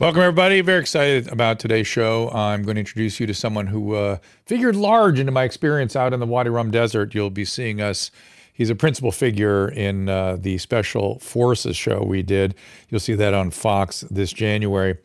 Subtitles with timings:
[0.00, 0.60] Welcome, everybody.
[0.60, 2.30] Very excited about today's show.
[2.30, 6.12] I'm going to introduce you to someone who uh, figured large into my experience out
[6.12, 7.16] in the Wadi Rum Desert.
[7.16, 8.12] You'll be seeing us.
[8.52, 12.54] He's a principal figure in uh, the Special Forces show we did.
[12.88, 14.96] You'll see that on Fox this January,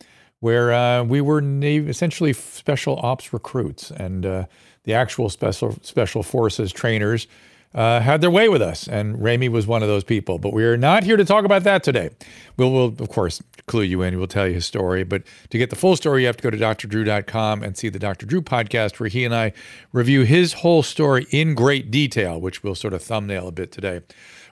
[0.41, 4.45] where uh, we were essentially special ops recruits, and uh,
[4.83, 7.25] the actual special special forces trainers
[7.73, 10.37] uh, had their way with us, and Remi was one of those people.
[10.37, 12.11] But we are not here to talk about that today.
[12.57, 14.17] We'll, we'll of course, clue you in.
[14.17, 15.03] We'll tell you his story.
[15.03, 17.99] But to get the full story, you have to go to drdrew.com and see the
[17.99, 18.25] Dr.
[18.25, 19.53] Drew podcast, where he and I
[19.91, 24.01] review his whole story in great detail, which we'll sort of thumbnail a bit today.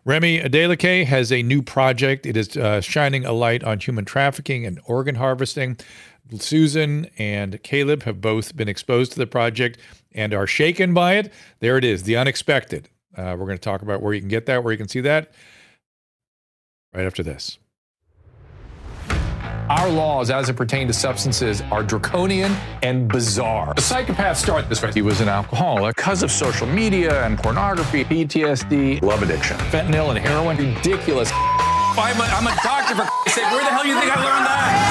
[0.03, 2.25] Remi Adeleke has a new project.
[2.25, 5.77] It is uh, shining a light on human trafficking and organ harvesting.
[6.39, 9.77] Susan and Caleb have both been exposed to the project
[10.13, 11.31] and are shaken by it.
[11.59, 12.89] There it is, the unexpected.
[13.15, 15.01] Uh, we're going to talk about where you can get that, where you can see
[15.01, 15.31] that
[16.93, 17.57] right after this.
[19.69, 22.51] Our laws, as it pertains to substances, are draconian
[22.83, 23.73] and bizarre.
[23.73, 24.91] The psychopaths start this way.
[24.91, 30.19] He was an alcoholic because of social media and pornography, PTSD, love addiction, fentanyl and
[30.19, 30.57] heroin.
[30.57, 31.31] Ridiculous.
[31.33, 33.45] I'm a, I'm a doctor, for sake.
[33.51, 34.90] Where the hell do you think I learned that?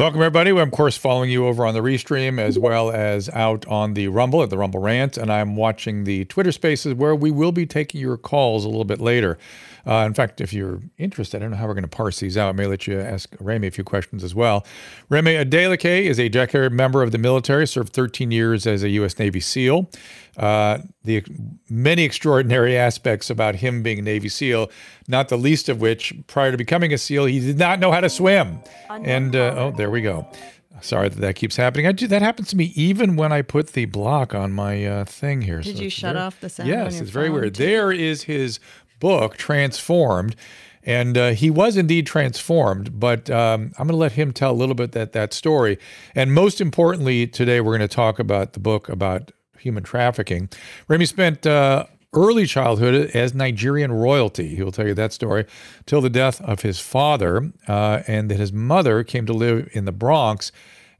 [0.00, 0.48] Welcome, everybody.
[0.48, 4.08] I'm, of course, following you over on the Restream as well as out on the
[4.08, 5.18] Rumble at the Rumble Rant.
[5.18, 8.86] And I'm watching the Twitter spaces where we will be taking your calls a little
[8.86, 9.36] bit later.
[9.90, 12.38] Uh, in fact, if you're interested, I don't know how we're going to parse these
[12.38, 12.48] out.
[12.48, 14.64] I may let you ask Remi a few questions as well.
[15.08, 19.18] Remi Adeleke is a declared member of the military, served 13 years as a U.S.
[19.18, 19.90] Navy SEAL.
[20.36, 21.24] Uh, the
[21.68, 24.70] many extraordinary aspects about him being a Navy SEAL,
[25.08, 28.00] not the least of which, prior to becoming a SEAL, he did not know how
[28.00, 28.60] to swim.
[28.88, 30.30] And uh, oh, there we go.
[30.82, 31.86] Sorry that that keeps happening.
[31.86, 35.04] I do, that happens to me even when I put the block on my uh,
[35.04, 35.60] thing here.
[35.60, 36.68] Did so you shut very, off the sound?
[36.68, 37.56] Yes, it's very weird.
[37.56, 38.60] There is his
[39.00, 40.36] book, Transformed.
[40.82, 44.56] And uh, he was indeed transformed, but um, I'm going to let him tell a
[44.56, 45.78] little bit that that story.
[46.14, 50.48] And most importantly, today we're going to talk about the book about human trafficking.
[50.88, 51.84] Remi spent uh,
[52.14, 54.56] early childhood as Nigerian royalty.
[54.56, 55.44] He will tell you that story
[55.84, 59.84] till the death of his father, uh, and that his mother came to live in
[59.84, 60.50] the Bronx.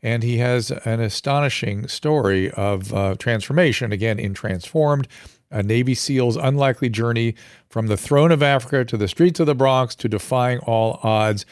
[0.02, 5.08] And he has an astonishing story of uh, transformation, again, in Transformed
[5.50, 7.34] a Navy SEAL's unlikely journey
[7.68, 11.44] from the throne of Africa to the streets of the Bronx to defying all odds,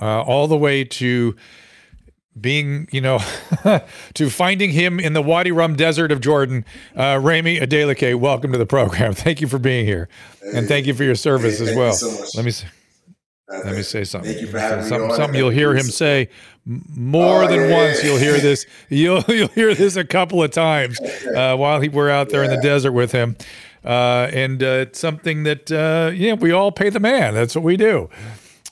[0.00, 1.34] uh, all the way to
[2.40, 3.20] being, you know,
[4.14, 6.64] to finding him in the Wadi Rum desert of Jordan.
[6.96, 9.12] Uh, Remi Adeleke, welcome to the program.
[9.14, 10.08] Thank you for being here.
[10.42, 11.92] Hey, and thank you for your service hey, as well.
[11.92, 12.52] So Let me
[13.50, 13.62] say.
[13.64, 14.30] Let me say something.
[14.30, 16.28] Thank you for having something, me something you'll hear him say
[16.64, 18.02] more oh, than yeah, once.
[18.02, 18.10] Yeah.
[18.10, 18.66] You'll hear this.
[18.88, 21.00] You'll you'll hear this a couple of times
[21.36, 22.50] uh, while he, we're out there yeah.
[22.50, 23.36] in the desert with him,
[23.84, 27.34] uh, and uh, it's something that uh, yeah we all pay the man.
[27.34, 28.08] That's what we do.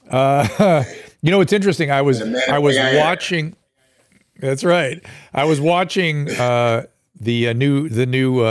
[0.08, 0.84] Uh,
[1.22, 1.90] you know, it's interesting.
[1.90, 3.56] I was I was watching.
[4.38, 5.04] That's right.
[5.34, 6.84] I was watching uh,
[7.18, 8.42] the new the new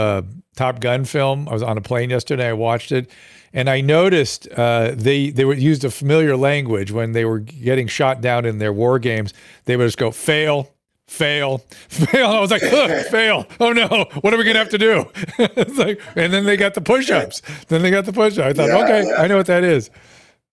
[0.56, 1.48] Top Gun film.
[1.48, 2.48] I was on a plane yesterday.
[2.48, 3.10] I watched it
[3.52, 7.86] and I noticed uh, they they would used a familiar language when they were getting
[7.86, 9.32] shot down in their war games.
[9.64, 10.72] They would just go fail,
[11.06, 12.30] fail, fail.
[12.30, 13.46] I was like, fail.
[13.58, 15.10] Oh no, what are we gonna have to do?
[15.38, 17.42] it's like, and then they got the push-ups.
[17.68, 18.38] Then they got the push-ups.
[18.38, 19.22] I thought, yeah, okay, yeah.
[19.22, 19.90] I know what that is.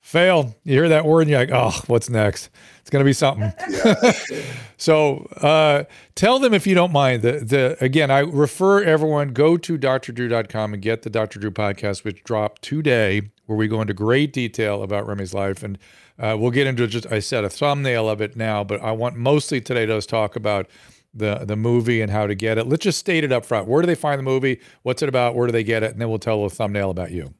[0.01, 0.55] Fail.
[0.63, 2.49] You hear that word, and you're like, oh, what's next?
[2.87, 3.51] It's going to be something.
[3.69, 4.13] Yeah.
[4.77, 5.83] so uh,
[6.15, 7.21] tell them if you don't mind.
[7.21, 11.37] The, the again, I refer everyone go to drdrew.com and get the Dr.
[11.37, 15.77] Drew podcast, which dropped today, where we go into great detail about Remi's life, and
[16.17, 19.17] uh, we'll get into just I said a thumbnail of it now, but I want
[19.17, 20.69] mostly today to talk about
[21.13, 22.67] the the movie and how to get it.
[22.67, 23.67] Let's just state it up front.
[23.67, 24.61] Where do they find the movie?
[24.83, 25.35] What's it about?
[25.35, 25.91] Where do they get it?
[25.91, 27.33] And then we'll tell a thumbnail about you.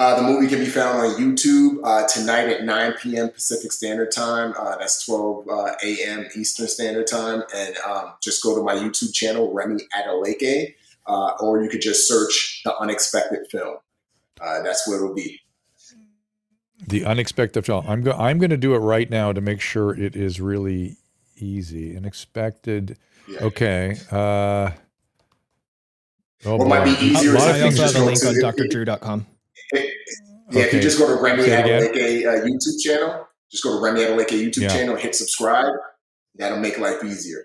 [0.00, 3.28] Uh, the movie can be found on YouTube uh, tonight at 9 p.m.
[3.28, 4.54] Pacific Standard Time.
[4.58, 6.26] Uh, that's 12 uh, a.m.
[6.34, 7.42] Eastern Standard Time.
[7.54, 10.74] And um, just go to my YouTube channel, Remi Adeleke,
[11.06, 13.76] uh, or you could just search The Unexpected Film.
[14.40, 15.38] Uh, that's where it'll be.
[16.88, 17.84] The Unexpected Film.
[17.86, 20.96] I'm, go- I'm going to do it right now to make sure it is really
[21.36, 21.94] easy.
[21.94, 22.96] Unexpected.
[23.28, 23.40] Yeah.
[23.40, 23.98] Okay.
[24.10, 24.70] Uh,
[26.46, 28.18] oh, what might be easier is I also have a link
[29.02, 29.26] on
[29.74, 29.86] drdrew.com.
[30.50, 30.68] Yeah, okay.
[30.68, 34.30] if you just go to Remi Adeleke uh, YouTube channel, just go to Remi Adeleke
[34.30, 34.68] YouTube yeah.
[34.68, 35.72] channel, hit subscribe.
[36.36, 37.44] That'll make life easier.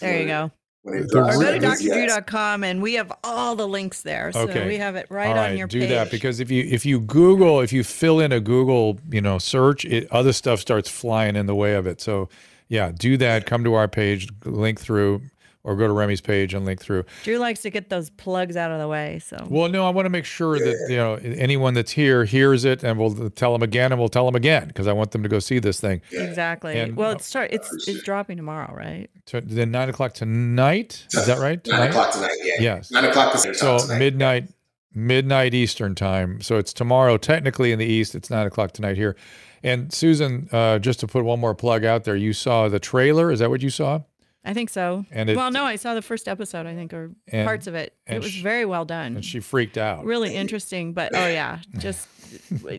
[0.00, 0.50] There you go.
[0.82, 1.82] When it The Or go to Yes.
[1.82, 4.30] drdrew.com and we have all the links there.
[4.32, 4.66] So Okay.
[4.68, 5.88] we have it right All on your do page.
[5.88, 9.20] Do that because if you if you Google if you fill in a Google you
[9.20, 12.00] know search, it other stuff starts flying in the way of it.
[12.00, 12.28] So
[12.68, 13.46] yeah, do that.
[13.46, 15.22] Come to our page, link through,
[15.66, 17.04] or go to Remi's page and link through.
[17.24, 19.18] Drew likes to get those plugs out of the way.
[19.18, 22.64] So Well, no, I want to make sure that you know anyone that's here hears
[22.64, 25.22] it, and we'll tell them again, and we'll tell them again because I want them
[25.24, 26.00] to go see this thing.
[26.12, 26.78] exactly.
[26.78, 27.50] And- well, it's start.
[27.52, 29.08] It's it's dropping tomorrow, right?
[29.26, 31.04] So then nine o'clock tonight.
[31.12, 31.60] Is that right?
[31.66, 32.30] Nine o'clock tonight.
[32.42, 32.54] Yeah.
[32.60, 32.90] Yes.
[32.90, 33.98] Nine o'clock Pacific So tonight.
[33.98, 34.48] midnight,
[34.94, 36.40] midnight Eastern time.
[36.40, 38.14] So it's tomorrow, technically in the East.
[38.14, 39.16] It's nine o'clock tonight here.
[39.62, 43.32] And Susan, uh, just to put one more plug out there, you saw the trailer.
[43.32, 44.00] Is that what you saw?
[44.46, 45.04] I think so.
[45.10, 46.66] And it- well, no, I saw the first episode.
[46.66, 47.94] I think, or And- parts of it.
[48.06, 49.16] It was sh- very well done.
[49.16, 50.04] And she freaked out.
[50.04, 50.92] really interesting.
[50.94, 52.08] But oh yeah, just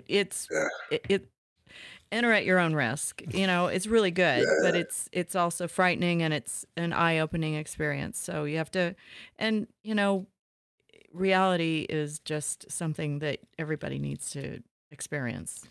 [0.08, 0.48] it's
[0.92, 1.28] it, it
[2.12, 3.22] enter at your own risk.
[3.34, 7.56] You know, it's really good, but it's it's also frightening and it's an eye opening
[7.56, 8.18] experience.
[8.18, 8.96] So you have to,
[9.38, 10.26] and you know,
[11.14, 14.62] reality is just something that everybody needs to
[14.92, 15.66] experience.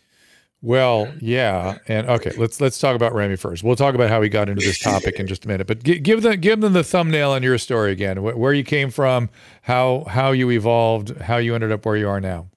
[0.63, 3.63] Well, yeah, and okay, let's let's talk about Remi first.
[3.63, 5.67] We'll talk about how he got into this topic in just a minute.
[5.67, 8.17] But gi- give them give them the thumbnail on your story again.
[8.17, 9.29] Wh- where you came from,
[9.61, 12.47] how how you evolved, how you ended up where you are now.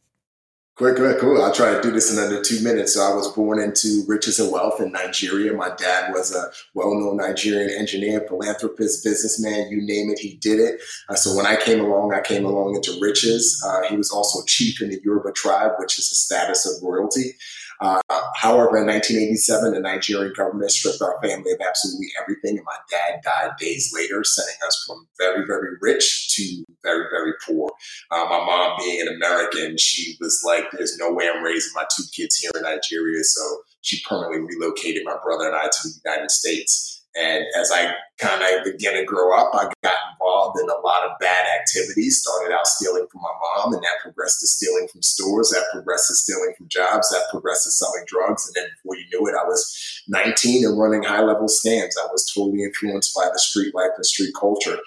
[0.76, 1.42] Quick, quick, cool.
[1.42, 2.94] I'll try to do this in under two minutes.
[2.94, 5.52] So I was born into riches and wealth in Nigeria.
[5.52, 10.80] My dad was a well-known Nigerian engineer, philanthropist, businessman, you name it, he did it.
[11.10, 13.62] Uh, so when I came along, I came along into riches.
[13.62, 17.36] Uh, he was also chief in the Yoruba tribe, which is a status of royalty.
[17.80, 18.00] Uh,
[18.36, 23.20] however, in 1987, the Nigerian government stripped our family of absolutely everything, and my dad
[23.22, 27.70] died days later, sending us from very, very rich to very, very poor.
[28.10, 31.84] Uh, my mom, being an American, she was like, "There's no way I'm raising my
[31.94, 36.00] two kids here in Nigeria," so she permanently relocated my brother and I to the
[36.04, 36.99] United States.
[37.16, 41.04] And as I kind of began to grow up, I got involved in a lot
[41.04, 42.20] of bad activities.
[42.20, 45.50] Started out stealing from my mom, and that progressed to stealing from stores.
[45.50, 47.10] That progressed to stealing from jobs.
[47.10, 48.46] That progressed to selling drugs.
[48.46, 51.98] And then before you knew it, I was 19 and running high level scams.
[51.98, 54.78] I was totally influenced by the street life and street culture.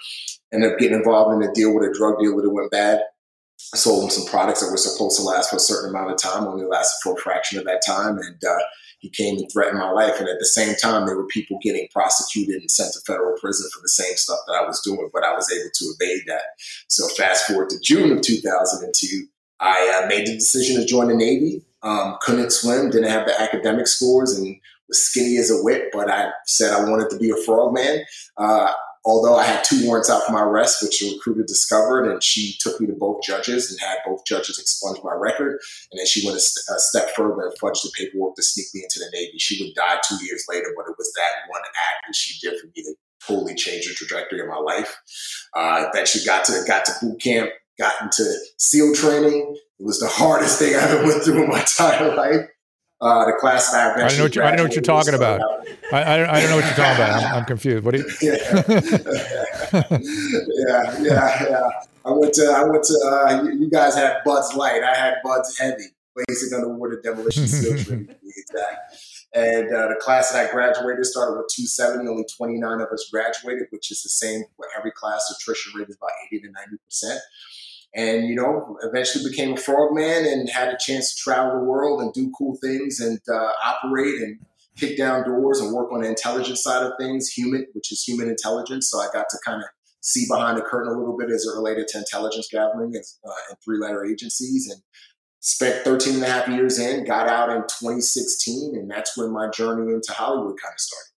[0.52, 3.02] Ended up getting involved in a deal with a drug dealer that went bad.
[3.72, 6.18] I Sold him some products that were supposed to last for a certain amount of
[6.18, 8.18] time, only lasted for a fraction of that time.
[8.18, 8.62] And uh,
[9.04, 10.18] he came and threatened my life.
[10.18, 13.68] And at the same time, there were people getting prosecuted and sent to federal prison
[13.74, 16.40] for the same stuff that I was doing, but I was able to evade that.
[16.88, 19.26] So fast forward to June of 2002,
[19.60, 21.62] I uh, made the decision to join the Navy.
[21.82, 24.56] Um, couldn't swim, didn't have the academic scores, and
[24.88, 25.90] was skinny as a whip.
[25.92, 28.06] But I said I wanted to be a frogman.
[28.38, 28.72] Uh,
[29.04, 32.56] although I had two warrants out for my arrest, which a recruiter discovered, and she
[32.60, 35.60] took me to both judges and had both judges expunge my record.
[35.92, 38.66] And then she went a, st- a step further and fudged the paperwork to sneak
[38.74, 39.38] me into the Navy.
[39.38, 42.58] She would die two years later, but it was that one act that she did
[42.58, 42.96] for me that
[43.26, 45.00] totally changed the trajectory of my life.
[45.54, 48.24] Uh, she got to got to boot camp, got into
[48.58, 49.56] SEAL training.
[49.78, 52.48] It was the hardest thing I ever went through in my entire life.
[53.00, 54.82] Uh, the class that I I don't know what you, I don't know what you're
[54.82, 55.40] talking about.
[55.92, 57.22] I, I, I don't know what you're talking about.
[57.22, 57.84] I'm, I'm confused.
[57.84, 58.06] What do you?
[58.22, 58.62] yeah,
[60.62, 61.68] yeah, yeah, yeah.
[62.04, 62.94] I went to, I went to.
[63.04, 64.82] Uh, you, guys had Bud's Light.
[64.82, 65.84] I had Bud's Heavy,
[66.28, 68.96] basic underwater demolition seal training exact.
[69.34, 72.08] And uh, the class that I graduated started with 270.
[72.08, 75.34] Only 29 of us graduated, which is the same for every class.
[75.34, 77.20] Attrition rate is about 80 to 90 percent.
[77.96, 82.00] And you know, eventually became a frogman and had a chance to travel the world
[82.00, 84.38] and do cool things and uh, operate and
[84.76, 88.28] kick down doors and work on the intelligence side of things, human, which is human
[88.28, 88.90] intelligence.
[88.90, 89.68] So I got to kind of
[90.00, 93.32] see behind the curtain a little bit as it related to intelligence gathering and, uh,
[93.48, 94.82] and three letter agencies and
[95.40, 98.74] spent 13 and a half years in, got out in 2016.
[98.74, 101.13] And that's when my journey into Hollywood kind of started.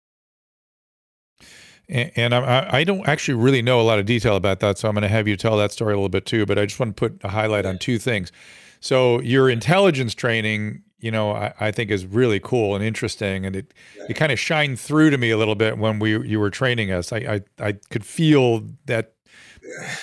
[1.88, 4.96] And, I, I don't actually really know a lot of detail about that, so I'm
[4.96, 6.46] going to have you tell that story a little bit too.
[6.46, 8.32] But I just want to put a highlight on two things.
[8.80, 13.56] So your intelligence training, you know, I, I think is really cool and interesting, and
[13.56, 13.74] it
[14.10, 16.92] it kind of shined through to me a little bit when we you were training
[16.92, 17.13] us.
[17.13, 19.13] I I, I could feel that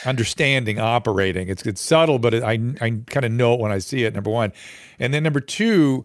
[0.05, 1.49] understanding operating.
[1.49, 4.15] It's it's subtle, but it, I I kind of know it when I see it.
[4.15, 4.53] Number one,
[4.99, 6.05] and then number two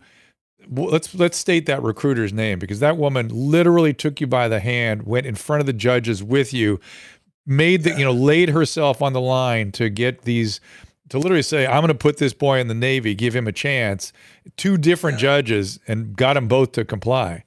[0.70, 5.04] let's let's state that recruiter's name because that woman literally took you by the hand,
[5.04, 6.80] went in front of the judges with you,
[7.46, 10.60] made the you know laid herself on the line to get these
[11.10, 13.52] to literally say I'm going to put this boy in the Navy, give him a
[13.52, 14.12] chance.
[14.58, 17.44] Two different judges and got them both to comply.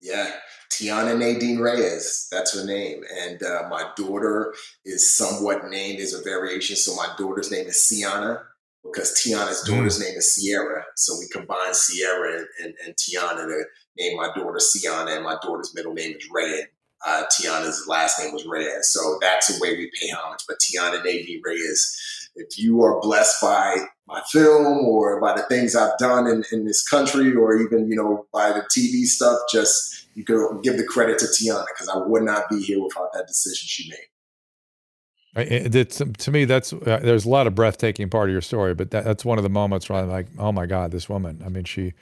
[0.00, 0.32] Yeah.
[0.70, 3.02] Tiana Nadine Reyes, that's her name.
[3.22, 6.76] And uh, my daughter is somewhat named as a variation.
[6.76, 8.44] So my daughter's name is Siana
[8.84, 10.84] because Tiana's daughter's name is Sierra.
[10.96, 13.64] So we combined Sierra and, and, and Tiana to
[13.98, 16.64] name my daughter Siana, and my daughter's middle name is Ray.
[17.06, 18.90] uh, Tiana's last name was Reyes.
[18.92, 20.40] So that's the way we pay homage.
[20.46, 25.74] But Tiana Navy Reyes, if you are blessed by my film or by the things
[25.76, 30.08] I've done in, in this country or even, you know, by the TV stuff, just
[30.14, 33.26] you could give the credit to Tiana because I would not be here without that
[33.26, 34.06] decision she made.
[35.36, 38.90] It's, to me, that's uh, there's a lot of breathtaking part of your story, but
[38.90, 41.40] that, that's one of the moments where I'm like, oh my God, this woman.
[41.44, 41.92] I mean, she,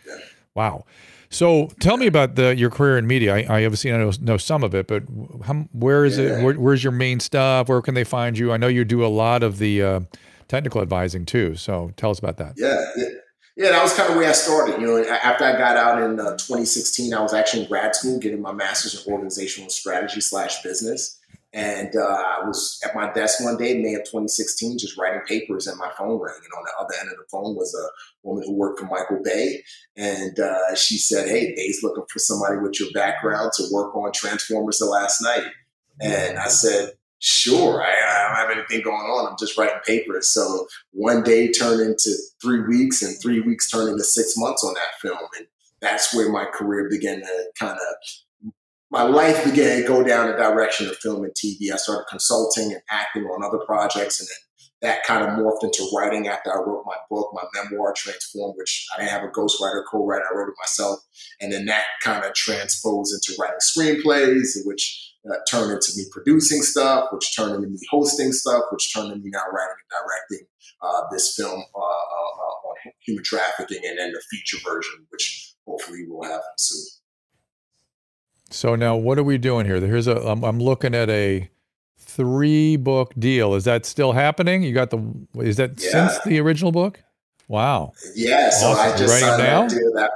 [0.54, 0.84] wow.
[1.30, 3.34] So tell me about the your career in media.
[3.34, 5.02] I, I obviously know, know some of it, but
[5.44, 6.38] how, where is yeah.
[6.38, 6.44] it?
[6.44, 7.68] Where, where's your main stuff?
[7.68, 8.50] Where can they find you?
[8.50, 10.00] I know you do a lot of the uh,
[10.48, 11.54] technical advising too.
[11.54, 12.54] So tell us about that.
[12.56, 13.08] Yeah, yeah,
[13.58, 14.80] yeah, that was kind of where I started.
[14.80, 18.18] You know, after I got out in uh, 2016, I was actually in grad school
[18.18, 21.17] getting my master's in organizational strategy slash business.
[21.54, 25.66] And uh, I was at my desk one day, May of 2016, just writing papers,
[25.66, 26.34] and my phone rang.
[26.36, 27.88] And on the other end of the phone was a
[28.26, 29.62] woman who worked for Michael Bay.
[29.96, 34.12] And uh, she said, Hey, Bay's looking for somebody with your background to work on
[34.12, 35.44] Transformers the Last Knight.
[36.00, 39.30] And I said, Sure, I, I don't have anything going on.
[39.30, 40.28] I'm just writing papers.
[40.28, 42.10] So one day turned into
[42.42, 45.26] three weeks, and three weeks turned into six months on that film.
[45.38, 45.46] And
[45.80, 47.96] that's where my career began to kind of
[48.90, 51.72] my life began to go down the direction of film and TV.
[51.72, 54.48] I started consulting and acting on other projects, and then
[54.80, 58.86] that kind of morphed into writing after I wrote my book, my memoir, Transform, which
[58.94, 60.24] I didn't have a ghostwriter, co-writer.
[60.30, 61.00] I wrote it myself,
[61.40, 66.62] and then that kind of transposed into writing screenplays, which uh, turned into me producing
[66.62, 70.46] stuff, which turned into me hosting stuff, which turned into me now writing and directing
[70.80, 75.54] uh, this film uh, uh, uh on human trafficking, and then the feature version, which
[75.66, 76.86] hopefully we'll have soon.
[78.50, 79.80] So now, what are we doing here?
[79.80, 80.16] Here's a.
[80.16, 81.50] I'm, I'm looking at a
[81.98, 83.54] three book deal.
[83.54, 84.62] Is that still happening?
[84.62, 85.02] You got the.
[85.36, 85.90] Is that yeah.
[85.90, 87.02] since the original book?
[87.48, 87.92] Wow.
[88.14, 88.50] Yeah.
[88.50, 88.92] So awesome.
[88.92, 89.92] I just that deal.
[89.94, 90.10] That,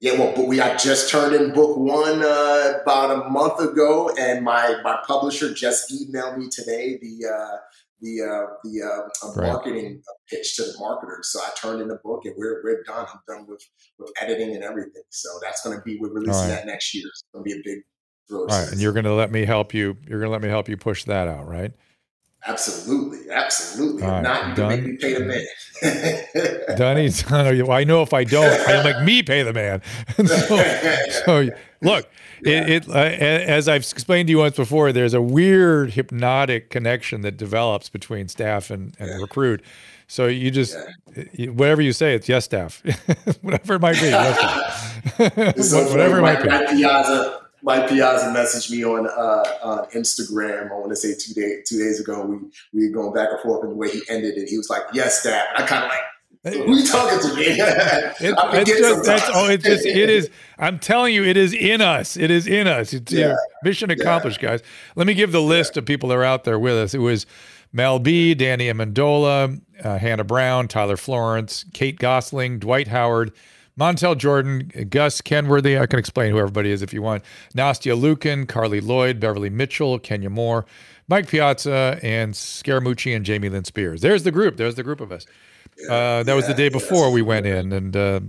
[0.00, 0.18] yeah.
[0.18, 4.44] Well, but we I just turned in book one uh, about a month ago, and
[4.44, 7.56] my my publisher just emailed me today the uh,
[8.02, 11.30] the uh, the uh, marketing pitch to the marketers.
[11.32, 13.06] So I turned in the book, and we're we're done.
[13.12, 13.62] I'm done with
[13.98, 15.02] with editing and everything.
[15.10, 16.48] So that's going to be we're releasing right.
[16.48, 17.04] that next year.
[17.06, 17.82] It's going to be a big.
[18.30, 19.96] All right, and you're going to let me help you.
[20.06, 21.72] You're going to let me help you push that out, right?
[22.44, 24.02] Absolutely, absolutely.
[24.02, 24.70] Right, not, you done.
[24.70, 25.24] can make me pay the
[26.66, 26.76] man.
[26.76, 27.70] Dunny, done.
[27.70, 29.82] I know if I don't, I'll make me pay the man.
[30.26, 31.48] so, so,
[31.82, 32.08] look,
[32.42, 32.66] yeah.
[32.66, 37.22] it, it uh, as I've explained to you once before, there's a weird hypnotic connection
[37.22, 39.16] that develops between staff and, and yeah.
[39.16, 39.62] recruit.
[40.06, 40.76] So you just
[41.16, 41.48] yeah.
[41.48, 42.82] whatever you say, it's yes, staff,
[43.40, 44.08] whatever it might be.
[44.08, 45.18] Yes,
[45.90, 46.76] whatever it might be.
[46.76, 50.70] Piazza, Mike Piazza messaged me on uh, on Instagram.
[50.70, 52.26] I want to say two days two days ago.
[52.26, 52.38] We
[52.74, 54.82] we were going back and forth, and the way he ended it, he was like,
[54.92, 56.00] "Yes, Dad." I kind of like.
[56.44, 57.44] Who you talking to me?
[57.44, 61.80] it, it's just, that's, oh, it's just, it is, I'm telling you, it is in
[61.80, 62.16] us.
[62.16, 62.92] It is in us.
[62.92, 63.36] It's yeah.
[63.62, 64.50] mission accomplished, yeah.
[64.50, 64.62] guys.
[64.96, 65.80] Let me give the list yeah.
[65.80, 66.94] of people that are out there with us.
[66.94, 67.26] It was
[67.72, 73.32] Mel B, Danny Amendola, uh, Hannah Brown, Tyler Florence, Kate Gosselin, Dwight Howard,
[73.78, 75.78] Montel Jordan, Gus Kenworthy.
[75.78, 77.22] I can explain who everybody is if you want.
[77.54, 80.66] Nastia Liukin, Carli Lloyd, Beverly Mitchell, Kenya Moore,
[81.06, 84.00] Mike Piazza, and Scaramucci and Jamie Lynn Spears.
[84.00, 84.56] There's the group.
[84.56, 85.24] There's the group of us.
[85.88, 88.20] Uh, that was the day before we went in, and uh,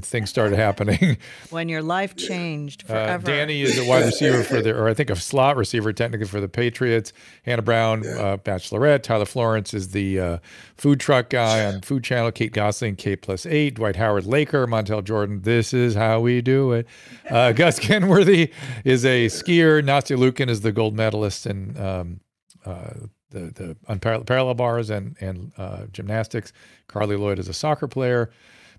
[0.00, 1.18] things started happening.
[1.50, 3.30] When your life changed uh, forever.
[3.30, 6.26] Uh, Danny is a wide receiver for the, or I think a slot receiver technically
[6.26, 7.12] for the Patriots.
[7.44, 9.02] Hannah Brown, uh, Bachelorette.
[9.02, 10.38] Tyler Florence is the uh,
[10.76, 12.30] food truck guy on Food Channel.
[12.30, 13.74] Kate Gosselin, Kate plus eight.
[13.74, 14.66] Dwight Howard, Laker.
[14.66, 16.86] Montel Jordan, this is how we do it.
[17.28, 18.52] Uh, Gus Kenworthy
[18.84, 19.82] is a skier.
[19.82, 22.20] Nastia Liukin is the gold medalist and um,
[22.64, 22.90] uh,
[23.30, 25.52] the the unparalleled parallel bars and and
[25.92, 26.52] gymnastics.
[26.88, 28.30] Carli Lloyd is a soccer player.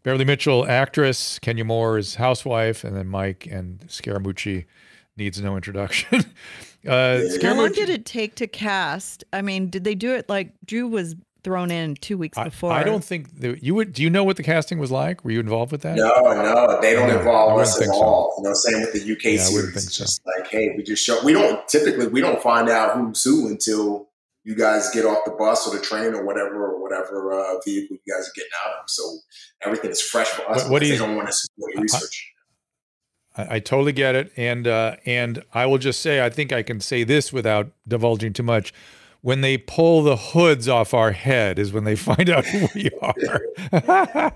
[0.03, 4.65] Beverly Mitchell, actress, Kenya Moore is housewife, and then Mike and Scaramucci
[5.15, 6.25] needs no introduction.
[6.87, 9.23] uh, How long did it take to cast?
[9.31, 12.71] I mean, did they do it like Drew was thrown in two weeks before?
[12.71, 13.93] I, I don't think that you would.
[13.93, 15.23] Do you know what the casting was like?
[15.23, 15.95] Were you involved with that?
[15.95, 18.33] No, no, they don't no, involve us at all.
[18.35, 18.41] So.
[18.41, 19.49] You know, same with the UK yeah, series.
[19.49, 20.03] I wouldn't think so.
[20.03, 21.23] Just like, hey, we just show.
[21.23, 24.07] We don't typically we don't find out who's who until
[24.43, 27.97] you guys get off the bus or the train or whatever or whatever uh, vehicle
[28.03, 28.89] you guys are getting out of.
[28.89, 29.03] So
[29.61, 30.63] everything is fresh for us.
[30.63, 32.31] What, what do you, don't want to support research.
[33.37, 36.63] I, I, totally get it, and uh, and I will just say I think I
[36.63, 38.73] can say this without divulging too much
[39.21, 42.89] when they pull the hoods off our head is when they find out who we
[43.01, 43.13] are.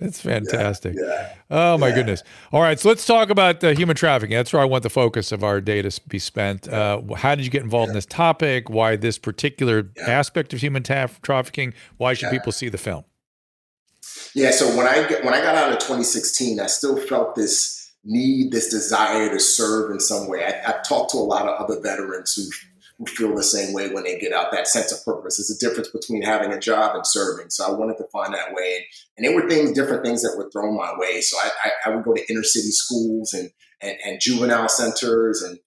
[0.00, 0.94] it's fantastic.
[0.96, 1.94] Yeah, yeah, oh my yeah.
[1.94, 2.22] goodness.
[2.52, 4.36] All right, so let's talk about uh, human trafficking.
[4.36, 6.68] That's where I want the focus of our day to be spent.
[6.68, 8.70] Uh, how did you get involved in this topic?
[8.70, 11.74] Why this particular aspect of human ta- trafficking?
[11.96, 13.04] Why should people see the film?
[14.34, 18.52] Yeah, so when I when I got out of 2016, I still felt this need,
[18.52, 20.44] this desire to serve in some way.
[20.44, 22.44] I, have talked to a lot of other veterans who
[23.06, 24.50] feel the same way when they get out.
[24.50, 25.36] That sense of purpose.
[25.36, 27.50] There's a difference between having a job and serving.
[27.50, 28.84] So I wanted to find that way, and,
[29.16, 31.20] and there were things, different things that were thrown my way.
[31.20, 33.50] So I, I, I would go to inner city schools and,
[33.80, 35.58] and, and juvenile centers and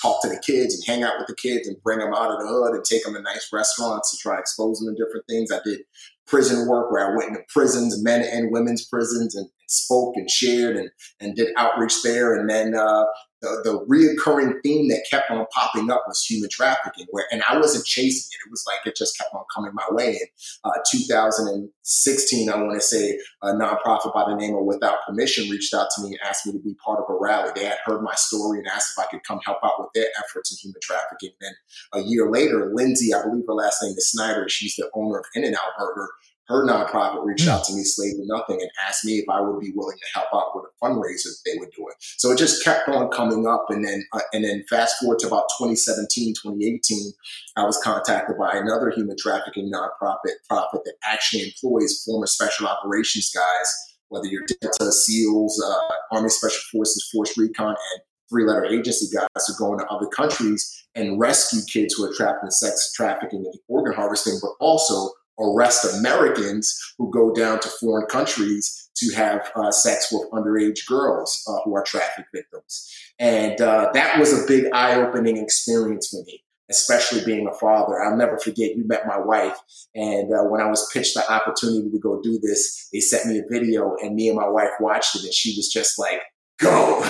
[0.00, 2.40] talk to the kids and hang out with the kids and bring them out of
[2.40, 5.52] the hood and take them to nice restaurants to try expose them to different things.
[5.52, 5.80] I did
[6.26, 10.76] prison work where I went into prisons, men and women's prisons, and, spoke and shared
[10.76, 12.34] and, and did outreach there.
[12.34, 13.04] And then uh,
[13.42, 17.58] the, the reoccurring theme that kept on popping up was human trafficking, where and I
[17.58, 18.46] wasn't chasing it.
[18.46, 20.10] It was like it just kept on coming my way.
[20.12, 25.50] In uh, 2016, I want to say a nonprofit by the name of Without Permission
[25.50, 27.50] reached out to me and asked me to be part of a rally.
[27.54, 30.06] They had heard my story and asked if I could come help out with their
[30.18, 31.30] efforts in human trafficking.
[31.40, 31.50] And
[31.92, 35.18] then a year later, Lindsay, I believe her last name is Snyder, she's the owner
[35.18, 36.08] of In-N-Out Burger
[36.52, 39.60] her nonprofit reached out to me, Slave to Nothing, and asked me if I would
[39.60, 41.94] be willing to help out with a fundraiser that they were doing.
[42.18, 45.26] So it just kept on coming up, and then uh, and then fast forward to
[45.26, 47.12] about 2017, 2018,
[47.56, 53.30] I was contacted by another human trafficking nonprofit profit that actually employs former special operations
[53.34, 53.74] guys,
[54.08, 59.54] whether you're Delta, SEALs, uh, Army Special Forces, Force Recon, and three-letter agency guys who
[59.58, 63.94] go into other countries and rescue kids who are trapped in sex trafficking and organ
[63.94, 70.12] harvesting, but also arrest Americans who go down to foreign countries to have uh, sex
[70.12, 72.90] with underage girls uh, who are trafficked victims.
[73.18, 78.00] And uh, that was a big eye opening experience for me, especially being a father.
[78.02, 79.56] I'll never forget, you met my wife.
[79.94, 83.38] And uh, when I was pitched the opportunity to go do this, they sent me
[83.38, 86.20] a video, and me and my wife watched it, and she was just like,
[86.58, 87.00] Go.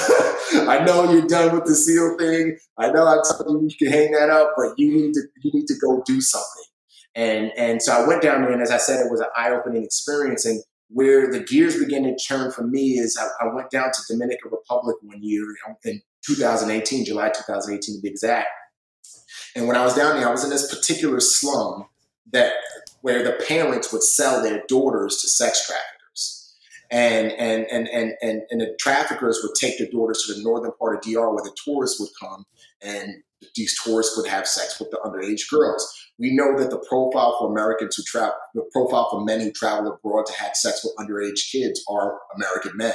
[0.53, 2.57] I know you're done with the SEAL thing.
[2.79, 5.51] I know I told you you can hang that up, but you need to you
[5.53, 6.65] need to go do something.
[7.15, 9.51] And and so I went down there, and as I said, it was an eye
[9.51, 10.45] opening experience.
[10.45, 14.03] And where the gears began to turn for me is I, I went down to
[14.09, 15.45] Dominican Republic one year
[15.85, 18.49] in 2018, July 2018 to be exact.
[19.55, 21.87] And when I was down there, I was in this particular slum
[22.33, 22.55] that
[23.03, 26.57] where the parents would sell their daughters to sex traffickers.
[26.91, 30.73] And and and and and, and the traffickers would take their daughters to the northern
[30.79, 32.45] part of DR where the tourists would come
[32.83, 33.23] and
[33.55, 35.99] these tourists would have sex with the underage girls.
[36.19, 39.93] We know that the profile for Americans who travel, the profile for men who travel
[39.93, 42.95] abroad to have sex with underage kids are American men.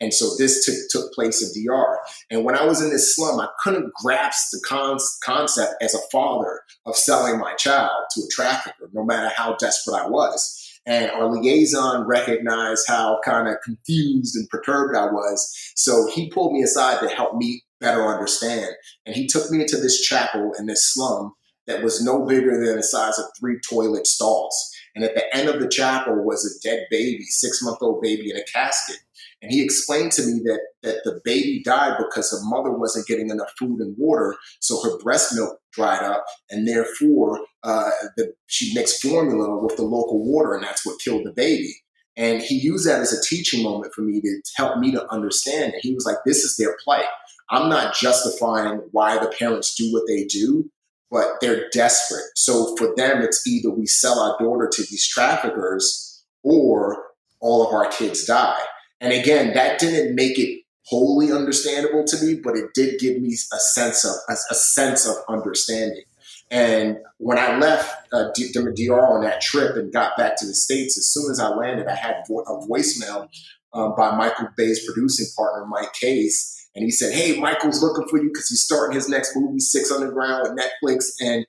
[0.00, 1.98] And so this took, took place in DR.
[2.30, 6.08] And when I was in this slum, I couldn't grasp the con- concept as a
[6.12, 10.54] father of selling my child to a trafficker, no matter how desperate I was.
[10.86, 15.72] And our liaison recognized how kind of confused and perturbed I was.
[15.76, 18.70] So he pulled me aside to help me better understand.
[19.06, 21.34] And he took me into this chapel in this slum
[21.66, 24.74] that was no bigger than the size of three toilet stalls.
[24.94, 28.30] And at the end of the chapel was a dead baby, six month old baby
[28.30, 28.98] in a casket.
[29.40, 33.30] And he explained to me that, that the baby died because the mother wasn't getting
[33.30, 38.74] enough food and water, so her breast milk dried up, and therefore uh, the, she
[38.74, 41.72] mixed formula with the local water, and that's what killed the baby.
[42.16, 45.72] And he used that as a teaching moment for me to help me to understand.
[45.72, 47.06] And he was like, This is their plight.
[47.50, 50.70] I'm not justifying why the parents do what they do,
[51.10, 52.24] but they're desperate.
[52.34, 57.04] So for them, it's either we sell our daughter to these traffickers or
[57.40, 58.60] all of our kids die.
[59.00, 63.34] And again, that didn't make it wholly understandable to me, but it did give me
[63.34, 66.02] a sense of a, a sense of understanding.
[66.50, 70.96] And when I left uh, DR on that trip and got back to the States,
[70.96, 73.28] as soon as I landed, I had a voicemail
[73.74, 78.18] um, by Michael Bay's producing partner, Mike Case, and he said, "Hey, Michael's looking for
[78.18, 81.44] you because he's starting his next movie, Six Underground, with Netflix, and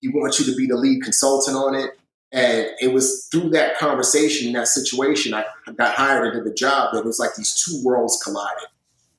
[0.00, 1.92] he wants you to be the lead consultant on it."
[2.32, 5.44] And it was through that conversation, that situation, I
[5.78, 6.92] got hired into the job.
[6.92, 8.68] That it was like these two worlds collided.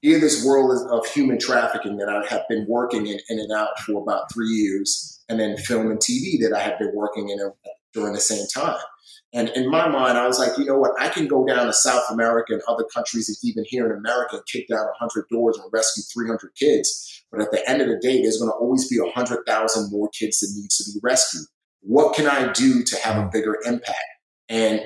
[0.02, 3.80] Here, this world of human trafficking that I have been working in, in and out
[3.80, 7.42] for about three years, and then film and TV that I had been working in
[7.42, 7.50] uh,
[7.92, 8.78] during the same time.
[9.34, 10.92] And in my mind, I was like, you know what?
[11.00, 14.42] I can go down to South America and other countries, and even here in America,
[14.52, 17.24] kick down 100 doors and rescue 300 kids.
[17.32, 20.40] But at the end of the day, there's going to always be 100,000 more kids
[20.40, 21.44] that needs to be rescued.
[21.82, 24.00] What can I do to have a bigger impact?
[24.48, 24.82] And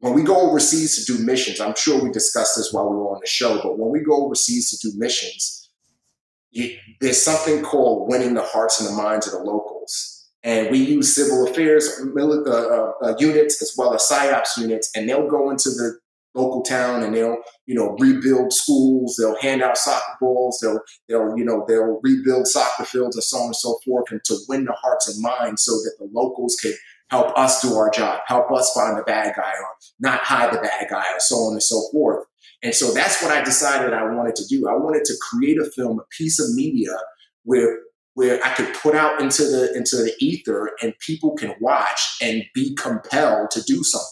[0.00, 3.14] when we go overseas to do missions, I'm sure we discussed this while we were
[3.14, 5.70] on the show, but when we go overseas to do missions,
[6.50, 10.15] you, there's something called winning the hearts and the minds of the locals
[10.46, 15.08] and we use civil affairs uh, uh, uh, units as well as psyops units, and
[15.08, 15.98] they'll go into the
[16.34, 21.36] local town and they'll you know rebuild schools they'll hand out soccer balls they'll they'll
[21.36, 24.66] you know they'll rebuild soccer fields and so on and so forth and to win
[24.66, 26.74] the hearts and minds so that the locals can
[27.10, 30.60] help us do our job help us find the bad guy or not hide the
[30.60, 32.26] bad guy or so on and so forth
[32.62, 34.68] And so that's what I decided I wanted to do.
[34.68, 36.92] I wanted to create a film, a piece of media
[37.44, 37.78] where
[38.16, 42.44] where I could put out into the into the ether and people can watch and
[42.54, 44.08] be compelled to do something.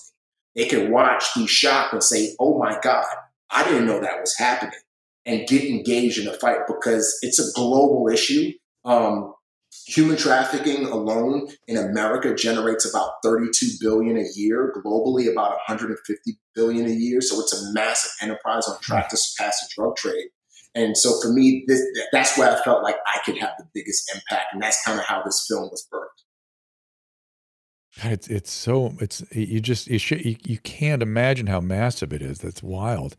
[0.55, 3.07] They can watch, be shocked, and say, "Oh my God,
[3.51, 4.79] I didn't know that was happening,"
[5.25, 8.53] and get engaged in the fight because it's a global issue.
[8.85, 9.33] Um,
[9.87, 16.87] human trafficking alone in America generates about 32 billion a year, globally about 150 billion
[16.87, 17.23] a year.
[17.23, 20.29] So it's a massive enterprise on track to surpass the drug trade.
[20.75, 21.83] And so for me, this,
[22.13, 25.07] that's where I felt like I could have the biggest impact, and that's kind of
[25.07, 26.09] how this film was birthed.
[28.11, 32.23] It's it's so it's you just you, sh- you, you can't imagine how massive it
[32.23, 32.39] is.
[32.39, 33.17] That's wild.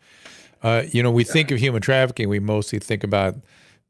[0.61, 1.31] Uh, you know, we yeah.
[1.31, 3.35] think of human trafficking, we mostly think about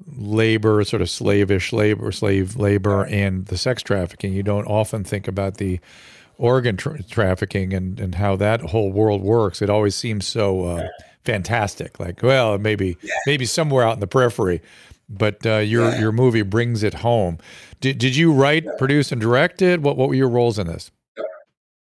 [0.06, 4.34] labor, sort of slavish labor, slave labor, and the sex trafficking.
[4.34, 5.80] You don't often think about the
[6.38, 9.62] organ tra- trafficking and, and how that whole world works.
[9.62, 10.88] It always seems so uh,
[11.26, 12.00] fantastic.
[12.00, 13.14] Like, well, maybe yeah.
[13.26, 14.62] maybe somewhere out in the periphery,
[15.10, 16.00] but uh, your yeah.
[16.00, 17.38] your movie brings it home.
[17.82, 18.72] Did did you write, yeah.
[18.78, 19.82] produce, and direct it?
[19.82, 20.92] What what were your roles in this?
[21.18, 21.26] Yep,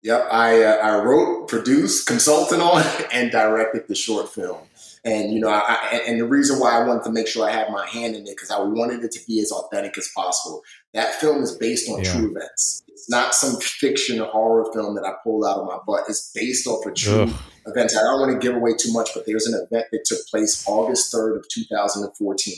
[0.03, 0.27] yep.
[0.31, 4.57] I uh, I wrote, produced, consulted on, and directed the short film.
[5.05, 7.69] And you know, I, and the reason why I wanted to make sure I had
[7.71, 10.61] my hand in it because I wanted it to be as authentic as possible.
[10.93, 12.83] That film is based on true events.
[12.99, 16.09] It's not some fiction horror film that I pulled out of my butt.
[16.09, 17.33] It's based off a true Ugh.
[17.65, 17.95] events.
[17.95, 20.65] I don't want to give away too much, but there's an event that took place
[20.67, 22.55] August 3rd of 2014.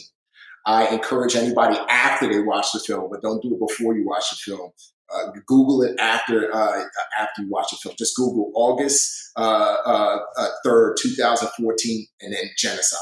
[0.65, 4.31] I encourage anybody after they watch the film, but don't do it before you watch
[4.31, 4.71] the film.
[5.13, 6.85] Uh, Google it after uh,
[7.19, 7.93] after you watch the film.
[7.99, 12.99] Just Google August uh, uh, uh, third, two thousand fourteen, and then genocide,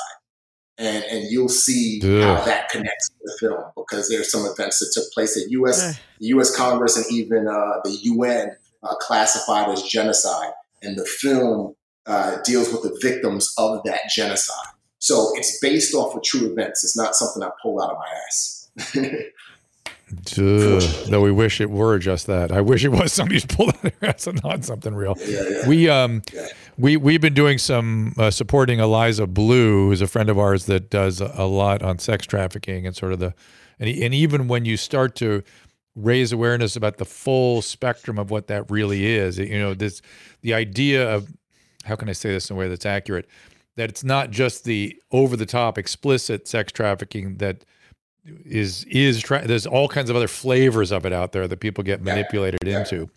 [0.79, 2.23] and and you'll see Ugh.
[2.23, 5.99] how that connects to the film because there's some events that took place at U.S.
[6.19, 6.55] the U.S.
[6.55, 12.71] Congress and even uh, the UN uh, classified as genocide, and the film uh, deals
[12.71, 14.73] with the victims of that genocide.
[14.99, 16.83] So it's based off of true events.
[16.83, 18.71] It's not something I pulled out of my ass.
[20.35, 22.51] Though we wish it were just that.
[22.51, 25.15] I wish it was somebody's pulled out their ass and not something real.
[25.19, 25.67] Yeah, yeah.
[25.67, 26.47] We um yeah.
[26.77, 30.89] we we've been doing some uh, supporting Eliza Bleu, who's a friend of ours that
[30.89, 33.33] does a, a lot on sex trafficking and sort of the
[33.79, 35.43] and and even when you start to
[35.95, 40.01] raise awareness about the full spectrum of what that really is, you know, this
[40.41, 41.31] the idea of
[41.85, 43.27] how can I say this in a way that's accurate
[43.79, 47.63] that it's not just the over the top explicit sex trafficking that
[48.45, 52.01] is is there's all kinds of other flavors of it out there that people get
[52.01, 52.79] manipulated yeah.
[52.79, 53.09] into.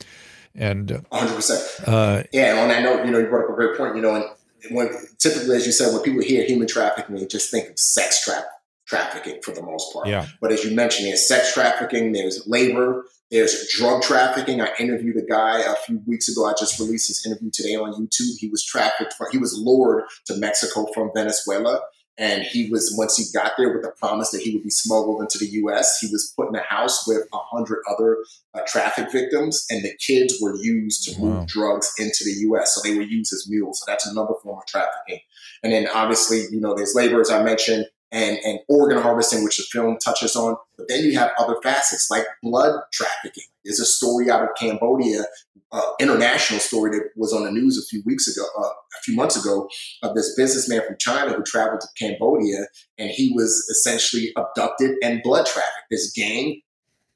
[0.55, 1.33] And 100.
[1.33, 3.77] Uh, percent uh, Yeah, and on that note, you know, you brought up a great
[3.77, 3.97] point.
[3.97, 4.25] You know, and
[4.71, 8.25] when typically, as you said, when people hear human trafficking, they just think of sex
[8.25, 8.49] trafficking
[8.93, 10.07] trafficking for the most part.
[10.07, 10.27] Yeah.
[10.41, 14.61] But as you mentioned, there's sex trafficking, there's labor, there's drug trafficking.
[14.61, 16.45] I interviewed a guy a few weeks ago.
[16.45, 18.37] I just released his interview today on YouTube.
[18.39, 21.81] He was trafficked, for, he was lured to Mexico from Venezuela.
[22.19, 25.23] And he was, once he got there with the promise that he would be smuggled
[25.23, 28.19] into the US, he was put in a house with a hundred other
[28.55, 29.65] uh, traffic victims.
[29.71, 32.75] And the kids were used to move drugs into the US.
[32.75, 33.81] So they were used as mules.
[33.81, 35.21] So that's another form of trafficking.
[35.63, 39.57] And then obviously, you know, there's labor, as I mentioned, and, and organ harvesting, which
[39.57, 40.57] the film touches on.
[40.77, 43.45] But then you have other facets like blood trafficking.
[43.65, 45.25] There's a story out of Cambodia,
[45.73, 49.17] uh, international story that was on the news a few weeks ago, uh, a few
[49.17, 49.69] months ago,
[50.03, 52.67] of this businessman from China who traveled to Cambodia
[52.99, 55.89] and he was essentially abducted and blood trafficked.
[55.91, 56.61] This gang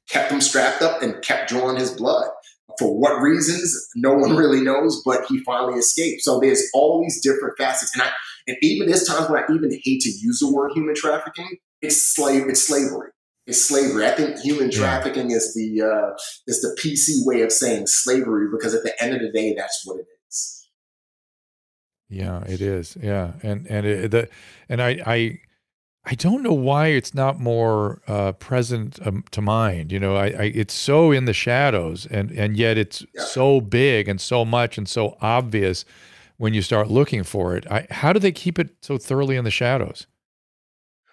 [0.09, 2.29] kept him strapped up and kept drawing his blood.
[2.79, 6.21] For what reasons, no one really knows, but he finally escaped.
[6.21, 7.93] So there's all these different facets.
[7.93, 8.11] And I,
[8.47, 11.57] and even there's times when I even hate to use the word human trafficking.
[11.81, 12.47] It's slave.
[12.47, 13.09] It's slavery.
[13.45, 14.05] It's slavery.
[14.05, 18.73] I think human trafficking is the uh, is the PC way of saying slavery because
[18.73, 20.67] at the end of the day, that's what it is.
[22.09, 22.97] Yeah, it is.
[23.01, 24.29] Yeah, and and it, the
[24.67, 25.39] and I I
[26.05, 29.91] I don't know why it's not more uh, present um, to mind.
[29.91, 33.23] You know, I, I, it's so in the shadows, and and yet it's yeah.
[33.23, 35.83] so big and so much and so obvious
[36.37, 37.65] when you start looking for it.
[37.69, 40.07] I, how do they keep it so thoroughly in the shadows?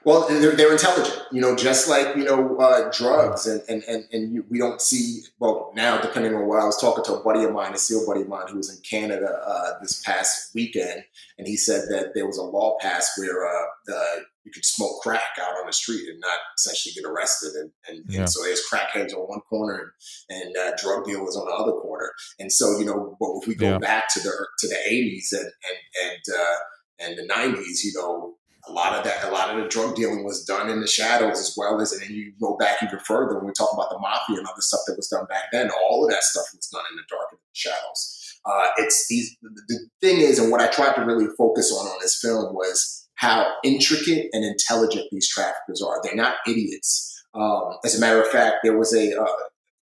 [0.05, 3.47] Well, they're, they're intelligent, you know, just like, you know, uh, drugs.
[3.47, 6.79] And, and, and, and you, we don't see, well, now, depending on what I was
[6.79, 9.41] talking to a buddy of mine, a SEAL buddy of mine who was in Canada
[9.47, 11.05] uh, this past weekend.
[11.39, 15.01] And he said that there was a law passed where uh, the, you could smoke
[15.03, 17.55] crack out on the street and not essentially get arrested.
[17.55, 18.21] And, and, yeah.
[18.21, 19.95] and so there's crackheads on one corner
[20.29, 22.13] and, and uh, drug dealers on the other corner.
[22.39, 23.79] And so, you know, but if we go yeah.
[23.79, 26.57] back to the, to the 80s and, and, and, uh,
[27.01, 28.35] and the 90s, you know,
[28.69, 31.39] a lot of that, a lot of the drug dealing was done in the shadows
[31.39, 33.99] as well as, and then you go back even further when we talk about the
[33.99, 35.71] mafia and other stuff that was done back then.
[35.91, 38.41] All of that stuff was done in the dark and the shadows.
[38.47, 39.37] Uh, it's these.
[39.43, 43.09] The thing is, and what I tried to really focus on on this film was
[43.17, 46.01] how intricate and intelligent these traffickers are.
[46.03, 47.11] They're not idiots.
[47.35, 49.27] Um, as a matter of fact, there was a uh,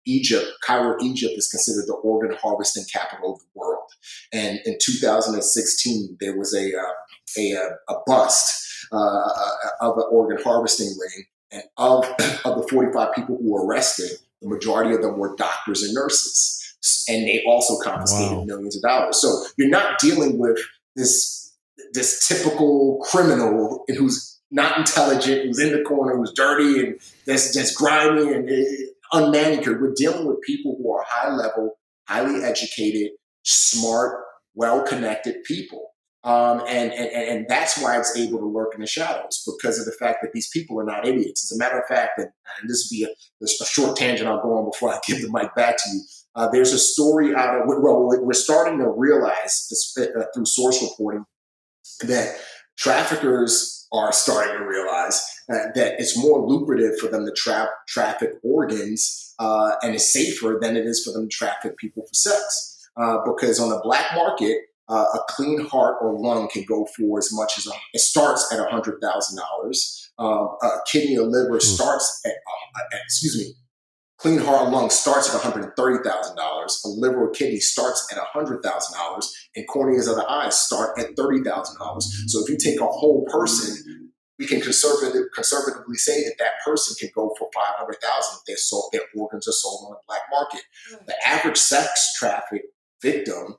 [0.06, 3.89] Egypt, Cairo, Egypt is considered the organ harvesting capital of the world.
[4.34, 6.94] And in 2016, there was a uh,
[7.38, 7.54] a,
[7.89, 9.30] a, bust uh,
[9.82, 12.06] of an organ harvesting ring, and of
[12.45, 16.75] of the 45 people who were arrested, the majority of them were doctors and nurses,
[17.08, 18.43] and they also confiscated wow.
[18.45, 19.17] millions of dollars.
[19.21, 20.60] So you're not dealing with
[20.95, 21.54] this
[21.93, 27.75] this typical criminal who's not intelligent, who's in the corner, who's dirty and that's that's
[27.75, 29.82] grimy and uh, unmanicured.
[29.82, 31.77] We're dealing with people who are high level,
[32.08, 33.12] highly educated,
[33.43, 34.23] smart,
[34.54, 35.90] well connected people.
[36.23, 39.86] Um, and, and, and that's why it's able to lurk in the shadows because of
[39.86, 41.51] the fact that these people are not idiots.
[41.51, 42.29] As a matter of fact, and,
[42.60, 45.31] and this will be a, a, short tangent I'll go on before I give the
[45.31, 46.01] mic back to you.
[46.36, 50.81] Uh, there's a story out of, well, we're starting to realize this, uh, through source
[50.84, 51.25] reporting
[52.01, 52.38] that
[52.77, 58.34] traffickers are starting to realize uh, that it's more lucrative for them to tra- traffic
[58.43, 62.88] organs uh, and it's safer than it is for them to traffic people for sex.
[62.95, 64.57] Uh, because on the black market,
[64.91, 68.54] uh, a clean heart or lung can go for as much as a, it starts
[68.54, 69.97] at hundred thousand um, dollars.
[70.19, 71.62] A kidney or liver mm.
[71.62, 73.56] starts at, uh, excuse me,
[74.17, 76.82] clean heart or lung starts at one hundred thirty thousand dollars.
[76.86, 80.99] A liver or kidney starts at hundred thousand dollars, and corneas of the eyes start
[80.99, 82.12] at thirty thousand dollars.
[82.27, 84.01] So if you take a whole person
[84.41, 88.89] we can conservative, conservatively say that that person can go for 500,000 if their, sold,
[88.91, 90.62] their organs are sold on the black market.
[91.06, 92.63] The average sex traffic
[93.04, 93.58] victim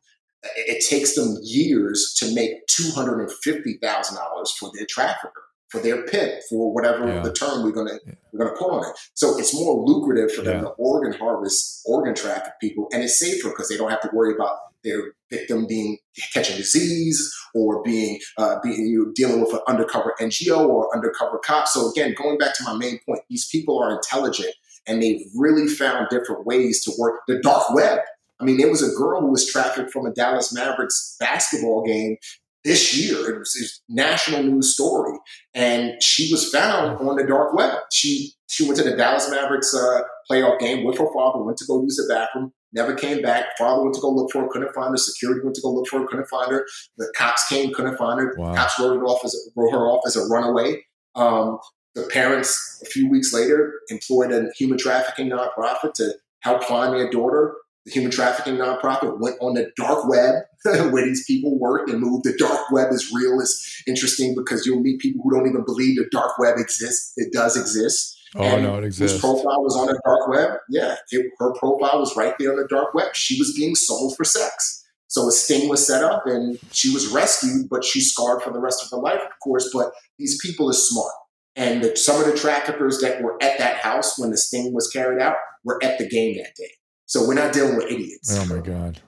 [0.57, 7.07] it takes them years to make $250,000 for their trafficker, for their pimp, for whatever
[7.07, 7.23] yeah.
[7.23, 8.15] the term we're gonna yeah.
[8.33, 8.97] we're gonna put on it.
[9.15, 10.63] So it's more lucrative for them yeah.
[10.63, 14.35] to organ harvest, organ traffic people, and it's safer because they don't have to worry
[14.35, 15.99] about their victim being
[16.33, 21.39] catching disease or being uh, being you know, dealing with an undercover NGO or undercover
[21.39, 21.69] cop.
[21.69, 24.55] So again, going back to my main point, these people are intelligent
[24.87, 28.01] and they've really found different ways to work the dark web
[28.43, 32.17] I mean, there was a girl who was trafficked from a Dallas Mavericks basketball game
[32.65, 33.31] this year.
[33.31, 35.17] It was a national news story,
[35.55, 37.79] and she was found on the dark web.
[37.93, 40.01] She she went to the Dallas Mavericks uh,
[40.31, 41.43] playoff game with her father.
[41.43, 42.53] Went to go use the bathroom.
[42.73, 43.57] Never came back.
[43.59, 44.97] Father went to go look for her, couldn't find her.
[44.97, 46.67] Security went to go look for her, couldn't find her.
[46.97, 48.35] The cops came, couldn't find her.
[48.37, 48.55] Wow.
[48.55, 50.83] Cops wrote it off as wrote her off as a runaway.
[51.15, 51.59] Um,
[51.95, 57.11] the parents, a few weeks later, employed a human trafficking nonprofit to help find their
[57.11, 60.45] daughter the human trafficking nonprofit went on the dark web
[60.92, 62.23] where these people work and move.
[62.23, 63.40] The dark web is real.
[63.40, 67.12] It's interesting because you'll meet people who don't even believe the dark web exists.
[67.16, 68.18] It does exist.
[68.35, 69.14] Oh and no, it exists.
[69.14, 70.59] His profile was on the dark web.
[70.71, 73.14] Yeah, it, her profile was right there on the dark web.
[73.14, 74.79] She was being sold for sex.
[75.09, 78.61] So a sting was set up, and she was rescued, but she's scarred for the
[78.61, 79.68] rest of her life, of course.
[79.71, 81.12] But these people are smart,
[81.55, 84.88] and the, some of the traffickers that were at that house when the sting was
[84.88, 86.71] carried out were at the game that day.
[87.07, 88.37] So we're not dealing with idiots.
[88.38, 89.01] Oh my god.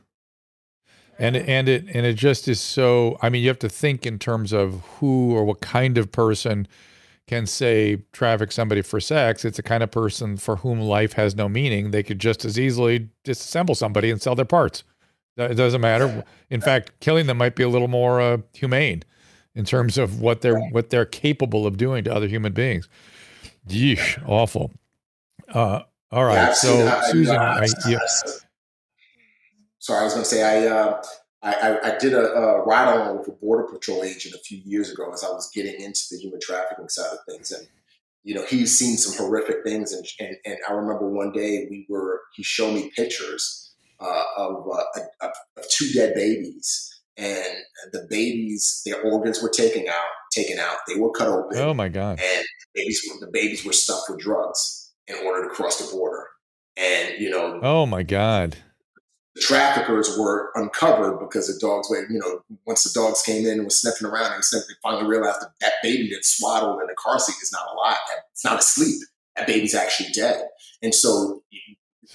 [1.18, 3.18] And and it and it just is so.
[3.22, 6.66] I mean, you have to think in terms of who or what kind of person
[7.26, 9.44] can say traffic somebody for sex.
[9.44, 11.90] It's the kind of person for whom life has no meaning.
[11.90, 14.84] They could just as easily disassemble somebody and sell their parts.
[15.36, 16.24] It doesn't matter.
[16.50, 19.04] In fact, killing them might be a little more uh, humane
[19.54, 22.88] in terms of what they're what they're capable of doing to other human beings.
[23.68, 24.72] Yeesh, awful.
[25.48, 26.34] Uh, all right.
[26.34, 27.98] Yeah, so, Susan, I, yeah.
[29.78, 31.02] sorry, I was going to say I, uh,
[31.42, 34.90] I, I did a, a ride on with a border patrol agent a few years
[34.90, 37.66] ago as I was getting into the human trafficking side of things, and
[38.22, 41.86] you know he's seen some horrific things, and and, and I remember one day we
[41.88, 47.54] were he showed me pictures uh, of, uh, of, of two dead babies, and
[47.92, 51.58] the babies their organs were taken out, taken out, they were cut open.
[51.58, 52.20] Oh my god!
[52.22, 56.26] And babies, the babies were stuffed with drugs in order to cross the border.
[56.76, 58.56] And, you know, oh my God.
[59.34, 63.54] The traffickers were uncovered because the dogs were, you know, once the dogs came in
[63.54, 66.94] and were sniffing around and they finally realized that that baby that's swaddled in the
[66.94, 67.96] car seat is not alive.
[68.32, 69.00] It's not asleep.
[69.36, 70.46] That baby's actually dead.
[70.82, 71.42] And so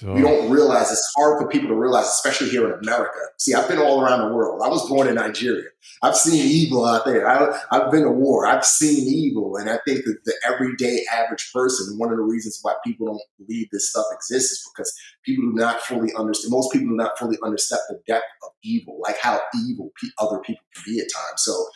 [0.00, 3.18] so, we don't realize it's hard for people to realize, especially here in America.
[3.36, 4.62] See, I've been all around the world.
[4.64, 5.68] I was born in Nigeria.
[6.02, 7.28] I've seen evil out there.
[7.28, 8.46] I, have been to war.
[8.46, 9.56] I've seen evil.
[9.56, 13.46] And I think that the everyday average person, one of the reasons why people don't
[13.46, 14.90] believe this stuff exists is because
[15.22, 18.98] people do not fully understand, most people do not fully understand the depth of evil,
[19.02, 21.42] like how evil pe- other people can be at times.
[21.42, 21.66] So,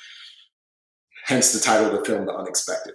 [1.27, 2.95] hence the title of the film, The Unexpected.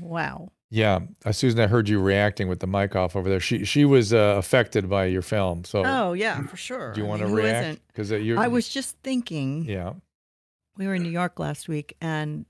[0.00, 0.52] Wow.
[0.70, 3.38] Yeah, uh, Susan, I heard you reacting with the mic off over there.
[3.40, 5.64] She she was uh, affected by your film.
[5.64, 6.92] So Oh yeah, for sure.
[6.92, 7.80] do you I want to who react?
[7.88, 9.64] Because you I was just thinking.
[9.64, 9.92] yeah.
[10.76, 12.44] We were in New York last week, and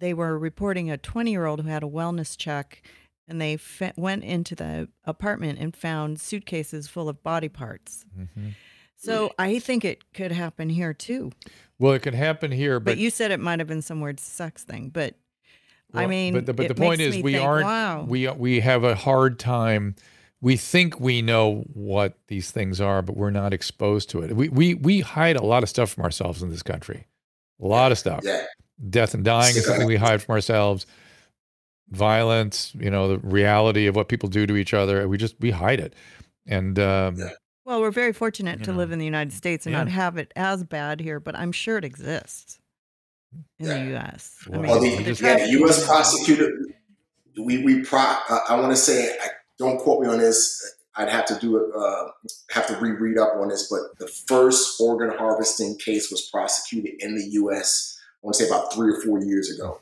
[0.00, 2.82] they were reporting a 20 year old who had a wellness check,
[3.28, 8.04] and they fe- went into the apartment and found suitcases full of body parts.
[8.14, 8.48] hmm
[8.96, 11.32] So I think it could happen here too.
[11.78, 14.20] Well, it could happen here, But, but you said it might have been some weird
[14.20, 14.88] sex thing.
[14.88, 15.16] But
[15.94, 17.64] I mean, but the, but it the point is, we think, aren't.
[17.64, 18.04] Wow.
[18.08, 19.94] We we have a hard time.
[20.40, 24.34] We think we know what these things are, but we're not exposed to it.
[24.36, 27.06] We we we hide a lot of stuff from ourselves in this country.
[27.60, 28.20] A lot of stuff.
[28.22, 28.44] Yeah.
[28.90, 30.86] Death and dying is something we hide from ourselves.
[31.90, 35.06] Violence, you know, the reality of what people do to each other.
[35.08, 35.94] We just we hide it,
[36.46, 37.30] and um, Yeah.
[37.64, 38.78] well, we're very fortunate to know.
[38.78, 39.78] live in the United States and Yeah.
[39.84, 41.20] not have it as bad here.
[41.20, 42.58] But I'm sure it exists
[43.32, 43.74] in Yeah.
[43.84, 44.36] the U.S.
[44.46, 45.86] I Well, mean, Well, the- the, the yeah, the U.S.
[45.86, 46.52] prosecutor,
[47.42, 48.00] we we pro.
[48.00, 50.62] Uh, I want to say, I, don't quote me on this.
[50.98, 51.64] I'd have to do it.
[51.76, 52.08] Uh,
[52.50, 53.68] have to reread up on this.
[53.70, 57.98] But the first organ harvesting case was prosecuted in the U.S.
[58.22, 59.80] I want to say about three or four years ago.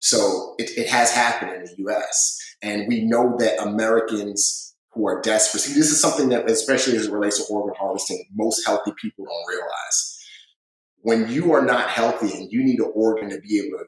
[0.00, 2.38] So it, it has happened in the U.S.
[2.62, 5.60] and we know that Americans who are desperate.
[5.60, 9.24] See, this is something that, especially as it relates to organ harvesting, most healthy people
[9.24, 10.15] don't realize.
[11.06, 13.84] When you are not healthy and you need an organ to be able to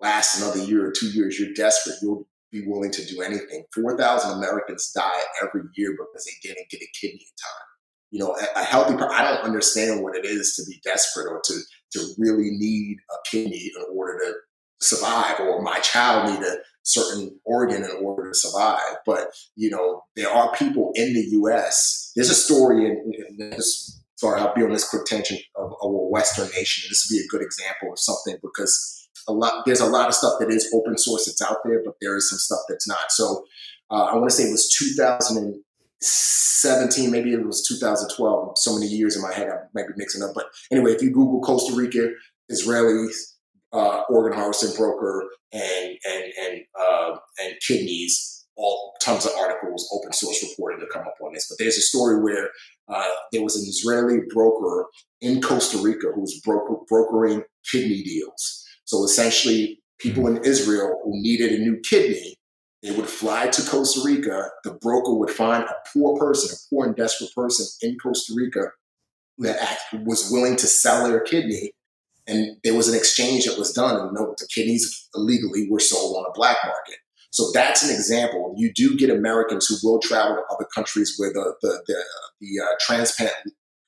[0.00, 1.96] last another year or two years, you're desperate.
[2.00, 3.64] You'll be willing to do anything.
[3.74, 7.66] 4,000 Americans die every year because they didn't get a kidney in time.
[8.12, 11.58] You know, a, healthy I don't understand what it is to be desperate or to,
[11.94, 14.34] to really need a kidney in order to
[14.80, 18.96] survive or my child need a certain organ in order to survive.
[19.04, 22.12] But, you know, there are people in the U.S.
[22.14, 26.08] There's a story in, in this, I'll be on this quick tangent of, of a
[26.08, 26.88] Western nation.
[26.88, 30.14] This would be a good example of something because a lot there's a lot of
[30.14, 33.10] stuff that is open source that's out there, but there is some stuff that's not.
[33.10, 33.44] So
[33.90, 38.58] uh, I want to say it was 2017, maybe it was 2012.
[38.58, 40.30] So many years in my head, I might be mixing up.
[40.34, 42.12] But anyway, if you Google Costa Rica,
[42.48, 43.08] Israeli
[43.72, 48.29] uh, organ harvesting broker and and and uh, and kidneys,
[48.60, 51.46] all tons of articles, open source reporting to come up on this.
[51.48, 52.50] But there's a story where
[52.88, 54.86] uh, there was an Israeli broker
[55.20, 58.64] in Costa Rica who was broker, brokering kidney deals.
[58.84, 62.36] So essentially, people in Israel who needed a new kidney,
[62.82, 64.48] they would fly to Costa Rica.
[64.64, 68.72] The broker would find a poor person, a poor and desperate person in Costa Rica
[69.38, 71.72] that was willing to sell their kidney.
[72.26, 76.26] And there was an exchange that was done, and the kidneys illegally were sold on
[76.28, 76.96] a black market.
[77.30, 78.54] So that's an example.
[78.56, 82.04] You do get Americans who will travel to other countries where the the the,
[82.40, 83.32] the uh, transplant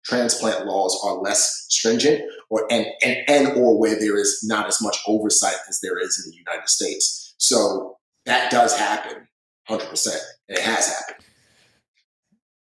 [0.05, 4.81] transplant laws are less stringent, or and, and and or where there is not as
[4.81, 7.35] much oversight as there is in the United States.
[7.39, 9.27] So that does happen,
[9.67, 11.27] hundred percent, it has happened.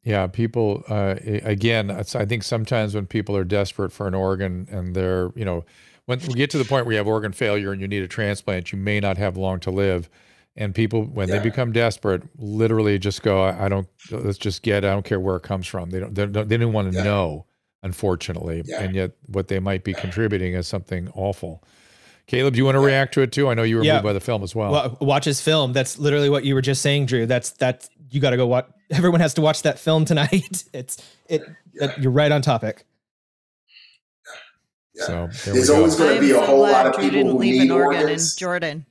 [0.02, 0.84] Yeah, people.
[0.88, 5.46] Uh, again, I think sometimes when people are desperate for an organ and they're, you
[5.46, 5.64] know,
[6.04, 8.08] when we get to the point where you have organ failure and you need a
[8.08, 10.10] transplant, you may not have long to live.
[10.56, 13.88] And people, when they become desperate, literally just go, "I I don't.
[14.12, 14.84] Let's just get.
[14.84, 15.90] I don't care where it comes from.
[15.90, 16.14] They don't.
[16.14, 17.02] They don't, they didn't want to Yeah.
[17.04, 17.46] know,
[17.82, 18.62] unfortunately.
[18.64, 18.82] Yeah.
[18.82, 21.64] And yet, what they might be contributing is something awful.
[22.28, 23.48] Caleb, do you want to react to it too?
[23.48, 23.94] I know you were Yeah.
[23.94, 24.70] moved by the film as well.
[24.70, 25.72] Wa- watch his film.
[25.72, 27.26] That's literally what you were just saying, Drew.
[27.26, 28.66] That's that's you got to go watch.
[28.92, 30.62] Everyone has to watch that film tonight.
[30.72, 31.42] It's it.
[31.80, 32.84] that- you're right on topic.
[34.94, 35.04] Yeah.
[35.06, 35.12] So
[35.44, 35.76] there There's we go.
[35.78, 37.38] always going I to am be a so whole lot of Drew people didn't who
[37.38, 38.34] leave need an organ organs.
[38.34, 38.86] in Jordan.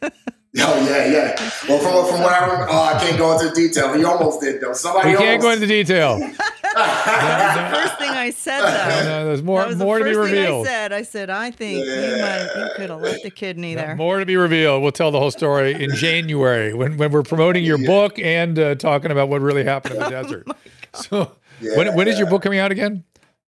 [0.58, 1.50] Oh yeah, yeah.
[1.66, 3.94] Well, from, from what I remember, oh, I can't go into detail.
[3.94, 4.74] He almost did though.
[4.74, 6.20] Somebody we can't go into detail.
[6.74, 9.04] That was the first thing I said, No, though.
[9.04, 10.66] no, there's more that was more the to be first thing revealed.
[10.66, 10.92] I said.
[10.92, 13.94] I said, I think you might, you could have left the kidney there.
[13.94, 14.82] More to be revealed.
[14.82, 18.74] We'll tell the whole story in January when, when we're promoting your book and uh,
[18.76, 20.46] talking about what really happened in the desert.
[20.94, 23.04] So Yeah, when when is your book coming out again?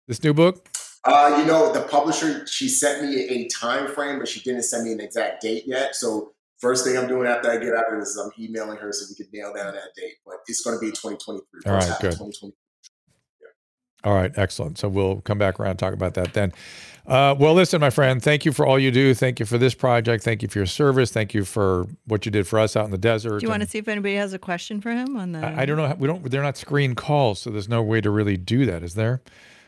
[0.08, 0.68] This new book?
[1.04, 4.84] Uh, you know, the publisher she sent me a time frame, but she didn't send
[4.84, 5.94] me an exact date yet.
[5.94, 6.31] So
[6.62, 9.04] first thing I'm doing after I get out of this is I'm emailing her so
[9.10, 10.14] we can nail down that date.
[10.24, 11.30] But it's going to be 2023.
[11.30, 12.12] All first right, half of good.
[12.12, 12.52] 2023.
[14.04, 14.78] All right, excellent.
[14.78, 16.52] So we'll come back around and talk about that then.
[17.06, 19.14] Uh, well, listen, my friend, thank you for all you do.
[19.14, 20.24] Thank you for this project.
[20.24, 21.12] Thank you for your service.
[21.12, 23.40] Thank you for what you did for us out in the desert.
[23.40, 25.40] Do you want to see if anybody has a question for him on the?
[25.40, 25.94] I, I don't know.
[25.98, 26.28] We don't.
[26.30, 29.20] They're not screen calls, so there's no way to really do that, is there?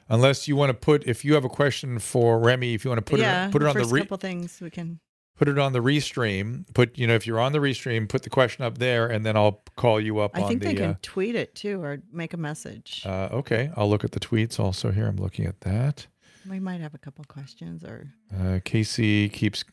[0.09, 3.05] Unless you want to put, if you have a question for Remi, if you want
[3.05, 5.01] to put yeah, it, put it on the first re, couple things we can.
[5.37, 6.65] Put it on the restream.
[6.75, 9.37] Put you know if you're on the restream, put the question up there, and then
[9.37, 10.69] I'll call you up I on think the.
[10.69, 13.03] they can uh, tweet it too, or make a message.
[13.05, 15.07] uh, okay, I'll look at the tweets also here.
[15.07, 16.07] I'm looking at that.
[16.49, 19.65] we might have a couple questions, or Uh, Casey keeps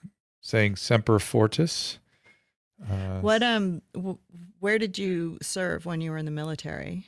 [0.41, 1.99] saying Semper Fortis.
[2.89, 4.18] Uh, what um, w-
[4.59, 7.05] where did you serve when you were in the military?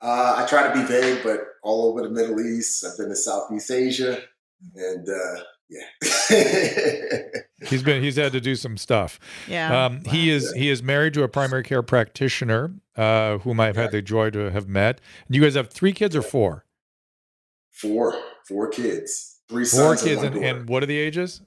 [0.00, 2.84] Uh, I try to be vague, but all over the Middle East.
[2.84, 4.22] I've been to Southeast Asia,
[4.74, 5.80] and uh, yeah.
[7.68, 9.18] he's been he's had to do some stuff.
[9.48, 9.86] Yeah.
[9.86, 13.90] Um, he is he is married to a primary care practitioner uh, whom I've had
[13.92, 15.00] the joy to have met.
[15.26, 16.64] And you guys have three kids or four?
[17.70, 18.14] Four,
[18.46, 21.42] four kids, three four sons kids, and, and, and, what are the ages?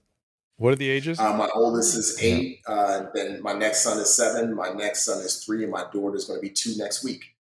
[0.57, 1.20] What are the ages?
[1.20, 2.61] Uh, my oldest is eight.
[2.68, 4.55] Uh, then my next son is seven.
[4.55, 7.37] My next son is three, and my daughter is going to be two next week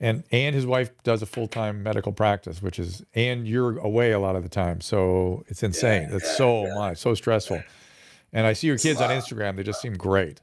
[0.00, 4.12] and and his wife does a full time medical practice, which is and you're away
[4.12, 6.02] a lot of the time, so it's insane.
[6.02, 6.74] Yeah, That's yeah, so yeah.
[6.74, 7.62] much, so stressful.
[8.32, 10.40] And I see your kids on Instagram; they just seem great.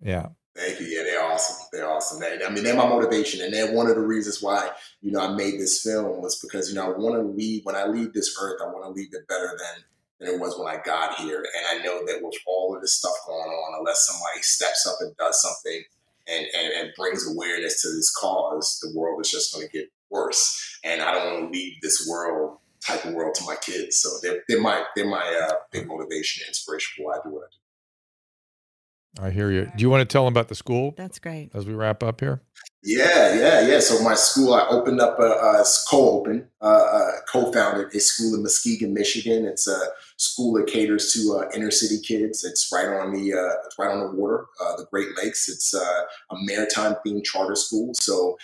[0.00, 0.28] Yeah.
[0.54, 0.86] Thank you.
[0.86, 1.66] Yeah, they're awesome.
[1.72, 2.20] They're awesome.
[2.20, 5.20] They, I mean, they're my motivation, and they're one of the reasons why you know
[5.20, 8.12] I made this film was because you know I want to leave when I leave
[8.12, 9.84] this earth, I want to leave it better than
[10.20, 11.38] than it was when I got here.
[11.38, 14.96] And I know that with all of this stuff going on, unless somebody steps up
[15.00, 15.82] and does something
[16.28, 19.88] and, and, and brings awareness to this cause, the world is just going to get
[20.10, 20.78] worse.
[20.84, 23.98] And I don't want to leave this world type of world to my kids.
[23.98, 27.34] So they're, they're my they're my uh, big motivation and inspiration for why I do
[27.34, 29.26] what I do.
[29.26, 29.70] I hear you.
[29.76, 30.94] Do you want to tell them about the school?
[30.96, 31.50] That's great.
[31.54, 32.40] As we wrap up here.
[32.84, 33.78] Yeah, yeah, yeah.
[33.78, 38.42] So my school, I opened up a, a co-open, uh, uh, co-founded a school in
[38.42, 39.44] Muskegon, Michigan.
[39.44, 39.78] It's a
[40.16, 42.42] school that caters to uh, inner city kids.
[42.42, 45.48] It's right on the uh, it's right on the water, uh, the Great Lakes.
[45.48, 46.02] It's uh,
[46.32, 47.92] a maritime themed charter school.
[47.94, 48.36] So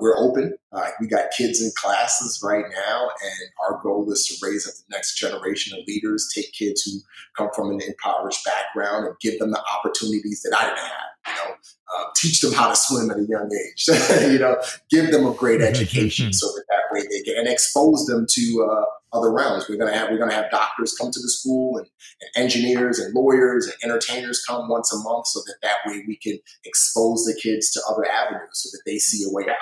[0.00, 0.56] we're open.
[1.00, 4.96] we got kids in classes right now, and our goal is to raise up the
[4.96, 6.32] next generation of leaders.
[6.34, 6.98] Take kids who
[7.36, 11.34] come from an impoverished background and give them the opportunities that I didn't have you
[11.34, 13.86] know, uh, teach them how to swim at a young age,
[14.32, 14.56] you know,
[14.90, 18.68] give them a great education so that that way they can and expose them to
[18.70, 19.66] uh, other realms.
[19.68, 21.86] We're gonna have we're gonna have doctors come to the school and,
[22.20, 26.16] and, engineers and lawyers and entertainers come once a month so that that way we
[26.16, 29.56] can expose the kids to other avenues so that they see a way out.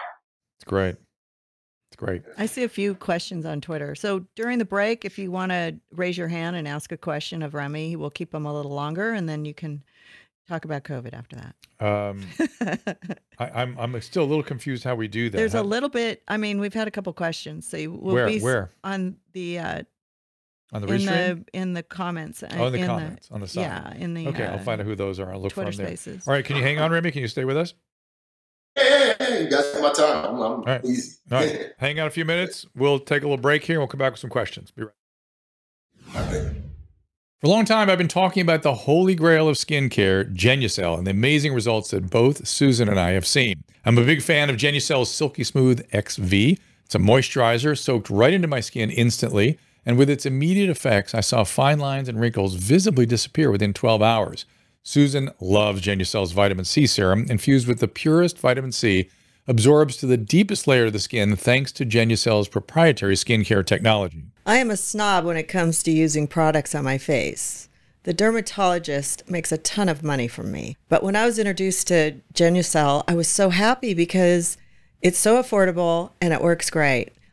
[0.58, 0.96] It's great.
[1.90, 2.22] It's great.
[2.38, 3.94] I see a few questions on Twitter.
[3.94, 7.42] So during the break, if you want to raise your hand and ask a question
[7.42, 9.82] of Remi, we'll keep them a little longer, and then you can
[10.49, 11.55] talk about COVID after that.
[11.84, 12.26] Um,
[13.38, 15.36] I, am I'm, I'm still a little confused how we do that.
[15.36, 16.22] There's how, a little bit.
[16.28, 17.66] I mean, we've had a couple questions.
[17.66, 19.82] So we'll where be where on the uh,
[20.72, 22.43] on the in the in the comments.
[22.43, 23.61] Uh, oh, in the in comments the, on the side.
[23.62, 24.45] Yeah, in the okay.
[24.45, 25.32] Uh, I'll find out who those are.
[25.32, 26.24] I'll look Twitter for them spaces.
[26.24, 26.32] there.
[26.32, 27.11] All right, can you hang on, Remi?
[27.11, 27.74] Can you stay with us?
[28.74, 30.24] Hey, hey, hey you guys my time.
[30.24, 30.84] I'm, I'm All right.
[30.84, 31.18] easy.
[31.30, 32.66] All right, hang on a few minutes.
[32.74, 33.76] We'll take a little break here.
[33.76, 34.70] and We'll come back with some questions.
[34.70, 34.93] Be right.
[36.16, 36.61] Okay.
[37.43, 41.05] For a long time, I've been talking about the holy grail of skincare, Genucel, and
[41.05, 43.64] the amazing results that both Susan and I have seen.
[43.84, 46.32] I'm a big fan of Genucel's Silky Smooth XV.
[46.84, 51.20] It's a moisturizer soaked right into my skin instantly, and with its immediate effects, I
[51.20, 54.45] saw fine lines and wrinkles visibly disappear within 12 hours.
[54.84, 59.11] Susan loves Genucel's vitamin C serum, infused with the purest vitamin C,
[59.47, 64.24] absorbs to the deepest layer of the skin thanks to Genucel's proprietary skincare technology.
[64.47, 67.68] I am a snob when it comes to using products on my face.
[68.05, 70.76] The dermatologist makes a ton of money from me.
[70.88, 74.57] But when I was introduced to Genucel, I was so happy because
[75.01, 77.12] it's so affordable and it works great.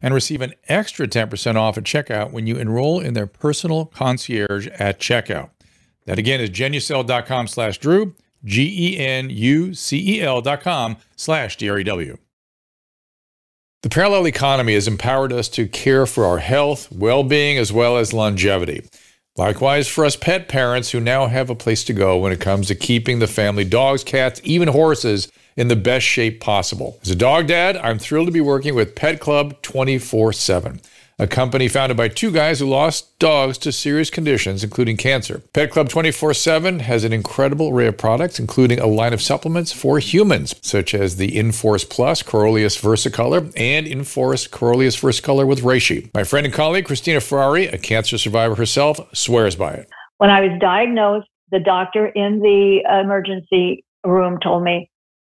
[0.00, 4.68] and receive an extra 10% off at checkout when you enroll in their personal concierge
[4.78, 5.50] at checkout.
[6.06, 12.16] That again is genucel.com slash Drew, G-E-N-U-C-E-L dot com slash D-R-E-W.
[13.82, 18.12] The parallel economy has empowered us to care for our health, well-being, as well as
[18.12, 18.82] longevity.
[19.36, 22.66] Likewise, for us pet parents who now have a place to go when it comes
[22.66, 26.98] to keeping the family dogs, cats, even horses in the best shape possible.
[27.02, 30.80] As a dog dad, I'm thrilled to be working with Pet Club 24 7,
[31.18, 35.42] a company founded by two guys who lost dogs to serious conditions, including cancer.
[35.52, 39.72] Pet Club 24 7 has an incredible array of products, including a line of supplements
[39.72, 46.08] for humans, such as the Inforce Plus Coriolus Versicolor and Inforce Coriolus Versicolor with Reishi.
[46.14, 49.88] My friend and colleague, Christina Ferrari, a cancer survivor herself, swears by it.
[50.18, 54.88] When I was diagnosed, the doctor in the emergency room told me,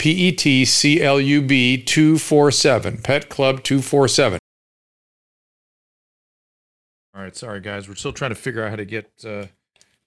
[0.00, 4.38] P E T C L U B 247, Pet Club 247.
[7.14, 7.86] All right, sorry guys.
[7.86, 9.44] We're still trying to figure out how to get uh,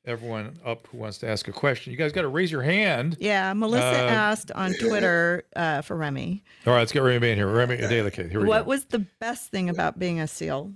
[0.03, 1.91] everyone up who wants to ask a question.
[1.91, 3.17] You guys got to raise your hand.
[3.19, 7.37] Yeah, Melissa Uh, asked on Twitter uh, for Remi, All right, let's get Remi in
[7.37, 7.47] here.
[7.47, 8.31] Remi Adeleke.
[8.31, 8.49] Here we go.
[8.49, 8.69] what go.
[8.69, 10.73] was the best thing about being a SEAL?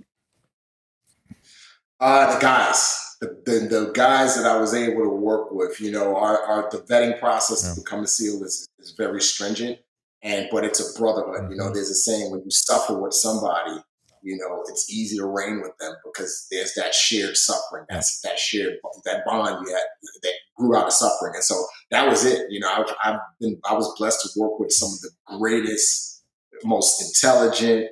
[2.00, 5.92] Uh, the guys, the, the the guys that I was able to work with, you
[5.92, 7.74] know, our, our the vetting process Yeah.
[7.74, 9.80] to become a SEAL is, is very stringent,
[10.22, 11.50] and but it's a brotherhood.
[11.52, 11.74] You know, Mhm.
[11.74, 13.82] there's a saying when you suffer with somebody,
[14.24, 18.38] you know, it's easy to reign with them because there's that shared suffering, that's that
[18.38, 18.74] shared
[19.06, 19.84] that bond you had
[20.24, 21.56] that grew out of suffering, and so
[21.92, 22.46] that was it.
[22.52, 26.24] You know, I've, I've been I was blessed to work with some of the greatest,
[26.64, 27.90] most intelligent,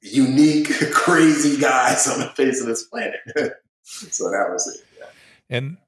[0.00, 3.18] unique, crazy guys on the face of this planet.
[4.10, 4.86] so that was it.
[5.48, 5.78] And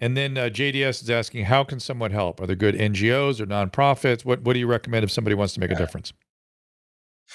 [0.00, 2.40] and then uh, JDS is asking, how can someone help?
[2.40, 4.24] Are there good NGOs or nonprofits?
[4.24, 6.12] What what do you recommend if somebody wants to make a difference?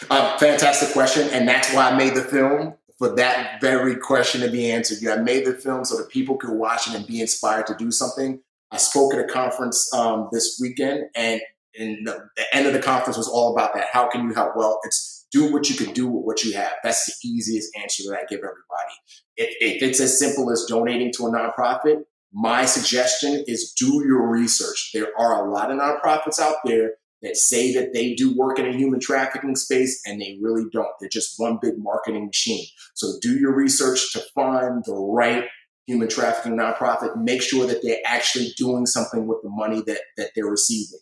[0.10, 4.52] Uh, fantastic question, and that's why I made the film for that very question to
[4.52, 5.02] be answered.
[5.02, 7.76] Know, I made the film so that people could watch it and be inspired to
[7.76, 8.42] do something.
[8.72, 11.42] I spoke at a conference um, this weekend, and,
[11.80, 13.88] and the, the end of the conference was all about that.
[13.92, 14.56] How can you help?
[14.56, 16.74] Well, it's do what you can do with what you have.
[16.84, 18.96] That's the easiest answer that I give everybody.
[19.38, 24.28] If, if it's as simple as donating to a nonprofit, my suggestion is do your
[24.28, 24.92] research.
[24.94, 28.68] There are a lot of nonprofits out there that say that they do work in
[28.68, 30.90] a human trafficking space and they really don't.
[31.00, 32.66] They're just one big marketing machine.
[32.94, 35.46] So do your research to find the right
[35.86, 37.18] human trafficking nonprofit.
[37.18, 41.00] Make sure that they're actually doing something with the money that, that they're receiving.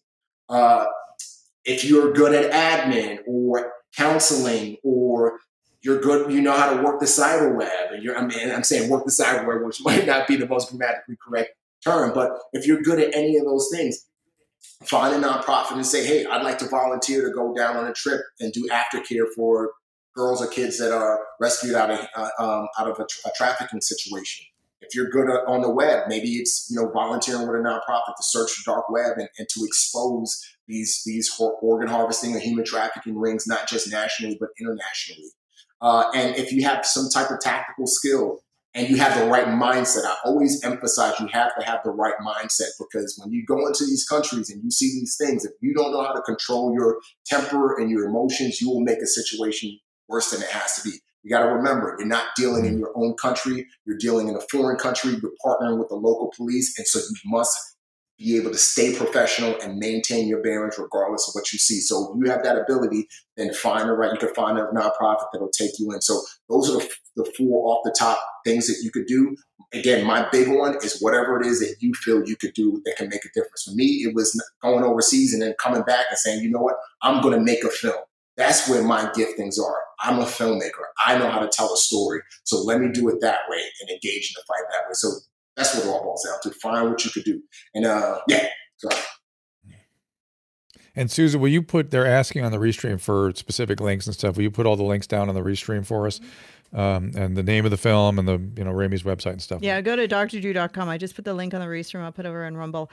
[0.49, 0.85] Uh,
[1.65, 5.39] if you're good at admin or counseling or
[5.81, 8.63] you're good, you know how to work the cyber web, and you're, I mean, I'm
[8.63, 11.51] saying work the cyber web, which might not be the most grammatically correct
[11.83, 14.05] term, but if you're good at any of those things,
[14.83, 17.93] find a nonprofit and say, hey, I'd like to volunteer to go down on a
[17.93, 19.71] trip and do aftercare for
[20.15, 23.31] girls or kids that are rescued out of uh, um, out of a, tra- a
[23.35, 24.45] trafficking situation.
[24.81, 28.23] If you're good on the web, maybe it's you know volunteering with a nonprofit to
[28.23, 33.17] search the dark web and, and to expose these these organ harvesting and human trafficking
[33.17, 35.29] rings, not just nationally but internationally.
[35.81, 38.39] Uh, and if you have some type of tactical skill
[38.73, 42.15] and you have the right mindset, I always emphasize you have to have the right
[42.21, 45.73] mindset because when you go into these countries and you see these things, if you
[45.73, 49.79] don't know how to control your temper and your emotions, you will make a situation
[50.07, 50.97] worse than it has to be.
[51.27, 52.79] You got to remember, you're not dealing in mm.
[52.79, 56.77] your own country, you're dealing in a foreign country, you're partnering with the local police,
[56.77, 57.53] and so you must
[58.17, 61.81] be able to stay professional and maintain your bearings regardless of what you see.
[61.81, 65.25] So if you have that ability, then find the right, you can find a nonprofit
[65.33, 65.99] that'll take you in.
[65.99, 69.35] So those are the, the four off the top things that you could do.
[69.73, 72.95] Again, my big one is whatever it is that you feel you could do that
[72.95, 73.63] can make a difference.
[73.63, 76.75] For me, it was going overseas and then coming back and saying, you know what,
[77.01, 77.97] I'm going to make a film.
[78.37, 79.81] That's where my giftings are.
[79.99, 80.85] I'm a filmmaker.
[81.05, 82.21] I know how to tell a story.
[82.43, 84.93] So let me do it that way and engage in the fight that way.
[84.93, 85.09] So
[85.55, 86.59] that's what it all boils down to.
[86.59, 87.41] Find what you could do.
[87.73, 88.95] And uh, yeah, sorry.
[90.95, 91.91] And Susan, will you put?
[91.91, 94.35] They're asking on the restream for specific links and stuff.
[94.35, 96.19] Will you put all the links down on the restream for us,
[96.73, 99.61] um, and the name of the film and the you know Remi's website and stuff?
[99.61, 100.89] Yeah, go to drdrew.com.
[100.89, 102.01] I just put the link on the restream.
[102.01, 102.89] I'll put it over in Rumble.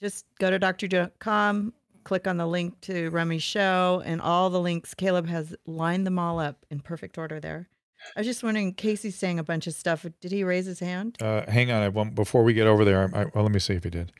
[0.00, 1.72] Just go to drdrew.com,
[2.08, 4.94] click on the link to Remi's show, and all the links.
[4.94, 7.68] Caleb has lined them all up in perfect order there.
[8.16, 10.06] I was just wondering, Casey's saying a bunch of stuff.
[10.22, 11.18] Did he raise his hand?
[11.20, 13.10] Uh, hang on, I want, before we get over there.
[13.14, 14.10] I, well, let me see if he did.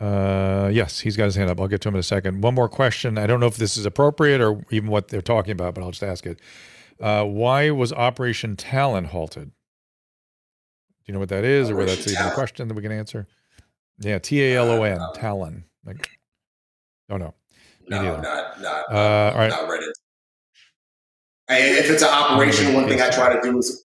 [0.00, 1.60] Uh, yes, he's got his hand up.
[1.60, 2.40] I'll get to him in a second.
[2.40, 3.18] One more question.
[3.18, 5.90] I don't know if this is appropriate or even what they're talking about, but I'll
[5.90, 6.40] just ask it.
[6.98, 9.50] Uh, why was Operation Talon halted?
[9.50, 9.52] Do
[11.04, 12.92] you know what that is, or whether that's Operation even a question that we can
[12.92, 13.26] answer?
[13.98, 15.64] Yeah, T A L O N, Talon.
[15.84, 16.08] Like,
[17.10, 17.34] oh no.
[17.88, 19.50] Me No, not, not, Uh, all right.
[19.50, 19.86] not ready.
[21.48, 23.84] And if it's an operation, one thing I try to do is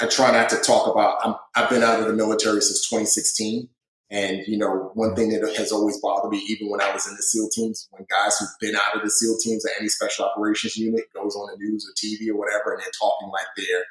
[0.00, 1.18] I try not to talk about.
[1.24, 3.68] I'm, I've been out of the military since 2016,
[4.10, 7.14] And you know, one thing that has always bothered me, even when I was in
[7.16, 10.26] the SEAL teams, when guys who've been out of the SEAL teams or any special
[10.26, 13.84] operations unit goes on the news or TV or whatever, and they're talking like they're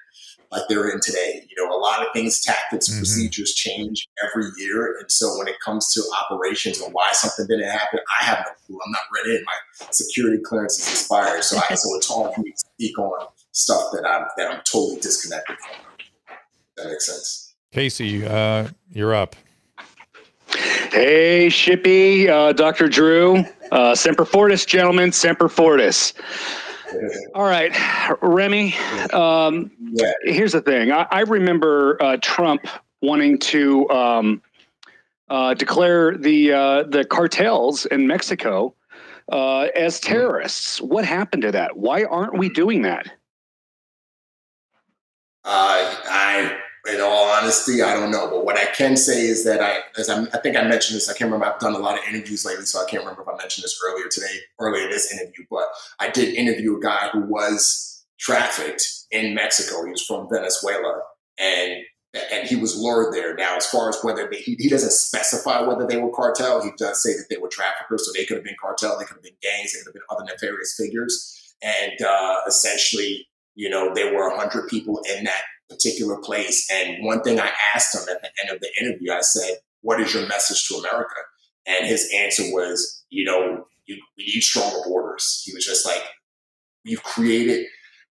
[0.52, 1.46] like they're in today.
[1.50, 3.00] You know, a lot of things, tactics, mm-hmm.
[3.00, 7.70] procedures change every year, and so when it comes to operations and why something didn't
[7.70, 8.80] happen, I have no clue.
[8.86, 9.44] I'm not ready.
[9.46, 13.28] My security clearance is expired, so I so it's hard for me to speak on
[13.52, 16.36] stuff that I'm that I'm totally disconnected from.
[16.78, 17.56] That makes sense.
[17.72, 19.36] Casey, uh, you're up.
[20.92, 22.88] Hey, Shippy, uh, Dr.
[22.88, 26.14] Drew, uh, Semper Fortis, gentlemen, Semper Fortis.
[27.34, 27.76] All right,
[28.22, 28.76] Remi.
[29.14, 30.12] Um, yeah.
[30.24, 30.92] Here's the thing.
[30.92, 32.68] I, I remember uh, Trump
[33.02, 34.42] wanting to um,
[35.30, 38.74] uh, declare the uh, the cartels in Mexico
[39.32, 40.82] uh, as terrorists.
[40.82, 41.78] What happened to that?
[41.78, 43.08] Why aren't we doing that?
[45.44, 46.58] Uh, I
[46.88, 48.30] in all honesty, I don't know.
[48.30, 51.10] But what I can say is that I, as i I think I mentioned this,
[51.10, 51.46] I can't remember.
[51.46, 53.80] I've done a lot of interviews lately, so I can't remember if I mentioned this
[53.86, 55.46] earlier today, earlier in this interview.
[55.50, 55.68] But
[56.00, 59.84] I did interview a guy who was trafficked in Mexico.
[59.86, 61.02] He was from Venezuela,
[61.38, 61.84] and
[62.32, 63.36] and he was lured there.
[63.36, 66.72] Now, as far as whether they, he, he doesn't specify whether they were cartel, he
[66.78, 68.06] does say that they were traffickers.
[68.06, 70.04] So they could have been cartel, they could have been gangs, they could have been
[70.10, 71.34] other nefarious figures.
[71.62, 76.68] And uh, essentially, you know, there were hundred people in that particular place.
[76.72, 80.00] And one thing I asked him at the end of the interview, I said, What
[80.00, 81.16] is your message to America?
[81.66, 85.44] And his answer was, You know, you, we need stronger borders.
[85.46, 86.04] He was just like,
[86.84, 87.66] You've created,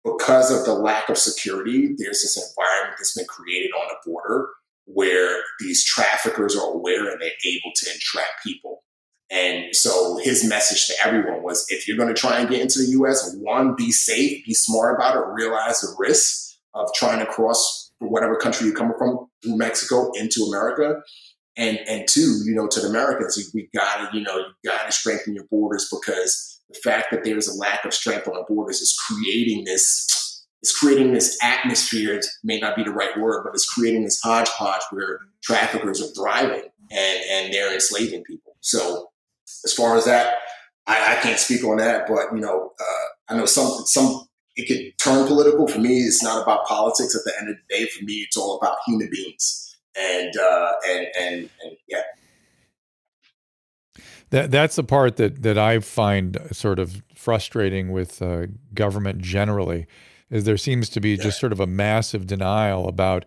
[0.05, 4.48] because of the lack of security, there's this environment that's been created on the border
[4.86, 8.82] where these traffickers are aware and they're able to entrap people.
[9.30, 12.80] And so his message to everyone was if you're going to try and get into
[12.80, 17.27] the US, one, be safe, be smart about it, realize the risks of trying to
[17.27, 21.01] cross whatever country you're coming from through Mexico into America.
[21.57, 25.35] And and two, you know, to the Americans, we gotta, you know, you gotta strengthen
[25.35, 28.99] your borders because the fact that there's a lack of strength on the borders is
[29.07, 30.07] creating this
[30.62, 34.20] it's creating this atmosphere, it may not be the right word, but it's creating this
[34.23, 38.57] hodgepodge where traffickers are thriving and, and they're enslaving people.
[38.61, 39.09] So
[39.64, 40.37] as far as that,
[40.87, 44.66] I, I can't speak on that, but you know, uh, I know some some it
[44.68, 45.66] could turn political.
[45.66, 47.16] For me, it's not about politics.
[47.16, 49.76] At the end of the day, for me, it's all about human beings.
[49.96, 52.03] And uh, and and and yeah.
[54.30, 59.86] That that's the part that that I find sort of frustrating with uh, government generally,
[60.30, 61.22] is there seems to be yeah.
[61.22, 63.26] just sort of a massive denial about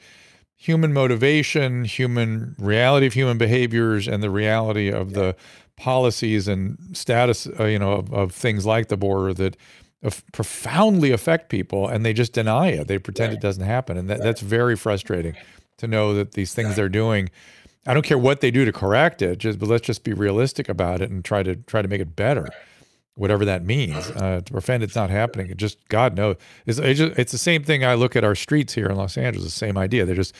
[0.56, 5.18] human motivation, human reality of human behaviors, and the reality of yeah.
[5.18, 5.36] the
[5.78, 9.58] policies and status, uh, you know, of, of, things like the border that
[10.32, 12.88] profoundly affect people and they just deny it.
[12.88, 13.38] They pretend right.
[13.38, 13.98] it doesn't happen.
[13.98, 15.36] And that, that's very frustrating
[15.78, 17.30] to know that these things they're doing,
[17.86, 20.70] I don't care what they do to correct it, just but let's just be realistic
[20.70, 22.48] about it and try to try to make it better.
[23.18, 26.36] Whatever that means, uh, to pretend it's not happening, it just God knows.
[26.66, 27.86] It's, it's, just, it's the same thing.
[27.86, 29.46] I look at our streets here in Los Angeles.
[29.46, 30.06] The same idea.
[30.06, 30.36] They're just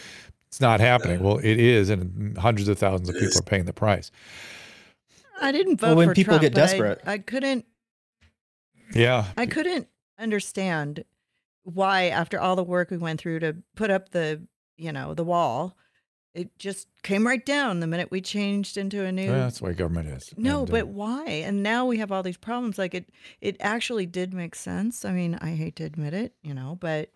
[0.48, 1.22] it's not happening.
[1.22, 4.12] Well, it is, and hundreds of thousands of people are paying the price.
[5.42, 7.02] I didn't vote well, when people Trump, get desperate.
[7.06, 7.66] I, I couldn't
[8.94, 9.26] yeah.
[9.38, 9.88] I couldn't
[10.20, 11.04] understand
[11.64, 14.42] why, after all the work we went through to put up the,
[14.78, 15.76] you know, the wall,
[16.34, 19.32] it just came right down the minute we changed into a new.
[19.32, 20.34] That's way government is.
[20.38, 21.26] No, and, but uh, why?
[21.26, 22.78] And now we have all these problems.
[22.78, 23.10] Like it,
[23.42, 25.06] it actually did make sense.
[25.06, 27.12] I mean, I hate to admit it, you know, but,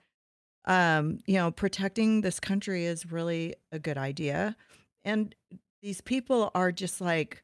[0.66, 4.56] um, you know, protecting this country is really a good idea,
[5.04, 5.34] and
[5.82, 7.42] these people are just like,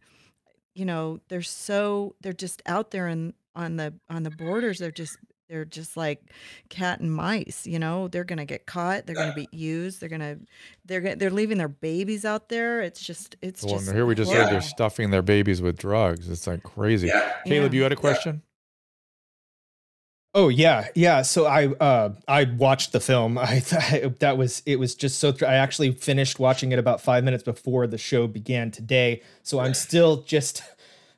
[0.74, 4.92] you know, they're so they're just out there and on the on the borders they're
[4.92, 5.18] just
[5.50, 6.22] they're just like
[6.70, 10.38] cat and mice you know they're gonna get caught they're gonna be used they're gonna
[10.86, 14.30] they're they're leaving their babies out there it's just it's well, just here we just
[14.30, 14.48] horrible.
[14.48, 17.34] heard they're stuffing their babies with drugs it's like crazy yeah.
[17.46, 17.78] caleb yeah.
[17.78, 18.42] you had a question
[20.38, 21.22] Oh yeah, yeah.
[21.22, 23.38] So I uh, I watched the film.
[23.38, 25.32] I thought that was it was just so.
[25.32, 29.22] Th- I actually finished watching it about five minutes before the show began today.
[29.44, 30.62] So I'm still just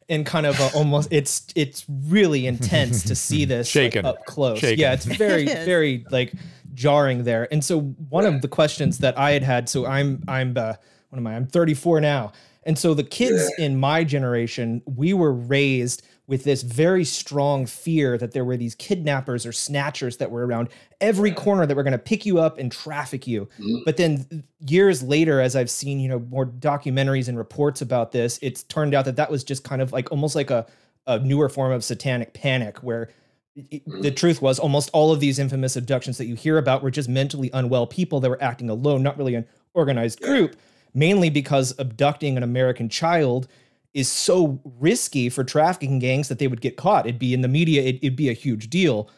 [0.10, 4.60] and kind of a, almost it's it's really intense to see this like, up close.
[4.60, 4.80] Shaken.
[4.80, 6.34] Yeah, it's very very like
[6.74, 7.48] jarring there.
[7.52, 10.74] And so one of the questions that I had had, so I'm I'm uh,
[11.10, 11.36] what am I?
[11.36, 12.32] I'm 34 now,
[12.64, 18.18] and so the kids in my generation, we were raised with this very strong fear
[18.18, 20.68] that there were these kidnappers or snatchers that were around
[21.00, 23.48] every corner that were going to pick you up and traffic you.
[23.60, 23.78] Mm-hmm.
[23.86, 28.40] But then years later, as I've seen, you know, more documentaries and reports about this,
[28.42, 30.66] it's turned out that that was just kind of like almost like a,
[31.08, 33.10] a newer form of satanic panic where
[33.58, 34.02] mm-hmm.
[34.02, 37.08] the truth was almost all of these infamous abductions that you hear about were just
[37.08, 40.58] mentally unwell people that were acting alone, not really an organized group
[40.94, 43.48] mainly because abducting an American child
[43.94, 47.06] is so risky for trafficking gangs that they would get caught.
[47.06, 49.10] It'd be in the media, it, would be a huge deal.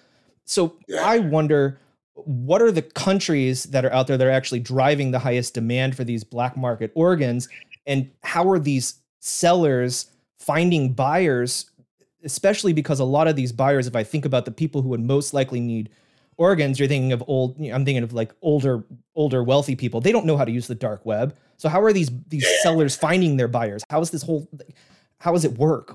[0.45, 1.03] So yeah.
[1.03, 1.79] I wonder
[2.25, 5.95] what are the countries that are out there that are actually driving the highest demand
[5.95, 7.47] for these black market organs?
[7.85, 10.07] And how are these sellers
[10.37, 11.69] finding buyers,
[12.23, 15.01] especially because a lot of these buyers, if I think about the people who would
[15.01, 15.89] most likely need
[16.37, 18.83] organs, you're thinking of old, I'm thinking of like older,
[19.15, 20.01] older wealthy people.
[20.01, 21.35] They don't know how to use the dark web.
[21.59, 23.83] So how are these these sellers finding their buyers?
[23.89, 24.49] How is this whole
[25.19, 25.93] how does it work?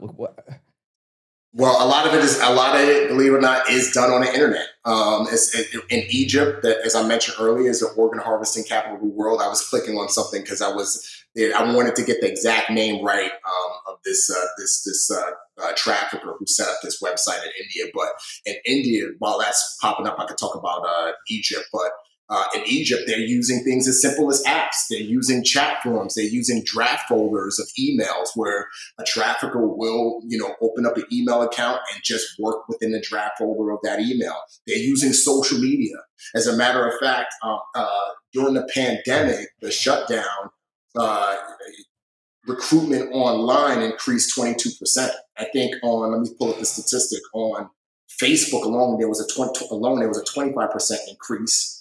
[1.57, 3.93] Well, a lot of it is a lot of it, believe it or not, is
[3.93, 4.67] done on the internet.
[4.85, 8.97] Um, it's, it, in Egypt, that as I mentioned earlier, is the organ harvesting capital
[8.97, 9.41] of the world.
[9.41, 11.09] I was clicking on something because I was
[11.39, 15.31] I wanted to get the exact name right um, of this uh, this this uh,
[15.63, 17.91] uh, trafficker who set up this website in India.
[17.95, 18.09] But
[18.45, 21.91] in India, while that's popping up, I could talk about uh, Egypt, but
[22.31, 24.87] uh, in Egypt, they're using things as simple as apps.
[24.89, 26.15] They're using chat forms.
[26.15, 28.69] They're using draft folders of emails where
[28.99, 33.01] a trafficker will, you know, open up an email account and just work within the
[33.01, 34.37] draft folder of that email.
[34.67, 35.97] They're using social media.
[36.35, 40.51] As a matter of fact, uh, uh, during the pandemic, the shutdown,
[40.97, 41.37] uh,
[42.47, 45.11] recruitment online increased 22%.
[45.37, 47.69] I think on, let me pull up the statistic, on
[48.21, 51.74] Facebook alone, there was a 20, alone, there was a 25% increase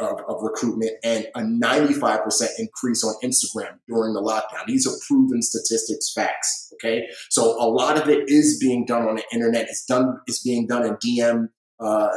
[0.00, 4.66] of, of, recruitment and a 95% increase on Instagram during the lockdown.
[4.66, 6.72] These are proven statistics, facts.
[6.74, 7.06] Okay.
[7.28, 9.68] So a lot of it is being done on the internet.
[9.68, 12.08] It's done, it's being done in DM, uh,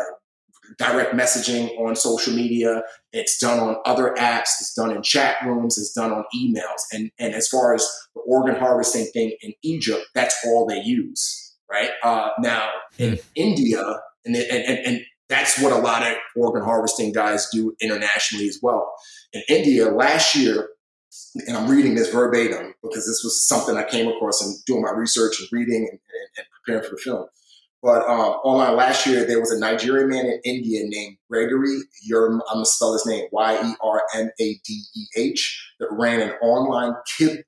[0.78, 2.84] direct messaging on social media.
[3.11, 4.49] It's done on other apps.
[4.59, 5.78] It's done in chat rooms.
[5.78, 6.82] It's done on emails.
[6.91, 11.55] And, and as far as the organ harvesting thing in Egypt, that's all they use.
[11.70, 11.91] Right.
[12.03, 13.24] Uh, now in mm.
[13.36, 13.84] India,
[14.26, 15.01] and, and, and
[15.34, 18.94] that's what a lot of organ harvesting guys do internationally as well.
[19.34, 20.70] In India last year,
[21.48, 24.92] and I'm reading this verbatim because this was something I came across and doing my
[24.92, 27.26] research and reading and, and, and preparing for the film.
[27.82, 31.80] But um, online last year, there was a Nigerian man in India named Gregory.
[32.10, 35.90] Yerm, I'm gonna spell his name Y E R M A D E H that
[35.92, 36.94] ran an online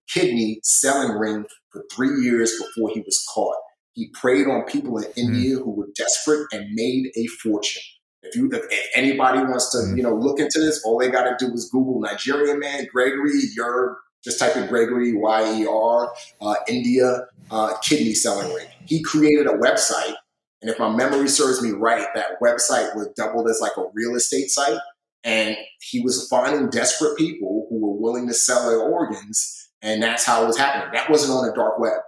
[0.09, 3.55] kidney selling ring for three years before he was caught.
[3.95, 5.63] He preyed on people in India mm.
[5.63, 7.81] who were desperate and made a fortune.
[8.23, 9.97] If you, if anybody wants to, mm.
[9.97, 13.39] you know, look into this, all they got to do is Google Nigerian man Gregory.
[13.55, 18.67] You're just type in Gregory Y E R uh, India uh, kidney selling ring.
[18.85, 20.15] He created a website,
[20.61, 24.15] and if my memory serves me right, that website was doubled as like a real
[24.15, 24.79] estate site.
[25.23, 30.25] And he was finding desperate people who were willing to sell their organs, and that's
[30.25, 30.89] how it was happening.
[30.93, 32.01] That wasn't on the dark web.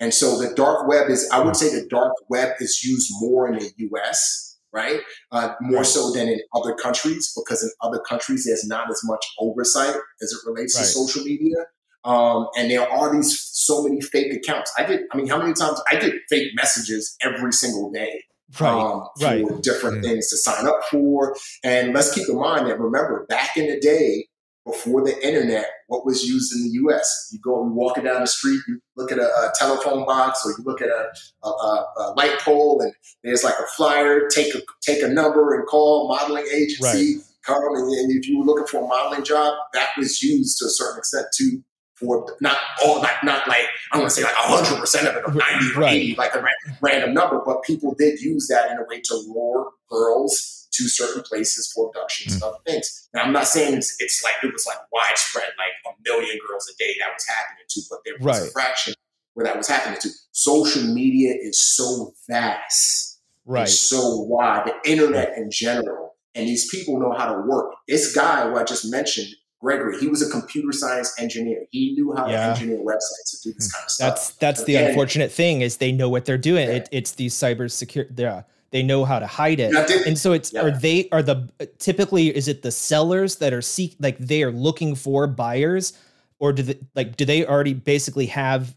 [0.00, 3.48] And so the dark web is, I would say the dark web is used more
[3.48, 5.00] in the US, right?
[5.30, 9.24] Uh, more so than in other countries, because in other countries, there's not as much
[9.38, 10.82] oversight as it relates right.
[10.82, 11.56] to social media.
[12.04, 14.72] Um, and there are these so many fake accounts.
[14.76, 18.24] I get, I mean, how many times I get fake messages every single day
[18.60, 19.62] right, um, for right.
[19.62, 21.34] different mm things to sign up for.
[21.62, 24.26] And let's keep in mind that remember, back in the day,
[24.64, 27.30] before the internet, what was used in the U.S.
[27.32, 30.52] You go, you walking down the street, you look at a, a telephone box, or
[30.52, 31.12] you look at a,
[31.46, 32.92] a, a, light pole, and
[33.22, 34.26] there's like a flyer.
[34.28, 37.16] Take a take a number and call modeling agency.
[37.16, 37.24] Right.
[37.44, 40.64] Come and, and if you were looking for a modeling job, that was used to
[40.64, 41.62] a certain extent too.
[41.96, 45.22] For not all, not not like I want to say like hundred percent of it,
[45.26, 45.92] or ninety or right.
[45.92, 46.44] eighty, like a
[46.80, 51.22] random number, but people did use that in a way to lure girls to certain
[51.22, 52.44] places for abductions mm-hmm.
[52.44, 53.08] and other things.
[53.14, 56.68] Now, I'm not saying it's, it's, like it was like widespread, like a million girls
[56.68, 58.48] a day that was happening to, but there was right.
[58.48, 58.94] a fraction
[59.34, 60.10] where that was happening to.
[60.32, 63.68] Social media is so vast, right?
[63.68, 64.66] so wide.
[64.66, 67.72] The internet in general, and these people know how to work.
[67.86, 69.28] This guy who I just mentioned.
[69.60, 71.64] Gregory, he was a computer science engineer.
[71.70, 72.36] He knew how yeah.
[72.36, 73.76] to engineer websites to do this hmm.
[73.76, 74.14] kind of stuff.
[74.14, 76.68] That's that's the unfortunate thing is they know what they're doing.
[76.68, 76.74] Yeah.
[76.74, 78.04] It, it's these cyber secure.
[78.14, 78.42] Yeah,
[78.74, 79.72] they know how to hide it.
[80.04, 80.62] And so it's yeah.
[80.62, 81.48] are they are the
[81.78, 85.92] typically is it the sellers that are seek like they are looking for buyers?
[86.40, 88.74] Or do they like do they already basically have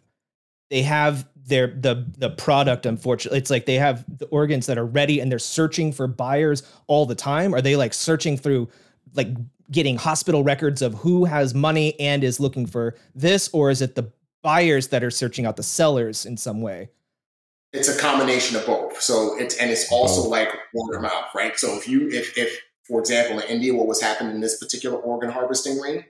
[0.69, 4.85] they have their the the product unfortunately it's like they have the organs that are
[4.85, 7.55] ready and they're searching for buyers all the time?
[7.55, 8.69] Are they like searching through
[9.15, 9.29] like
[9.71, 13.49] getting hospital records of who has money and is looking for this?
[13.51, 14.11] Or is it the
[14.43, 16.89] buyers that are searching out the sellers in some way
[17.73, 19.01] it's a combination of both.
[19.01, 21.57] So it's and it's also like word of mouth, right?
[21.57, 24.97] So if you if if for example in India, what was happening in this particular
[24.97, 26.05] organ harvesting ring,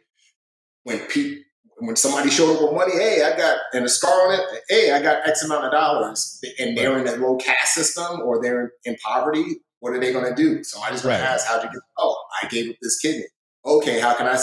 [0.83, 1.43] when people
[1.79, 4.91] when somebody showed up with money, hey, I got and a scar on it, hey,
[4.91, 8.71] I got X amount of dollars, and they're in a low caste system or they're
[8.83, 10.63] in poverty, what are they going to do?
[10.63, 11.21] Somebody's going right.
[11.21, 11.81] to ask, how'd you get?
[11.97, 13.25] Oh, I gave up this kidney.
[13.65, 14.37] Okay, how can I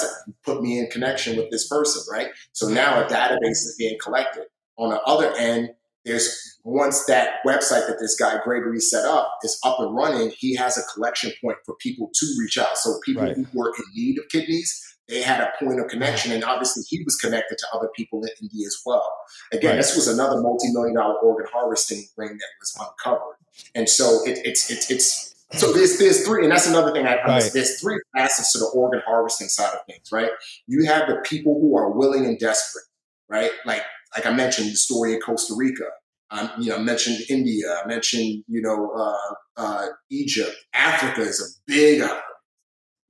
[0.44, 2.28] put me in connection with this person, right?
[2.52, 4.44] So now a database is being collected.
[4.76, 5.70] On the other end,
[6.04, 10.54] there's once that website that this guy Gregory set up is up and running, he
[10.56, 12.76] has a collection point for people to reach out.
[12.76, 13.36] So people right.
[13.36, 17.02] who were in need of kidneys, they had a point of connection, and obviously he
[17.04, 19.06] was connected to other people in India as well.
[19.52, 19.76] Again, right.
[19.76, 23.36] this was another multi-million dollar organ harvesting ring that was uncovered,
[23.74, 27.22] and so it, it's it's it's so there's there's three, and that's another thing I
[27.22, 27.50] right.
[27.52, 30.30] there's three facets to the organ harvesting side of things, right?
[30.66, 32.84] You have the people who are willing and desperate,
[33.28, 33.50] right?
[33.66, 33.82] Like
[34.14, 35.84] like I mentioned the story of Costa Rica.
[36.30, 37.80] Um, you know, I mentioned India.
[37.82, 40.54] I mentioned you know uh, uh, Egypt.
[40.72, 42.20] Africa is a big, uh,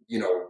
[0.09, 0.48] you know,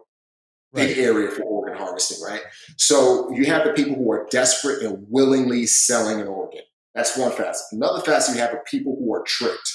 [0.73, 1.05] big right.
[1.05, 2.43] area for organ harvesting, right?
[2.77, 6.63] So you have the people who are desperate and willingly selling an organ.
[6.95, 7.67] That's one facet.
[7.73, 9.73] Another facet, you have the people who are tricked.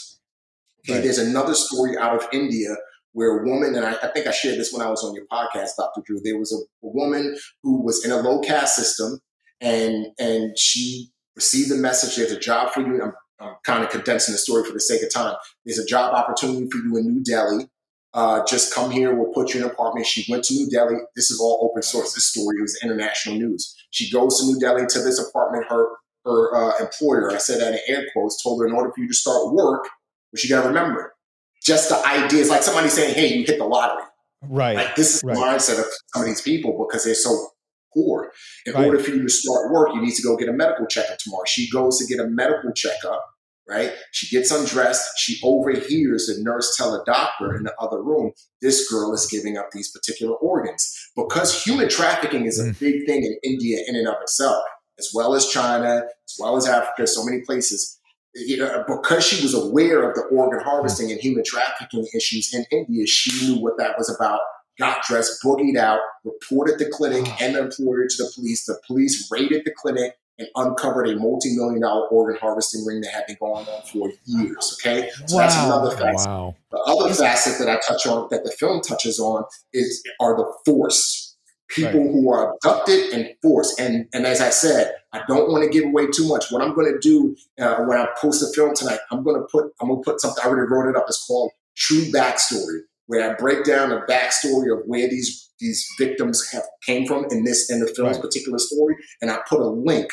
[0.85, 1.03] Okay, right.
[1.03, 2.69] there's another story out of India
[3.13, 5.25] where a woman, and I, I, think I shared this when I was on your
[5.31, 6.01] podcast, Dr.
[6.05, 6.21] Drew.
[6.23, 9.19] There was a, a woman who was in a low caste system,
[9.61, 12.15] and and she received a message.
[12.15, 13.01] There's a job for you.
[13.01, 15.35] I'm, I'm kind of condensing the story for the sake of time.
[15.65, 17.69] There's a job opportunity for you in New Delhi
[18.13, 20.05] uh, just come here, we'll put you in an apartment.
[20.05, 20.95] She went to New Delhi.
[21.15, 22.13] This is all open source.
[22.13, 23.75] This story was international news.
[23.91, 25.65] She goes to New Delhi to this apartment.
[25.69, 25.89] Her
[26.25, 29.07] her uh, employer, I said that in air quotes, told her in order for you
[29.07, 29.87] to start work,
[30.31, 31.15] but you got to remember,
[31.63, 34.03] just the idea is like somebody saying, "Hey, you hit the lottery."
[34.41, 34.75] Right.
[34.75, 35.35] Like this is right.
[35.35, 37.49] the mindset of some of these people because they're so
[37.93, 38.31] poor.
[38.65, 38.85] In right.
[38.85, 41.43] order for you to start work, you need to go get a medical checkup tomorrow.
[41.47, 43.25] She goes to get a medical checkup
[43.69, 43.93] right?
[44.11, 45.07] She gets undressed.
[45.17, 48.31] She overhears the nurse tell a doctor in the other room,
[48.61, 51.11] this girl is giving up these particular organs.
[51.15, 52.79] Because human trafficking is a mm.
[52.79, 54.63] big thing in India in and of itself,
[54.97, 57.97] as well as China, as well as Africa, so many places.
[58.35, 62.65] You know, because she was aware of the organ harvesting and human trafficking issues in
[62.71, 64.39] India, she knew what that was about
[64.79, 68.65] got dressed, boogied out, reported the clinic and the employer to the police.
[68.65, 73.27] The police raided the clinic and uncovered a multi-million dollar organ harvesting ring that had
[73.27, 74.77] been going on for years.
[74.79, 75.41] Okay, so wow.
[75.41, 76.29] that's another facet.
[76.29, 76.55] Wow.
[76.71, 80.51] The other facet that I touch on, that the film touches on, is are the
[80.65, 81.35] force
[81.69, 82.11] people right.
[82.11, 83.79] who are abducted and forced.
[83.79, 86.51] And and as I said, I don't want to give away too much.
[86.51, 89.47] What I'm going to do uh, when I post the film tonight, I'm going to
[89.51, 90.43] put I'm going to put something.
[90.43, 91.05] I already wrote it up.
[91.07, 96.47] It's called True Backstory, where I break down the backstory of where these these victims
[96.51, 98.21] have came from in this in the film's right.
[98.21, 100.11] particular story, and I put a link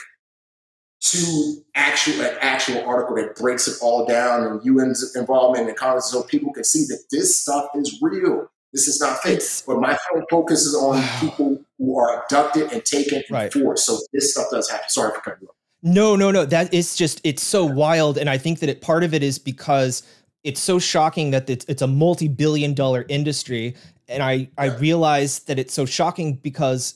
[1.02, 6.10] to actual an actual article that breaks it all down and UN's involvement and Congress,
[6.10, 8.50] so people can see that this stuff is real.
[8.72, 9.42] This is not fake.
[9.66, 13.54] But my film focuses on people who are abducted and taken right.
[13.54, 13.84] and forced.
[13.84, 14.88] So this stuff does happen.
[14.88, 15.54] Sorry for cutting you off.
[15.82, 16.46] No, no, no.
[16.46, 19.38] That is just it's so wild, and I think that it part of it is
[19.38, 20.02] because
[20.46, 23.74] it's so shocking that it's, it's a multi-billion dollar industry.
[24.08, 26.94] And i i realize that it's so shocking because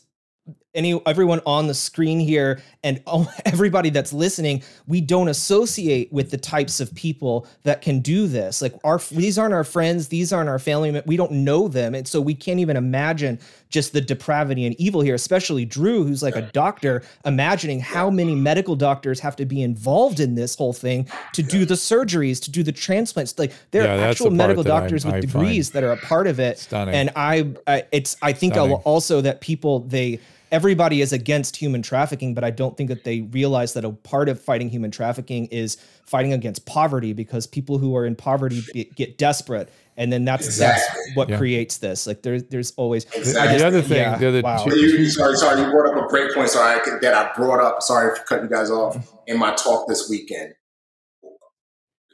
[0.75, 3.03] any everyone on the screen here and
[3.45, 8.63] everybody that's listening we don't associate with the types of people that can do this.
[8.63, 11.95] Like our these aren't our friends these aren't our family we don't know them.
[11.95, 16.23] And so we can't even imagine just the depravity and evil here especially drew who's
[16.23, 20.73] like a doctor imagining how many medical doctors have to be involved in this whole
[20.73, 23.39] thing to do the surgeries to do the transplants.
[23.39, 25.97] Like there yeah, are actual the medical doctors I, with I degrees that are a
[25.97, 26.59] part of it.
[26.59, 26.95] Stunning.
[26.95, 30.21] and i, I it's i think also that people they
[30.51, 34.29] everybody is against human trafficking, but I don't think that they realize that a part
[34.29, 38.63] of fighting human trafficking is fighting against poverty because people who are in poverty
[38.97, 39.71] get desperate.
[39.97, 40.83] And then that's exactly.
[40.83, 41.39] that's what yeah.
[41.39, 42.07] creates this.
[42.07, 43.59] Like there's there's always exactly.
[43.59, 43.99] the other thing.
[43.99, 44.65] Yeah, the other wow.
[44.65, 46.49] two, you, sorry, sorry, you brought up a great point.
[46.49, 47.83] Sorry that I brought up.
[47.83, 50.55] Sorry for cutting you guys off in my talk this weekend.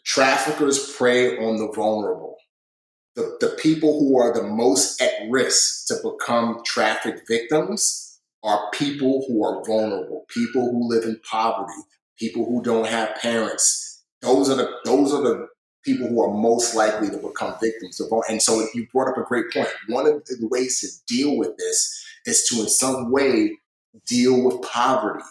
[0.04, 2.36] Traffickers prey on the vulnerable.
[3.14, 8.05] The, the people who are the most at risk to become trafficked victims
[8.42, 11.80] are people who are vulnerable, people who live in poverty,
[12.18, 14.04] people who don't have parents.
[14.22, 15.48] Those are the those are the
[15.84, 18.08] people who are most likely to become victims of.
[18.28, 19.68] And so you brought up a great point.
[19.88, 23.58] One of the ways to deal with this is to in some way
[24.06, 25.24] deal with poverty.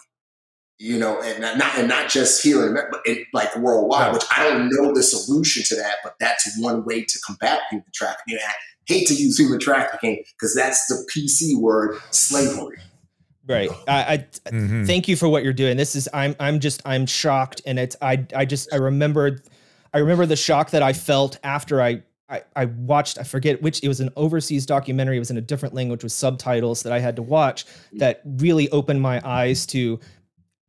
[0.78, 4.12] You know, and not and not just here, but it, like worldwide.
[4.12, 7.86] Which I don't know the solution to that, but that's one way to combat human
[7.94, 8.36] trafficking.
[8.36, 8.52] I
[8.84, 12.76] hate to use human trafficking because that's the PC word, slavery.
[13.48, 13.70] Right.
[13.86, 14.18] I, I
[14.50, 14.84] mm-hmm.
[14.84, 15.76] thank you for what you're doing.
[15.76, 19.42] This is I'm I'm just I'm shocked and it's I I just I remembered
[19.94, 23.84] I remember the shock that I felt after I I, I watched I forget which
[23.84, 26.98] it was an overseas documentary it was in a different language with subtitles that I
[26.98, 30.00] had to watch that really opened my eyes to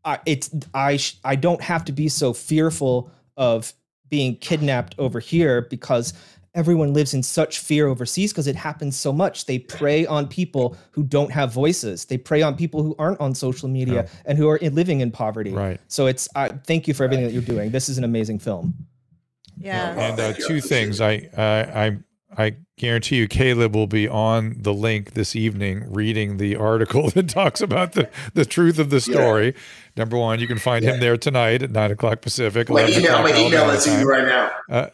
[0.05, 3.73] I it's I sh, I don't have to be so fearful of
[4.09, 6.13] being kidnapped over here because
[6.57, 9.45] everyone lives in such fear overseas because it happens so much.
[9.45, 12.05] They prey on people who don't have voices.
[12.05, 14.07] They prey on people who aren't on social media Yeah.
[14.25, 15.51] and who are living in poverty.
[15.53, 15.79] Right.
[15.87, 17.71] So it's I thank you for everything that you're doing.
[17.71, 18.73] This is an amazing film.
[19.57, 19.93] Yeah.
[19.97, 21.97] And uh, two things, I, I I
[22.39, 27.29] I guarantee you, Caleb will be on the link this evening reading the article that
[27.29, 29.53] talks about the the truth of the story.
[29.95, 32.69] Number one, you can find him there tonight at nine o'clock Pacific.
[32.69, 34.51] I'm gonna 11 email, I'm o'clock gonna email Alabama it to you right now.
[34.69, 34.89] Uh,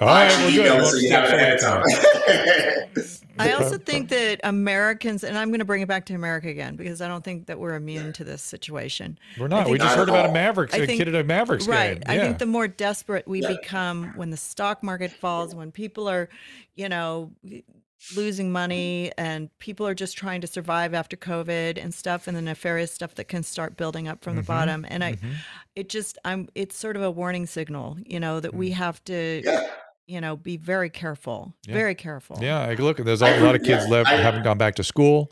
[0.00, 0.76] all I'll right, actually well, good.
[0.76, 1.94] email it so you have it ahead of away
[2.94, 3.04] time.
[3.40, 6.74] I also think that Americans, and I'm going to bring it back to America again
[6.74, 9.16] because I don't think that we're immune to this situation.
[9.38, 9.68] We're not.
[9.68, 10.34] We just heard about a all.
[10.34, 11.94] Mavericks, I a think- kid at a Mavericks right.
[11.94, 12.02] game.
[12.06, 12.22] I Yeah.
[12.24, 13.48] think the more desperate we Yeah.
[13.60, 16.28] become when the stock market falls, when people are,
[16.74, 17.30] you know,
[18.16, 22.42] losing money and people are just trying to survive after COVID and stuff and the
[22.42, 24.46] nefarious stuff that can start building up from the Mhm.
[24.46, 24.86] bottom.
[24.88, 25.34] And I, Mhm.
[25.76, 29.42] it just, I'm, it's sort of a warning signal, you know, that we have to,
[29.44, 29.68] Yeah.
[30.08, 31.74] You know, be very careful, Yeah.
[31.74, 32.38] very careful.
[32.40, 33.90] Yeah, like, look, there's a lot of kids yeah.
[33.90, 35.30] left I- haven't gone back to school.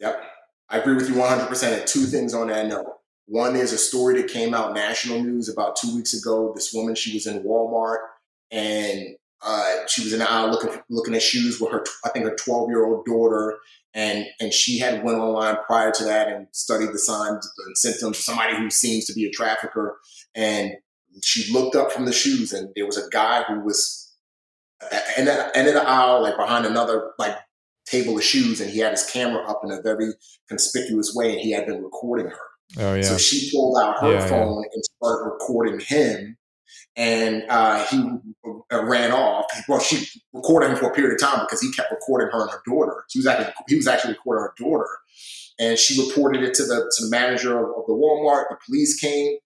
[0.00, 0.22] Yep.
[0.68, 1.72] I agree with you 100%.
[1.78, 2.86] And two things on that note.
[3.26, 6.52] One is a story that came out national news about two weeks ago.
[6.54, 7.98] This woman, she was in Walmart
[8.50, 12.24] and uh, she was in the aisle looking looking at shoes with her, I think
[12.24, 13.58] her 12 year old daughter,
[13.94, 18.18] and and she had went online prior to that and studied the signs and symptoms
[18.18, 19.98] of somebody who seems to be a trafficker.
[20.34, 20.72] And
[21.22, 24.14] she looked up from the shoes, and there was a guy who was
[25.16, 27.36] in the end of the aisle, like behind another like
[27.86, 30.12] table of shoes, and he had his camera up in a very
[30.48, 32.38] conspicuous way, and he had been recording her.
[32.78, 33.02] Oh yeah.
[33.02, 34.26] So she pulled out her Yeah, yeah.
[34.26, 36.36] phone and started recording him,
[36.96, 37.98] and uh, he
[38.72, 39.46] uh, ran off.
[39.68, 42.50] Well, she recorded him for a period of time because he kept recording her and
[42.50, 43.04] her daughter.
[43.08, 44.88] She was actually he was actually recording her daughter,
[45.58, 48.48] and she reported it to the to the manager of, of the Walmart.
[48.50, 49.36] The police came.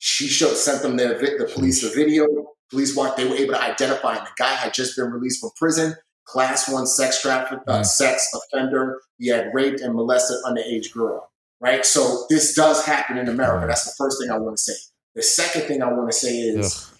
[0.00, 2.26] She showed, sent them the the police the video.
[2.70, 3.16] Police watched.
[3.18, 4.24] They were able to identify him.
[4.24, 5.94] The guy had just been released from prison.
[6.24, 7.86] Class one sex traffic, uh, Mm.
[7.86, 9.00] sex offender.
[9.18, 11.30] He had raped and molested underage girl
[11.60, 11.84] right?
[11.84, 13.66] So this does happen in America.
[13.66, 14.72] That's the first thing I want to say.
[15.14, 16.98] The second thing I want to say is Ugh.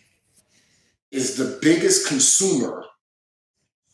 [1.10, 2.84] is the biggest consumer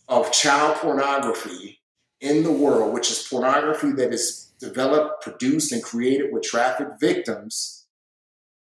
[0.08, 1.80] of child pornography
[2.20, 7.75] in the world, which is pornography that is developed, produced, and created with trafficked victims,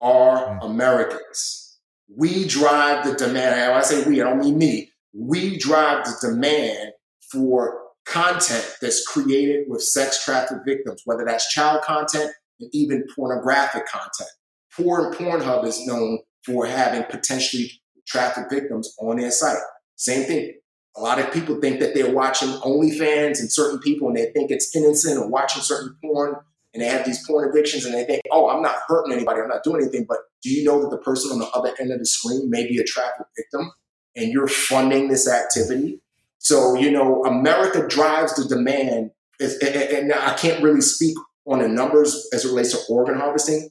[0.02, 0.64] are Mm.
[0.70, 1.78] Americans.
[2.14, 3.54] We drive the demand.
[3.54, 4.90] And when I say we, I don't mean me.
[5.14, 6.92] We drive the demand
[7.30, 12.30] for content that's created with sex trafficked victims, whether that's child content
[12.60, 14.28] and even pornographic content.
[14.76, 17.70] Porn Pornhub is known for having potentially
[18.06, 19.58] trafficked victims on their site.
[19.96, 20.54] Same thing.
[20.96, 24.50] A lot of people think that they're watching OnlyFans and certain people, and they think
[24.50, 26.34] it's innocent or watching certain porn,
[26.72, 29.40] and they have these porn addictions, and they think, "Oh, I'm not hurting anybody.
[29.40, 31.92] I'm not doing anything." But do you know that the person on the other end
[31.92, 33.70] of the screen may be a trafficked victim,
[34.16, 36.00] and you're funding this activity?
[36.38, 39.10] So you know, America drives the demand,
[39.40, 41.16] and I can't really speak
[41.46, 43.70] on the numbers as it relates to organ harvesting,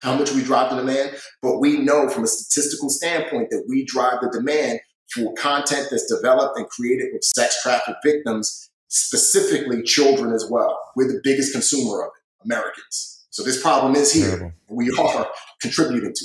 [0.00, 3.84] how much we drive the demand, but we know from a statistical standpoint that we
[3.84, 4.80] drive the demand
[5.10, 10.78] for content that's developed and created with sex trafficked victims, specifically children as well.
[10.96, 13.26] We're the biggest consumer of it, Americans.
[13.30, 14.28] So this problem is here.
[14.28, 14.52] Terrible.
[14.68, 15.26] and We are
[15.60, 16.24] contributing to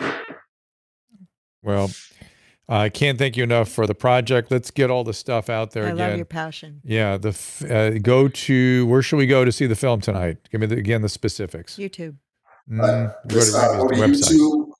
[0.00, 0.14] it.
[1.62, 1.90] Well,
[2.68, 4.50] I can't thank you enough for the project.
[4.50, 5.96] Let's get all the stuff out there I again.
[6.10, 6.80] love your passion.
[6.84, 10.36] Yeah, the f- uh, go to where should we go to see the film tonight?
[10.50, 11.76] Give me the, again the specifics.
[11.76, 12.16] YouTube.
[12.70, 14.34] Mm, go to uh, go to website.
[14.34, 14.70] YouTube.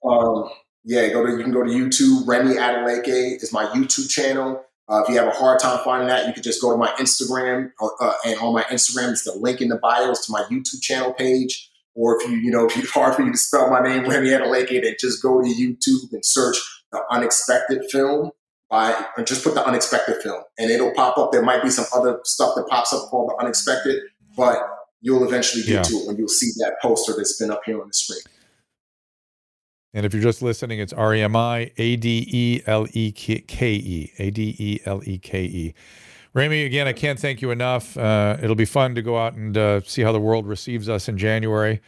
[0.44, 0.50] Um,
[0.84, 2.26] yeah, go to you can go to YouTube.
[2.28, 4.62] Remi Adeleke is my YouTube channel.
[4.88, 6.88] Uh, if you have a hard time finding that, you can just go to my
[6.92, 10.32] Instagram, uh, uh, and on my Instagram, it's the link in the bio is to
[10.32, 11.70] my YouTube channel page.
[11.94, 14.30] Or if you, you know, if it's hard for you to spell my name, Remi
[14.30, 16.56] Adeleke, then just go to YouTube and search
[16.92, 18.30] the Unexpected Film.
[18.70, 21.32] By or just put the Unexpected Film, and it'll pop up.
[21.32, 24.02] There might be some other stuff that pops up called the Unexpected,
[24.36, 24.58] but
[25.00, 25.82] you'll eventually get Yeah.
[25.84, 28.20] to it when you'll see that poster that's been up here on the screen.
[29.94, 33.10] And if you're just listening, it's R E M I A D E L E
[33.12, 34.12] K E.
[34.18, 35.74] A D E L E K E.
[36.34, 37.96] Remi, again, I can't thank you enough.
[37.96, 41.08] Uh, it'll be fun to go out and uh, see how the world receives us
[41.08, 41.80] in January.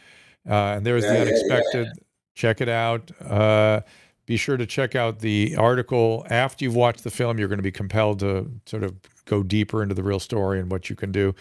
[0.49, 1.29] Uh, and there's Yeah, the yeah, yeah.
[1.29, 1.87] unexpected.
[2.33, 3.11] Check it out.
[3.21, 3.81] Uh,
[4.25, 7.37] be sure to check out the article after you've watched the film.
[7.37, 8.95] You're going to be compelled to sort of
[9.25, 11.35] go deeper into the real story and what you can do.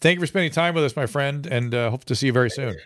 [0.00, 2.32] Thank you for spending time with us, my friend, and uh, hope to see you
[2.32, 2.76] very soon.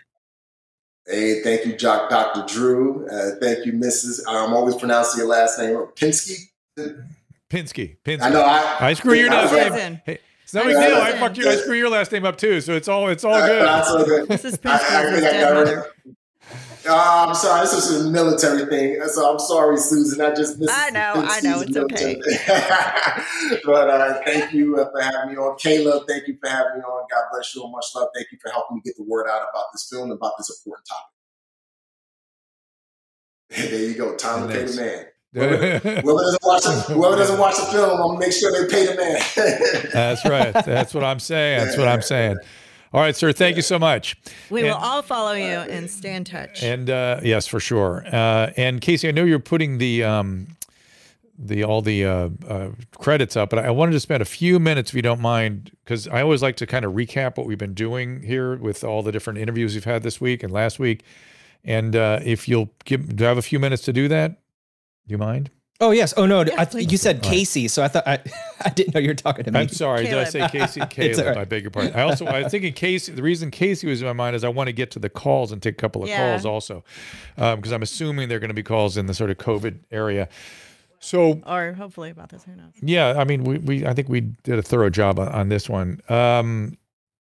[1.07, 2.45] Hey, thank you, Jock, Dr.
[2.53, 3.07] Drew.
[3.07, 4.21] Uh, thank you, Mrs.
[4.27, 6.35] I'm always pronouncing your last name Pinsky.
[7.49, 7.97] Pinsky.
[8.05, 8.21] Pinsky.
[8.21, 8.43] I know.
[8.43, 9.99] I, I screw your last name.
[10.05, 10.81] Hey, it's no big deal.
[10.95, 11.19] I listen.
[11.19, 11.49] fucked you.
[11.49, 13.61] I screw your last name up too, so it's all it's all I- good.
[13.63, 14.29] that's all good.
[14.29, 14.59] Mrs.
[14.65, 15.83] I- I Pinsky is his think I
[16.83, 17.29] dead got mother.
[17.29, 17.29] it.
[17.29, 19.01] Uh, I'm sorry, this is a military thing.
[19.07, 20.21] So I'm sorry, Susan.
[20.21, 20.73] I just missed.
[20.73, 22.19] I know, I know, it's okay.
[23.65, 26.07] but uh, thank you uh, for having me on, Kayla.
[26.07, 27.07] Thank you for having me on.
[27.11, 28.09] God bless you and much love.
[28.15, 30.87] Thank you for helping me get the word out about this film, about this important
[30.87, 31.11] topic.
[33.71, 34.15] there you go.
[34.15, 35.05] Time to pay the man.
[35.33, 38.85] whoever, doesn't watch the, whoever doesn't watch the film, I'm gonna make sure they pay
[38.85, 39.21] the man.
[39.93, 40.53] That's right.
[40.65, 41.63] That's what I'm saying.
[41.63, 42.35] That's what I'm saying.
[42.93, 43.31] All right, sir.
[43.31, 44.17] Thank you so much.
[44.49, 46.61] We and, will all follow you and stay in touch.
[46.61, 48.03] And uh, yes, for sure.
[48.11, 50.47] Uh, and Casey, I know you're putting the um,
[51.39, 54.91] the all the uh, uh credits up, but I wanted to spend a few minutes,
[54.91, 57.73] if you don't mind, because I always like to kind of recap what we've been
[57.73, 61.03] doing here with all the different interviews we've had this week and last week.
[61.63, 64.31] And uh, if you'll give, do I have a few minutes to do that?
[65.07, 65.49] Do you mind?
[65.81, 66.13] Oh yes.
[66.15, 66.45] Oh no.
[66.57, 68.19] I, you said Casey, so I thought I,
[68.65, 69.59] I didn't know you were talking to me.
[69.59, 70.05] I'm sorry.
[70.05, 70.31] Caleb.
[70.31, 70.81] Did I say Casey?
[70.89, 71.25] Caleb.
[71.25, 71.37] Right.
[71.37, 71.93] I beg your pardon.
[71.95, 73.11] I also I was thinking Casey.
[73.11, 75.51] The reason Casey was in my mind is I want to get to the calls
[75.51, 76.29] and take a couple of yeah.
[76.31, 76.83] calls also,
[77.35, 80.29] because um, I'm assuming they're going to be calls in the sort of COVID area.
[80.99, 82.43] So or hopefully about this.
[82.43, 82.73] Who knows?
[82.79, 83.15] Yeah.
[83.17, 85.99] I mean, we, we I think we did a thorough job on, on this one.
[86.09, 86.77] Um,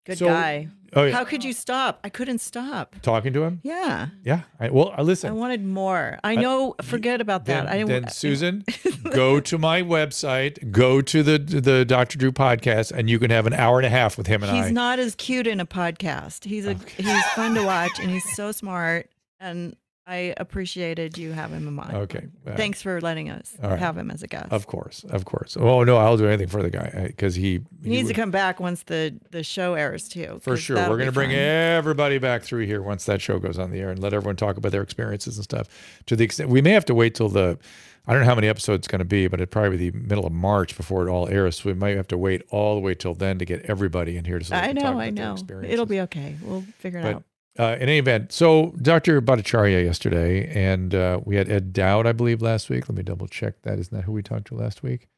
[0.05, 0.67] Good so, guy.
[0.93, 1.13] Oh, yeah.
[1.13, 1.99] How could you stop?
[2.03, 2.95] I couldn't stop.
[3.01, 3.59] Talking to him?
[3.63, 4.07] Yeah.
[4.23, 4.41] Yeah.
[4.59, 5.29] I, well, uh, listen.
[5.29, 6.19] I wanted more.
[6.23, 6.75] I know.
[6.79, 7.65] Uh, forget about that.
[7.65, 7.87] Then, I didn't.
[7.89, 8.65] then Susan,
[9.11, 12.17] go to my website, go to the the Dr.
[12.17, 14.61] Drew podcast, and you can have an hour and a half with him and he's
[14.61, 14.65] I.
[14.67, 16.45] He's not as cute in a podcast.
[16.45, 17.03] He's a okay.
[17.03, 19.09] he's fun to watch, and he's so smart.
[19.39, 19.75] And
[20.09, 21.93] I appreciated you having him on.
[21.93, 22.25] Okay.
[22.47, 23.77] Uh, Thanks for letting us right.
[23.77, 24.51] have him as a guest.
[24.51, 25.55] Of course, of course.
[25.55, 28.19] Oh no, I'll do anything for the guy because he, he, he needs would, to
[28.19, 30.39] come back once the the show airs too.
[30.41, 33.69] For sure, we're going to bring everybody back through here once that show goes on
[33.69, 35.67] the air and let everyone talk about their experiences and stuff.
[36.07, 37.59] To the extent we may have to wait till the.
[38.07, 39.99] I don't know how many episodes it's going to be, but it'd probably be the
[39.99, 41.59] middle of March before it all airs.
[41.59, 44.25] So we might have to wait all the way till then to get everybody in
[44.25, 44.45] here to.
[44.45, 45.37] So I know, I know.
[45.63, 46.35] It'll be okay.
[46.41, 47.23] We'll figure it but, out
[47.59, 49.21] uh, in any event, so Dr.
[49.21, 52.87] Bhattacharya yesterday, and uh, we had Ed Dowd, I believe, last week.
[52.87, 53.77] Let me double check that.
[53.77, 55.09] Isn't that who we talked to last week?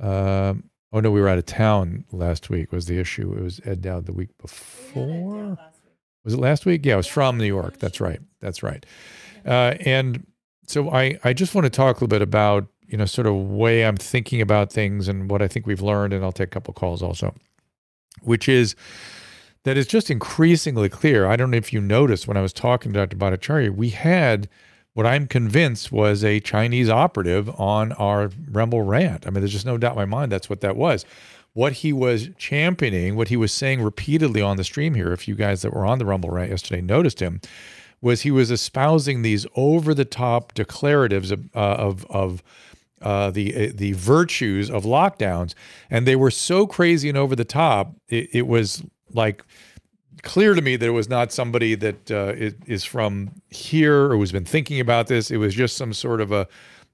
[0.00, 2.72] Um, oh no, we were out of town last week.
[2.72, 3.32] Was the issue?
[3.32, 5.56] It was Ed Dowd the week before.
[6.24, 6.84] Was it last week?
[6.84, 7.78] Yeah, it was from New York.
[7.78, 8.20] That's right.
[8.40, 8.84] That's right.
[9.46, 10.26] Uh, and
[10.66, 13.36] so I, I just want to talk a little bit about you know sort of
[13.36, 16.50] way I'm thinking about things and what I think we've learned, and I'll take a
[16.50, 17.36] couple calls also,
[18.22, 18.74] which is
[19.64, 21.26] that is just increasingly clear.
[21.26, 23.16] I don't know if you noticed when I was talking to Dr.
[23.16, 24.48] Bhattacharya, we had
[24.94, 29.26] what I'm convinced was a Chinese operative on our Rumble rant.
[29.26, 31.04] I mean, there's just no doubt in my mind that's what that was.
[31.52, 35.34] What he was championing, what he was saying repeatedly on the stream here, if you
[35.34, 37.40] guys that were on the Rumble rant yesterday noticed him,
[38.00, 42.42] was he was espousing these over the top declaratives of, uh, of, of
[43.00, 45.54] uh, the uh, the virtues of lockdowns,
[45.90, 47.94] and they were so crazy and over the top.
[48.08, 48.82] It, it was
[49.12, 49.44] like
[50.22, 54.32] clear to me that it was not somebody that uh, is from here or who's
[54.32, 55.30] been thinking about this.
[55.30, 56.48] It was just some sort of a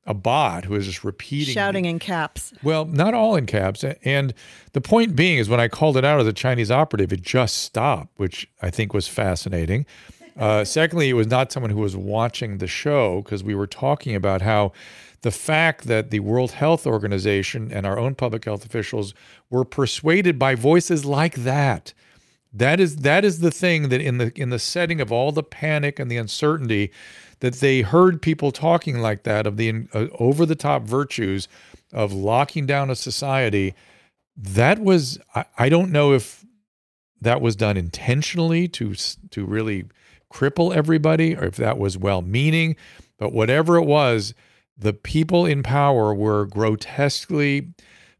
[0.06, 2.52] a bot who was just repeating shouting in caps.
[2.62, 3.84] Well, not all in caps.
[4.04, 4.34] And
[4.72, 7.56] the point being is when I called it out as a Chinese operative, it just
[7.62, 9.86] stopped, which I think was fascinating.
[10.36, 14.14] Uh, secondly, it was not someone who was watching the show because we were talking
[14.14, 14.72] about how
[15.22, 19.14] the fact that the World Health Organization and our own public health officials
[19.48, 21.94] were persuaded by voices like that.
[22.52, 25.42] That is that is the thing that in the in the setting of all the
[25.42, 26.92] panic and the uncertainty
[27.40, 31.48] that they heard people talking like that of the uh, over the top virtues
[31.92, 33.74] of locking down a society
[34.36, 36.44] that was I, I don't know if
[37.20, 38.94] that was done intentionally to
[39.30, 39.86] to really
[40.34, 42.74] cripple everybody or if that was well meaning
[43.18, 44.34] but whatever it was
[44.76, 47.68] the people in power were grotesquely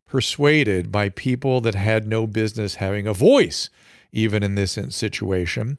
[0.07, 3.69] persuaded by people that had no business having a voice
[4.15, 5.77] even in this situation,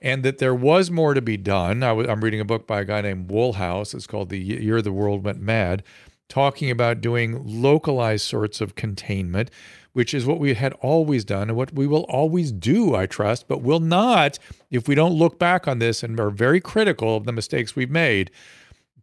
[0.00, 1.82] and that there was more to be done.
[1.82, 3.94] I w- I'm reading a book by a guy named Woolhouse.
[3.94, 5.82] It's called The Year the World Went Mad,
[6.28, 9.50] talking about doing localized sorts of containment,
[9.92, 13.48] which is what we had always done and what we will always do, I trust,
[13.48, 14.38] but will not
[14.70, 17.90] if we don't look back on this and are very critical of the mistakes we've
[17.90, 18.30] made.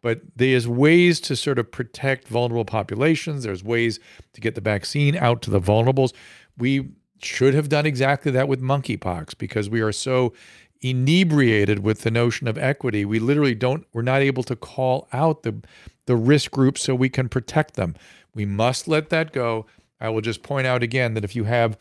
[0.02, 3.44] But there's ways to sort of protect vulnerable populations.
[3.44, 4.00] There's ways
[4.34, 6.14] to get the vaccine out to the vulnerables.
[6.58, 6.90] We
[7.22, 10.34] should have done exactly that with monkeypox because we are so
[10.82, 13.06] inebriated with the notion of equity.
[13.06, 15.56] We literally don't, we're not able to call out the,
[16.06, 17.96] the risk groups so we can protect them.
[18.36, 19.66] We must let that go.
[20.00, 21.78] I will just point out again that if you have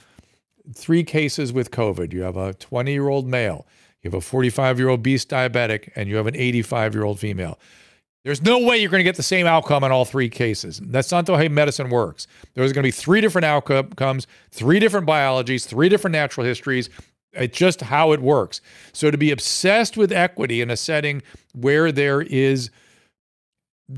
[0.75, 3.67] three cases with COVID, you have a 20 year old male,
[4.03, 7.19] you have a 45 year old beast diabetic, and you have an 85 year old
[7.19, 7.59] female.
[8.25, 10.81] There's no way you're going to get the same outcome in all three cases.
[10.83, 12.27] That's not the way medicine works.
[12.55, 16.89] There's going to be three different outcomes, three different biologies, three different natural histories.
[17.35, 18.63] It's just how it works.
[18.95, 21.23] So to be obsessed with equity in a setting
[21.53, 22.71] where there is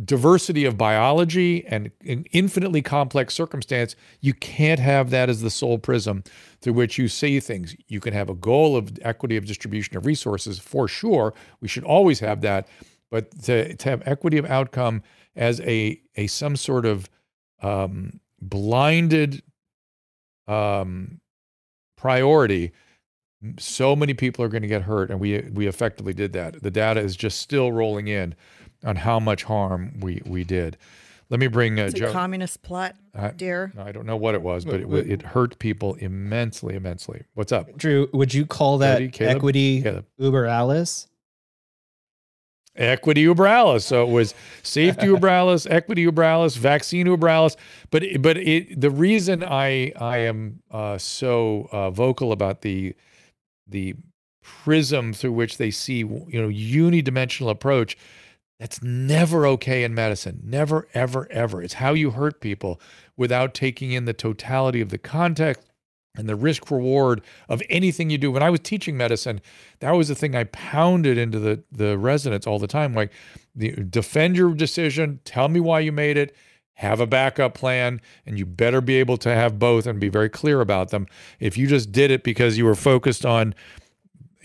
[0.05, 5.79] diversity of biology and an infinitely complex circumstance, you can't have that as the sole
[5.79, 6.25] prism
[6.61, 7.77] through which you see things.
[7.87, 11.35] You can have a goal of equity of distribution of resources for sure.
[11.61, 12.69] We should always have that.
[13.11, 15.03] But to, to have equity of outcome
[15.37, 17.09] as a, a some sort of
[17.63, 19.43] um, blinded
[20.49, 21.21] um,
[21.97, 22.73] priority,
[23.59, 26.63] so many people are going to get hurt, and we we effectively did that.
[26.63, 28.35] The data is just still rolling in
[28.87, 30.79] on how much harm we we did.
[31.29, 32.13] Let me bring uh, Joe.
[32.13, 33.73] communist plot, I- dear.
[33.77, 37.25] I don't know what it was, but it, it hurt people immensely, immensely.
[37.35, 37.77] What's up?
[37.77, 39.37] Drew, would you call that Jody, Caleb?
[39.37, 40.07] equity Caleb.
[40.19, 41.09] uber alles?
[42.77, 43.85] Equity uber alles.
[43.85, 47.57] So it was safety uber alles, equity uber alles, vaccine uber alles.
[47.91, 52.95] But but it, the reason I I am uh, so uh, vocal about the
[53.67, 53.95] the
[54.43, 57.97] prism through which they see you know unidimensional approach
[58.59, 60.41] that's never okay in medicine.
[60.45, 61.63] Never ever ever.
[61.63, 62.81] It's how you hurt people
[63.17, 65.63] without taking in the totality of the context
[66.17, 68.33] and the risk reward of anything you do.
[68.33, 69.43] When i was teaching medicine
[69.81, 72.95] that was the thing i pounded into the the residents all the time.
[72.95, 73.13] Like
[73.55, 75.21] the, defend your decision.
[75.25, 76.35] Tell me why you made it.
[76.75, 80.29] Have a backup plan and you better be able to have both and be very
[80.29, 81.07] clear about them.
[81.41, 83.55] If you just did it because you were focused on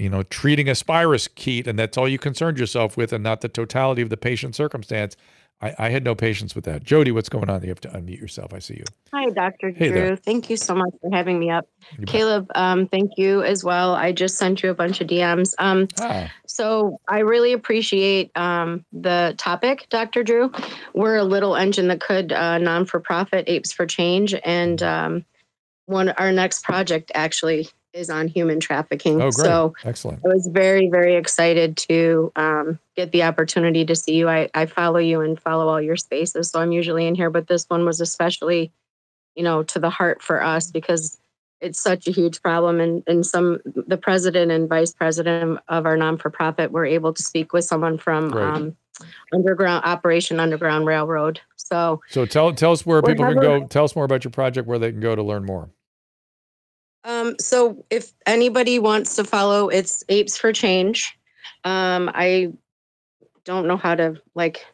[0.01, 3.49] you know treating a spirochete and that's all you concerned yourself with and not the
[3.49, 5.15] totality of the patient circumstance
[5.61, 8.19] i, I had no patience with that jody what's going on you have to unmute
[8.19, 9.71] yourself i see you Hi, Dr.
[9.71, 9.97] Hey Drew.
[9.97, 10.15] there.
[10.15, 11.67] Thank you so much for having me up.
[11.99, 12.05] You.
[12.05, 13.93] Caleb, um, thank you as well.
[13.93, 15.53] I just sent you a bunch of DMs.
[15.59, 20.23] Um, ah, so I really appreciate um, the topic, Dr.
[20.23, 20.49] Drew.
[20.93, 25.25] We're a little engine that could uh, non for profit Apes for Change, and um,
[25.87, 29.21] one our next project actually is on human trafficking.
[29.21, 33.95] oh great So excellent I was very, very excited to um, get the opportunity to
[33.95, 34.29] see you.
[34.29, 37.47] I, I follow you and follow all your spaces, so I'm usually in here, but
[37.47, 38.71] this one was especially,
[39.35, 41.17] you know, to the heart for us because
[41.59, 42.79] it's such a huge problem.
[42.79, 47.13] And and some the president and vice president of our non for profit were able
[47.13, 48.77] to speak with someone from um,
[49.33, 51.39] underground Operation Underground Railroad.
[51.57, 54.67] So so tell tell us where people can go tell us more about your project
[54.67, 55.69] where they can go to learn more
[57.03, 61.17] Um, so if anybody wants to follow, it's Apes for Change.
[61.63, 62.53] Um, I
[63.43, 64.65] don't know how to like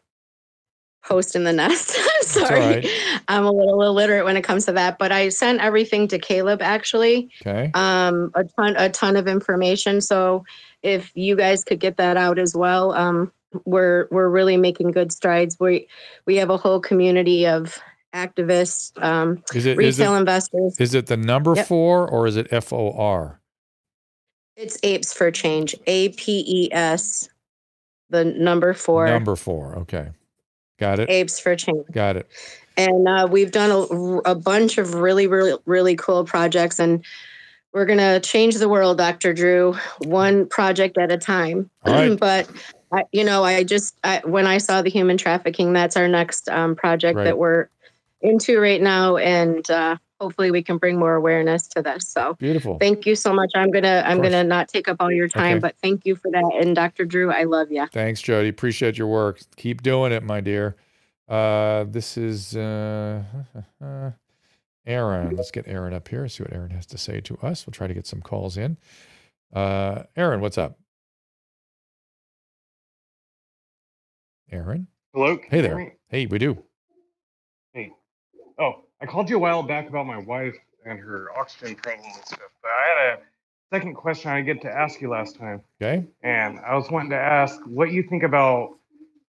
[1.04, 1.96] post in the nest.
[2.16, 2.60] I'm sorry.
[2.60, 2.86] right.
[3.28, 6.60] I'm a little illiterate when it comes to that, but I sent everything to Caleb
[6.60, 7.30] actually.
[7.46, 10.00] okay Um, a ton, a ton of information.
[10.00, 10.44] So
[10.82, 13.32] if you guys could get that out as well, um,
[13.64, 15.58] we're we're really making good strides.
[15.58, 15.88] We
[16.26, 17.78] we have a whole community of
[18.14, 20.76] activists, um, is it is retail it investors.
[20.80, 21.66] is it the number Yep.
[21.66, 23.40] four or is it f-o-r
[24.56, 25.74] It's Apes for Change.
[25.86, 27.28] A P E S,
[28.10, 29.06] the number four.
[29.06, 30.08] number four okay
[30.78, 31.84] got it Apes for Change.
[31.92, 32.26] got it
[32.76, 36.78] And uh, we've done a, a bunch of really, really, really cool projects.
[36.78, 37.04] And
[37.74, 39.34] we're going to change the world, Dr.
[39.34, 39.74] Drew,
[40.04, 41.68] one project at a time.
[41.84, 42.16] Right.
[42.18, 42.48] but,
[42.92, 46.48] I, you know, I just, I, when I saw the human trafficking, that's our next
[46.48, 47.24] um, project Right.
[47.24, 47.66] that we're
[48.22, 49.16] into right now.
[49.16, 52.08] And uh, hopefully we can bring more awareness to this.
[52.08, 53.50] So beautiful thank you so much.
[53.54, 55.60] I'm going to, I'm going to not take up all your time, Okay.
[55.60, 56.44] but thank you for that.
[56.60, 57.04] And Dr.
[57.04, 57.86] Drew, I love you.
[57.92, 58.48] Thanks, Jody.
[58.48, 59.40] Appreciate your work.
[59.56, 60.76] Keep doing it, my dear.
[61.28, 63.22] Uh, this is uh,
[64.86, 65.36] Aaron.
[65.36, 66.26] Let's get Aaron up here.
[66.28, 67.66] See what Aaron has to say to us.
[67.66, 68.78] We'll try to get some calls in.
[69.52, 70.78] Uh, Aaron, what's up?
[74.50, 74.86] Aaron.
[75.12, 75.38] Hello.
[75.50, 75.92] Hey there.
[76.08, 76.62] Hey, we do.
[78.58, 82.24] Oh, I called you a while back about my wife and her oxygen problem and
[82.24, 82.40] stuff.
[82.62, 83.22] But I had a
[83.72, 86.06] second question I get to ask you last time, Okay.
[86.22, 88.76] and I was wanting to ask what you think about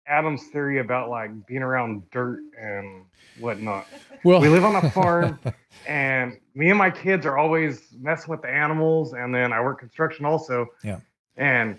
[0.06, 3.04] Adam's theory about like being around dirt and
[3.38, 3.86] whatnot.
[4.24, 5.38] Well, we live on a farm,
[5.88, 9.80] and me and my kids are always messing with the animals, and then I work
[9.80, 10.66] construction also.
[10.82, 11.00] Yeah.
[11.36, 11.78] And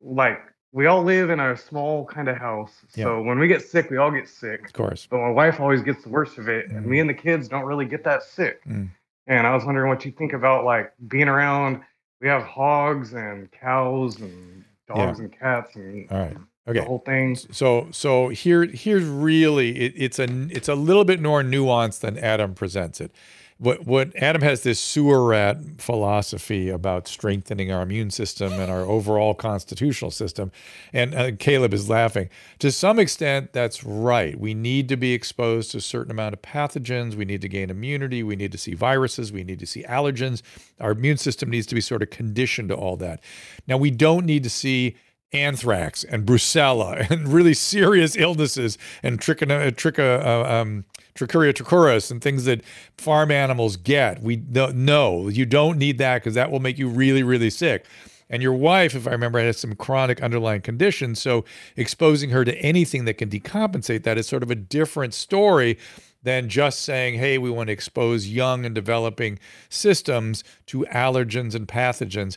[0.00, 0.40] like
[0.72, 3.96] we all live in a small kind of house, so when we get sick, we
[3.96, 4.66] all get sick.
[4.66, 5.06] Of course.
[5.10, 7.64] But my wife always gets the worst of it, and me and the kids don't
[7.64, 8.62] really get that sick.
[8.64, 8.90] Mm.
[9.26, 11.82] And I was wondering what you think about like being around.
[12.20, 16.36] We have hogs and cows and dogs and cats and All right.
[16.68, 16.80] Okay.
[16.80, 17.36] the whole thing.
[17.36, 22.18] So so here here's really it, it's a it's a little bit more nuanced than
[22.18, 23.12] Adam presents it.
[23.60, 28.80] What what Adam has this sewer rat philosophy about strengthening our immune system and our
[28.80, 30.50] overall constitutional system,
[30.94, 32.30] and uh, Caleb is laughing.
[32.60, 34.40] To some extent, that's right.
[34.40, 37.14] We need to be exposed to a certain amount of pathogens.
[37.14, 38.22] We need to gain immunity.
[38.22, 39.30] We need to see viruses.
[39.30, 40.40] We need to see allergens.
[40.80, 43.22] Our immune system needs to be sort of conditioned to all that.
[43.66, 44.96] Now, we don't need to see
[45.32, 50.84] anthrax and brucella and really serious illnesses and trichina, tricha, uh, um,
[51.20, 52.62] trichuria trichuris and things that
[52.96, 54.22] farm animals get.
[54.22, 57.86] We no, you don't need that because that will make you really, really sick.
[58.30, 61.20] And your wife, if I remember, has some chronic underlying conditions.
[61.20, 61.44] So
[61.76, 65.76] exposing her to anything that can decompensate that is sort of a different story
[66.22, 69.38] than just saying, hey, we want to expose young and developing
[69.68, 72.36] systems to allergens and pathogens.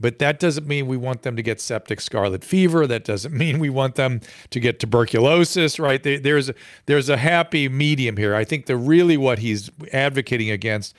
[0.00, 2.86] But that doesn't mean we want them to get septic scarlet fever.
[2.86, 4.20] That doesn't mean we want them
[4.50, 6.02] to get tuberculosis, right?
[6.02, 6.54] There, there's a,
[6.86, 8.34] there's a happy medium here.
[8.34, 10.94] I think the really what he's advocating against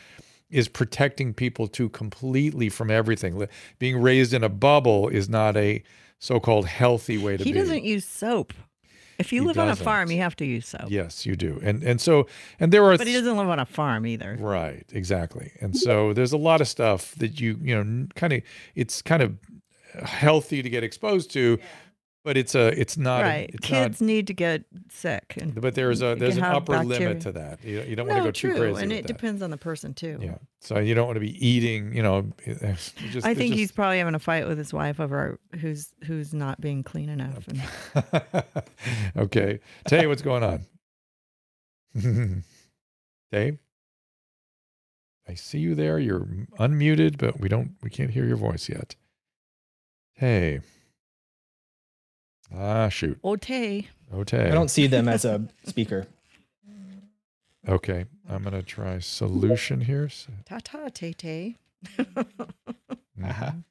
[0.49, 3.47] is protecting people too completely from everything.
[3.77, 5.83] Being raised in a bubble is not a
[6.17, 7.57] so-called healthy way to he be.
[7.57, 8.53] He doesn't use soap.
[9.19, 10.85] If you He live on a farm, you have to use soap.
[10.87, 11.59] Yes, you do.
[11.61, 12.25] And and so
[12.59, 14.37] and there are But he doesn't live on a farm either.
[14.39, 15.51] Right, exactly.
[15.59, 18.41] And so there's a lot of stuff that you, you know, kind of
[18.75, 19.37] it's kind of
[20.03, 21.59] healthy to get exposed to,
[22.23, 23.49] but it's a it's not right.
[23.53, 25.35] it's Kids need to get sick.
[25.39, 27.07] And but there's a there's an upper bacteria.
[27.07, 27.63] limit to that.
[27.63, 28.53] You, you don't no, want to go true.
[28.53, 29.07] too crazy and it that.
[29.07, 30.19] depends on the person too.
[30.21, 30.35] Yeah.
[30.59, 33.99] So you don't want to be eating, you know, just, I think just- he's probably
[33.99, 37.47] having a fight with his wife over who's who's not being clean enough.
[37.47, 38.43] And
[39.17, 39.59] okay.
[39.87, 40.65] Tay, what's going on?
[43.31, 43.57] Tay?
[45.27, 45.99] I see you there.
[45.99, 46.27] You're
[46.59, 48.95] unmuted, but we don't we can't hear your voice yet.
[50.13, 50.59] Hey.
[52.55, 53.19] Ah, shoot.
[53.23, 53.49] Ote.
[54.13, 54.47] Okay.
[54.47, 56.07] I don't see them as a speaker.
[57.67, 58.05] Okay.
[58.27, 60.09] I'm gonna try solution here.
[60.09, 61.55] So- Ta ta Tay Tay.
[63.19, 63.63] Mhm.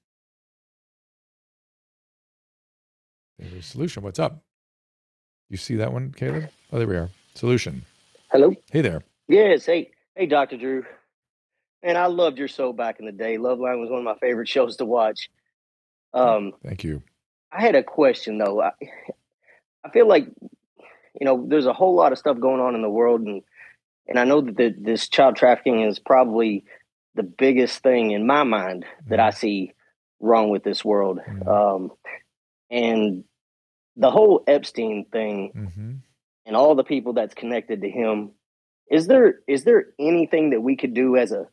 [3.38, 4.02] There's a solution.
[4.02, 4.42] What's up?
[5.48, 6.50] You see that one, Caleb?
[6.72, 7.08] Oh, there we are.
[7.34, 7.82] Solution.
[8.30, 8.52] Hello.
[8.70, 9.02] Hey there.
[9.28, 9.64] Yes.
[9.64, 10.84] Hey, hey, Doctor Drew.
[11.82, 13.36] And I loved your show back in the day.
[13.38, 15.30] Loveline was one of my favorite shows to watch.
[16.12, 17.02] Um, Thank you.
[17.52, 18.62] I had a question though.
[18.62, 18.72] I,
[19.84, 20.26] I feel like
[21.20, 23.42] you know there's a whole lot of stuff going on in the world, and
[24.06, 26.64] and I know that the, this child trafficking is probably
[27.14, 29.72] the biggest thing in my mind that I see
[30.20, 31.20] wrong with this world.
[31.46, 31.92] Um,
[32.70, 33.24] and
[33.96, 35.92] the whole Epstein thing Mm-hmm.
[36.46, 38.30] and all the people that's connected to him
[38.90, 41.46] is there is there anything that we could do as a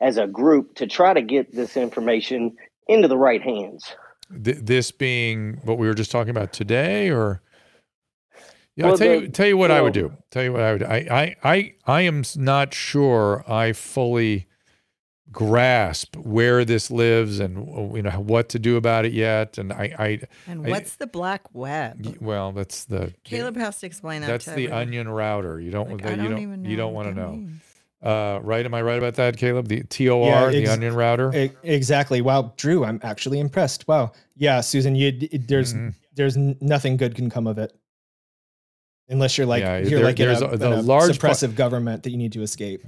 [0.00, 2.56] as a group to try to get this information
[2.86, 3.84] into the right hands
[4.44, 7.40] Th- this being what we were just talking about today, or
[8.76, 10.12] yeah, I'll tell the- you tell you what you I would do.
[10.30, 10.78] Tell you what I would.
[10.80, 10.86] Do.
[10.86, 14.46] I I I I am not sure I fully
[15.30, 19.58] grasp where this lives and uh, you know what to do about it yet.
[19.58, 22.16] And I I And I- what's the black web?
[22.20, 24.26] well, that's the Caleb has to explain that.
[24.28, 24.80] that's to the everyone.
[24.82, 25.60] onion router.
[25.60, 27.46] You don't Like, that I you don't don't even you don't want to that know.
[28.00, 28.64] Uh, right?
[28.64, 29.66] Am I right about that, Caleb?
[29.68, 31.32] The T O R, the ex- onion router.
[31.64, 32.20] exactly.
[32.20, 33.88] Wow, Drew, I'm actually impressed.
[33.88, 34.12] Wow.
[34.36, 35.88] Yeah, Susan, you there's Mm-hmm.
[36.14, 37.72] there's nothing good can come of it.
[39.08, 41.18] Unless you're like Yeah, you're there- like in there's a, a- the in a large
[41.18, 42.82] part- suppressive government that you need to escape.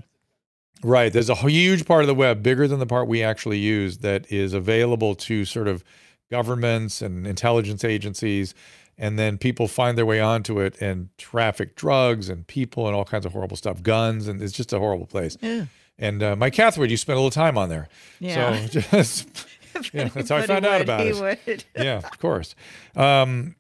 [0.83, 1.13] Right.
[1.13, 4.31] There's a huge part of the web, bigger than the part we actually use, that
[4.33, 5.83] is available to sort of
[6.31, 8.55] governments and intelligence agencies.
[9.01, 13.07] And then people find their way onto it and traffic drugs and people and all
[13.07, 14.29] kinds of horrible stuff, guns.
[14.29, 15.39] And it's just a horrible place.
[15.41, 15.65] Yeah.
[15.99, 17.89] And uh, Mike Cathwood, you spent a little time on there.
[18.19, 18.67] Yeah.
[18.67, 19.47] So just,
[19.95, 21.19] yeah, that's how I found out about it.
[21.47, 21.65] would.
[21.77, 22.55] yeah, of course.
[22.95, 23.57] Um,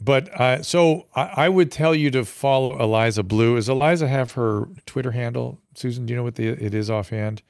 [0.00, 3.56] but uh, so I, I would tell you to follow Eliza Bleu.
[3.56, 5.58] Does Eliza have her Twitter handle?
[5.74, 7.42] Susan, do you know what the, it is offhand?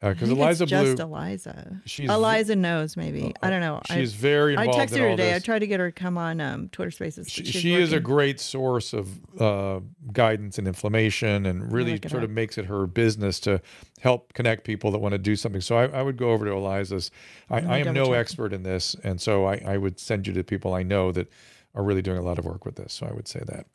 [0.00, 1.80] Because think Eliza Bleu, just Eliza.
[1.86, 3.32] she's- Eliza knows maybe.
[3.42, 3.80] I don't know.
[3.86, 5.34] she I- very I texted her today.
[5.34, 7.30] I tried to get her to come on um, Twitter Spaces.
[7.30, 9.08] she, she's she is a great source of
[9.40, 9.80] uh,
[10.12, 12.24] guidance and inflammation and really sort up.
[12.24, 13.62] of makes it her business to
[14.00, 15.62] help connect people that want to do something.
[15.62, 17.10] So I, I would go over to Eliza's.
[17.48, 18.16] I, I am no check.
[18.16, 18.94] expert in this.
[19.04, 21.30] And so I, I would send you to people I know that
[21.74, 22.92] are really doing a lot of work with this.
[22.92, 23.66] So I would say that.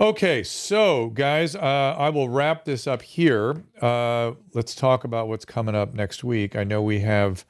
[0.00, 3.64] Okay, so guys, uh, I will wrap this up here.
[3.82, 6.54] Uh, let's talk about what's coming up next week.
[6.54, 7.44] I know we have,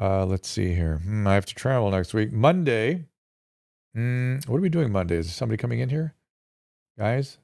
[0.00, 1.00] uh, let's see here.
[1.04, 2.32] Hmm, I have to travel next week.
[2.32, 3.04] Monday.
[3.94, 5.16] Mm, what are we doing Monday?
[5.16, 6.14] Is somebody coming in here?
[6.98, 7.36] Guys?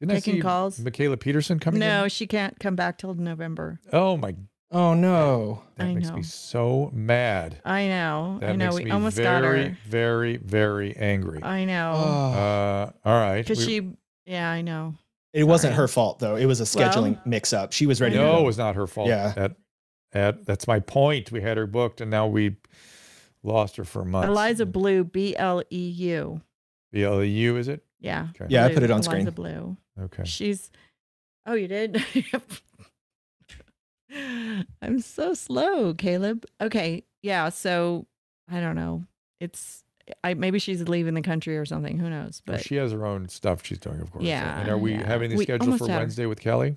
[0.00, 0.80] Didn't I Taking see calls?
[0.80, 1.88] Mikhaila Peterson coming in?
[1.88, 3.78] No, she can't come back till November.
[3.92, 4.34] Oh my
[4.74, 5.62] Oh no.
[5.76, 6.16] that I makes know.
[6.16, 7.60] me so mad.
[7.64, 8.38] I know.
[8.40, 8.64] That I know.
[8.66, 9.76] makes We me almost very, got her.
[9.88, 11.42] very, very angry.
[11.42, 11.92] I know.
[11.94, 12.32] Oh.
[12.32, 13.42] Uh, all right.
[13.42, 13.88] Because We- she,
[14.26, 14.94] yeah, I know.
[15.32, 15.82] It wasn't Sorry.
[15.82, 16.36] her fault though.
[16.36, 17.72] It was a Well- scheduling mix-up.
[17.72, 18.16] She was ready.
[18.16, 19.08] to No, it was not her fault.
[19.08, 19.32] Yeah.
[19.36, 19.56] At,
[20.12, 21.32] at, that's my point.
[21.32, 22.56] We had her booked, and now we
[23.42, 24.28] lost her for months.
[24.28, 26.40] Eliza Bleu, B L E U.
[26.92, 27.84] B L E U is it?
[28.00, 28.28] Yeah.
[28.34, 28.46] Okay.
[28.48, 29.22] Yeah, I put it on screen.
[29.22, 29.76] Eliza screen.
[29.96, 30.04] Bleu.
[30.04, 30.24] Okay.
[30.24, 30.70] She's.
[31.46, 32.02] Oh, you did.
[34.82, 36.44] I'm so slow, Caleb.
[36.60, 37.48] Okay, yeah.
[37.48, 38.06] So
[38.50, 39.04] I don't know.
[39.40, 39.84] It's
[40.22, 41.98] I maybe she's leaving the country or something.
[41.98, 42.42] Who knows?
[42.44, 44.24] But she has her own stuff she's doing, of course.
[44.24, 45.06] Yeah, And are we yeah.
[45.06, 45.98] having the We schedule for had her.
[46.00, 46.76] Wednesday with Kelly?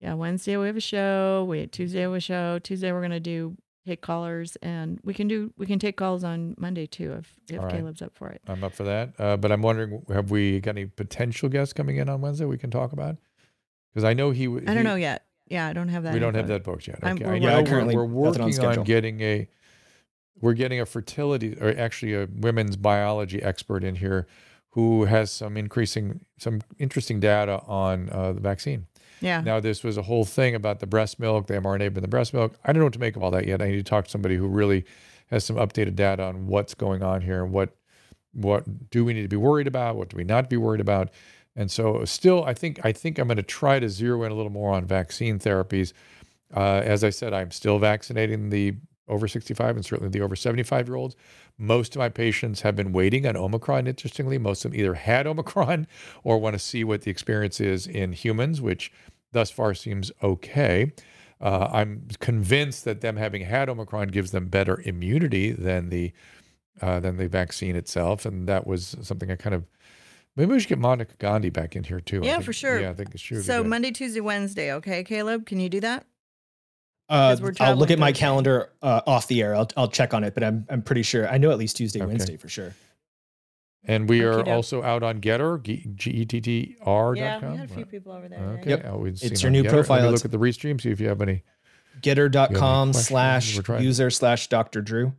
[0.00, 1.44] yeah, Wednesday we have a show.
[1.48, 2.58] We Tuesday we have a show.
[2.60, 3.56] Tuesday we're gonna do
[3.86, 7.58] take callers, and we can do we can take calls on Monday too if if
[7.62, 7.70] right.
[7.72, 8.40] Caleb's up for it.
[8.48, 9.14] I'm up for that.
[9.18, 12.58] Uh, but I'm wondering, have we got any potential guests coming in on Wednesday we
[12.58, 13.16] can talk about?
[13.92, 14.46] Because I know he.
[14.46, 15.24] I don't he- know yet.
[15.48, 16.12] Yeah, I don't have that.
[16.14, 16.98] we don't have that booked yet.
[17.02, 17.24] I'm- Okay.
[17.24, 18.84] we're I working know on we're, currently we're nothing on working on schedule.
[18.84, 19.48] getting a.
[20.40, 24.28] We're getting a fertility, or actually a women's biology expert in here,
[24.70, 28.86] who has some increasing, some interesting data on uh, the vaccine.
[29.20, 29.40] Yeah.
[29.40, 32.32] Now, this was a whole thing about the breast milk, the mRNA in the breast
[32.32, 32.54] milk.
[32.64, 33.60] I don't know what to make of all that yet.
[33.60, 34.84] I need to talk to somebody who really
[35.26, 37.44] has some updated data on what's going on here.
[37.44, 37.74] What
[38.32, 39.96] what do we need to be worried about?
[39.96, 41.10] What do we not be worried about?
[41.58, 44.34] And so, still, I think I think I'm going to try to zero in a
[44.36, 45.92] little more on vaccine therapies.
[46.54, 48.76] Uh, as I said, I'm still vaccinating the
[49.08, 51.16] over 65 and certainly the over 75 year olds.
[51.58, 53.88] Most of my patients have been waiting on Omicron.
[53.88, 55.88] Interestingly, most of them either had Omicron
[56.22, 58.92] or want to see what the experience is in humans, which
[59.32, 60.92] thus far seems okay.
[61.40, 66.12] Uh, I'm convinced that them having had Omicron gives them better immunity than the
[66.80, 69.64] uh, than the vaccine itself, and that was something I kind of
[70.38, 72.20] maybe we should get Monica Gandhi back in here too.
[72.24, 72.80] Yeah, think- for sure.
[72.80, 73.68] Yeah, I think she would So good.
[73.68, 74.72] Monday, Tuesday, Wednesday.
[74.72, 76.06] Okay, Caleb, can you do that?
[77.10, 78.20] Uh, 'Cause we're I'll look at my Thursday.
[78.20, 79.54] calendar uh, off the air.
[79.54, 82.00] I'll I'll check on it, but I'm I'm pretty sure I know at least Tuesday,
[82.00, 82.06] Okay.
[82.06, 82.74] Wednesday for sure.
[83.84, 84.48] And we are Okey-doke.
[84.54, 85.62] also out on GETTR,
[85.94, 87.58] G E T T R Yeah, dot we com.
[87.58, 88.38] had a few people over there.
[88.60, 88.70] Okay.
[88.70, 88.84] Yep.
[88.90, 89.64] Oh, It's your new GETTR.
[89.66, 90.02] Let profile.
[90.06, 91.42] me look at the restream, see if you have any.
[92.02, 93.06] GETTR.com questions?
[93.06, 94.82] slash user slash Dr.
[94.82, 95.14] Drew.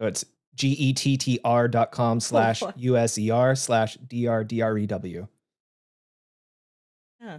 [0.00, 0.24] So it's
[0.54, 2.62] G E T T R dot com slash.
[2.76, 5.26] U S E R slash D R D R E W.
[7.20, 7.38] Huh.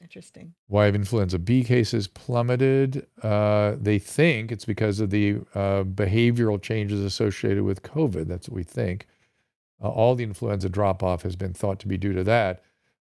[0.00, 0.52] Interesting.
[0.66, 3.06] Why have influenza B cases plummeted?
[3.22, 8.26] Uh, they think it's because of the uh, behavioral changes associated with COVID.
[8.26, 9.06] That's what we think.
[9.82, 12.62] Uh, all the influenza drop off has been thought to be due to that.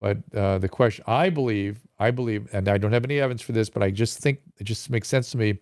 [0.01, 3.53] But uh, the question, I believe, I believe, and I don't have any evidence for
[3.53, 5.59] this, but I just think it just makes sense to me.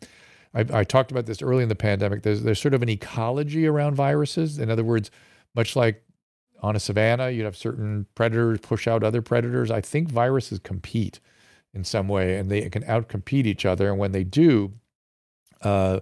[0.55, 2.23] I, I talked about this early in the pandemic.
[2.23, 4.59] There's there's sort of an ecology around viruses.
[4.59, 5.11] In other words,
[5.55, 6.03] much like
[6.63, 9.71] on a savanna, you'd have certain predators push out other predators.
[9.71, 11.21] I think viruses compete
[11.75, 13.91] in some way, and they can outcompete each other.
[13.91, 14.73] And when they do,
[15.63, 16.01] uh,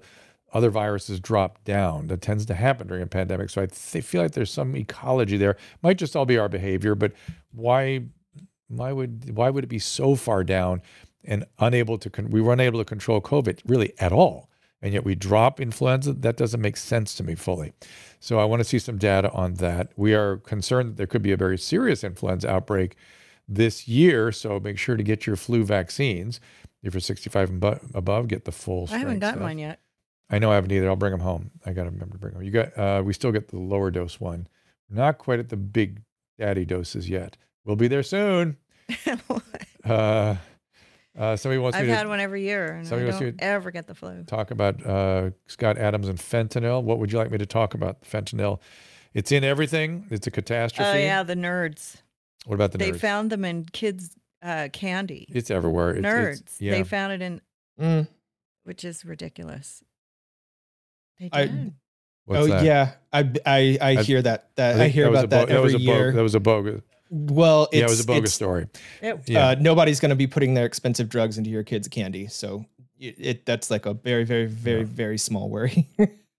[0.53, 2.09] other viruses drop down.
[2.09, 3.49] That tends to happen during a pandemic.
[3.49, 5.57] So I th- feel like there's some ecology there.
[5.83, 7.13] Might just all be our behavior, but
[7.53, 8.03] why?
[8.69, 10.81] Why would why would it be so far down
[11.25, 14.49] and unable to con- we were unable to control COVID really at all,
[14.81, 16.13] and yet we drop influenza?
[16.13, 17.73] That doesn't make sense to me fully.
[18.21, 19.93] So I want to see some data on that.
[19.97, 22.97] We are concerned that there could be a very serious influenza outbreak
[23.49, 24.33] this year.
[24.33, 26.41] So make sure to get your flu vaccines.
[26.83, 28.89] If you're 65 and bu- above, get the full.
[28.91, 29.37] I haven't stuff.
[29.39, 29.81] mine yet.
[30.31, 30.89] I know I haven't either.
[30.89, 31.51] I'll bring them home.
[31.67, 32.43] I got to remember to bring them.
[32.43, 32.77] You got.
[32.79, 34.49] Uh, we still get the lower dose one.
[34.89, 36.03] Not quite at the big
[36.39, 37.37] daddy doses yet.
[37.65, 38.57] We'll be there soon.
[39.85, 40.37] Uh,
[41.19, 41.81] uh, somebody wants to.
[41.81, 43.71] I've me to had one every year, and I somebody wants me don't to ever
[43.71, 44.23] get the flu.
[44.25, 46.83] talk about uh, Scott Adams and fentanyl.
[46.83, 48.03] What would you like me to talk about?
[48.03, 48.61] Fentanyl.
[49.15, 50.07] It's in everything.
[50.11, 50.89] It's a catastrophe.
[50.91, 51.97] Oh yeah, the nerds.
[52.47, 52.81] What about the nerds?
[52.81, 53.01] they nerds?
[53.01, 55.27] found them in kids' uh, candy.
[55.29, 55.91] It's everywhere.
[55.91, 56.41] It's, nerds.
[56.41, 56.73] It's, yeah.
[56.73, 57.41] They found it in,
[57.81, 58.09] Mm.
[58.65, 59.83] which is ridiculous.
[61.19, 61.73] They I- did.
[62.25, 62.65] What's oh that?
[62.65, 65.49] yeah, I I, I I- hear that that I, think hear was about a that
[65.49, 66.13] bo- every was a bo- year.
[66.13, 66.83] that was a bogus.
[67.15, 68.67] Well, it's, yeah, it was a bogus it's- story.
[69.03, 69.49] It- Yeah.
[69.49, 72.65] Uh, nobody's going to be putting their expensive drugs into your kids' candy, so
[72.99, 75.89] it, it that's like a very very very very small worry.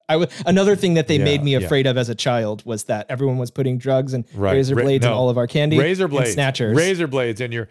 [0.10, 1.60] I w- another thing that they Yeah, made me yeah.
[1.60, 4.54] afraid of as a child was that everyone was putting drugs and Right.
[4.54, 6.76] razor Ra- blades in all of our candy, razor and blades, snatchers.
[6.76, 7.70] razor blades in your.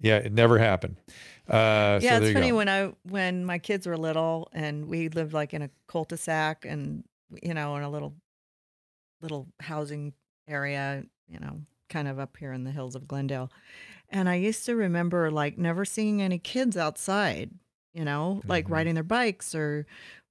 [0.00, 0.96] Yeah, it never happened.
[1.48, 2.56] Uh, so yeah, there it's funny go.
[2.56, 7.02] when I when my kids were little and we lived like in a cul-de-sac and
[7.42, 8.14] you know in a little
[9.22, 10.12] little housing
[10.48, 13.50] area, you know, kind of up here in the hills of Glendale.
[14.10, 17.50] And I used to remember like never seeing any kids outside,
[17.94, 18.70] you know, like Mhm.
[18.70, 19.86] riding their bikes or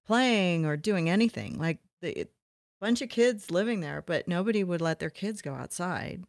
[0.06, 1.57] playing or doing anything.
[1.60, 2.27] Like the
[2.82, 6.23] bunch of kids living there, but nobody would let their kids go outside.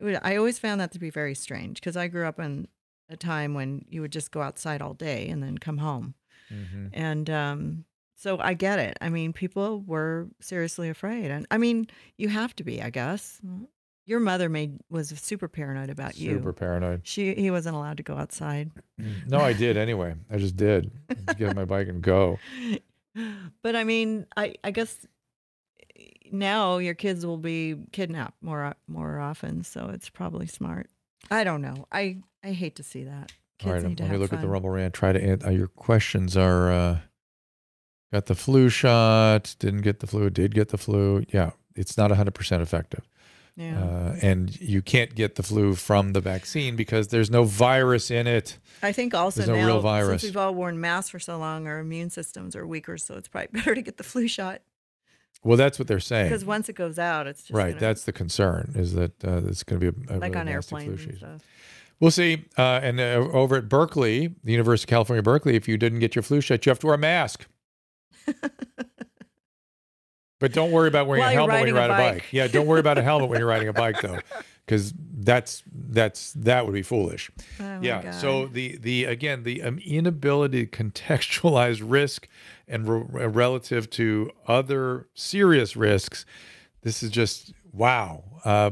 [0.00, 2.68] It would, I always found that to be very strange because I grew up in
[3.08, 6.14] a time when you would just go outside all day and then come home.
[6.50, 6.92] Mhm.
[6.92, 7.84] And um,
[8.16, 8.96] so I get it.
[9.00, 11.30] I mean, people were seriously afraid.
[11.30, 13.40] And I mean, you have to be, I guess.
[14.08, 16.30] Your mother made was super paranoid about you.
[16.30, 17.02] Super paranoid.
[17.04, 18.70] She he wasn't allowed to go outside.
[19.26, 20.14] No, I did anyway.
[20.30, 20.90] I just did.
[21.10, 22.38] Just get on my bike and go.
[23.62, 25.04] But I mean, I I guess
[26.30, 30.88] now your kids will be kidnapped more more often, so it's probably smart.
[31.28, 31.86] I don't know.
[31.90, 33.32] I I hate to see that.
[33.58, 34.52] Kids All right, need to let me look at the fun.
[34.52, 34.94] Rumble Rant.
[34.94, 36.98] Try to answer uh, your questions are uh,
[38.12, 41.24] got the flu shot, didn't get the flu, did get the flu.
[41.30, 43.08] Yeah, it's not 100% effective.
[43.58, 43.82] Yeah.
[43.82, 48.28] Uh, and you can't get the flu from the vaccine because there's no virus in
[48.28, 48.56] it.
[48.84, 50.22] I think also There's no now, real virus.
[50.22, 53.26] since we've all worn masks for so long, our immune systems are weaker, so it's
[53.26, 54.62] probably better to get the flu shot
[55.42, 56.28] Well, that's what they're saying.
[56.28, 57.70] because once it goes out, it's just right.
[57.70, 60.36] gonna- That's the concern is that uh, it's going to be a, a like really
[60.36, 61.42] on flu airplanes and stuff.
[61.98, 62.44] We'll see.
[62.56, 63.02] Uh, and uh,
[63.32, 66.64] over at Berkeley, the University of California, Berkeley, if you didn't get your flu shot,
[66.64, 67.46] you have to wear a mask.
[70.38, 72.14] but don't worry about wearing a helmet when riding riding a bike.
[72.22, 72.32] bike.
[72.32, 74.18] Yeah, don't worry about a helmet when you're riding a bike though,
[74.66, 77.30] because that's that's that would be foolish.
[77.60, 78.10] Oh yeah.
[78.12, 82.28] So the the again the um, inability to contextualize risk
[82.66, 86.24] and re- relative to other serious risks.
[86.82, 88.22] This is just wow.
[88.44, 88.70] Uh,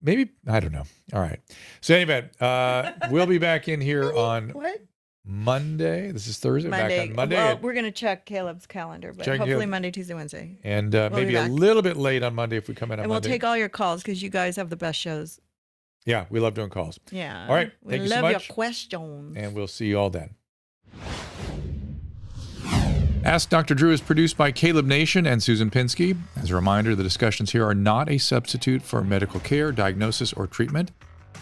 [0.00, 0.84] maybe I don't know.
[1.12, 1.40] All right.
[1.80, 4.80] So anyway, uh, we'll be back in here on What?
[5.24, 6.10] Monday.
[6.10, 6.68] This is Thursday.
[6.68, 6.98] Monday.
[6.98, 7.36] Back on Monday.
[7.36, 9.68] Well, we're gonna check Caleb's calendar, but hopefully Caleb.
[9.68, 12.74] Monday, Tuesday, Wednesday, and uh, we'll maybe a little bit late on Monday if we
[12.74, 13.28] come in on and we'll Monday.
[13.28, 15.40] take all your calls because you guys have the best shows.
[16.04, 16.98] yeah, we love doing calls.
[17.12, 17.46] Yeah.
[17.48, 17.70] All right.
[17.82, 19.36] We Thank you love so your questions.
[19.36, 20.34] and we'll see you all then.
[23.24, 23.76] Ask Dr.
[23.76, 26.16] Drew is produced by Caleb Nation and Susan Pinsky.
[26.42, 30.48] As a reminder, the discussions here are not a substitute for medical care, diagnosis, or
[30.48, 30.90] treatment.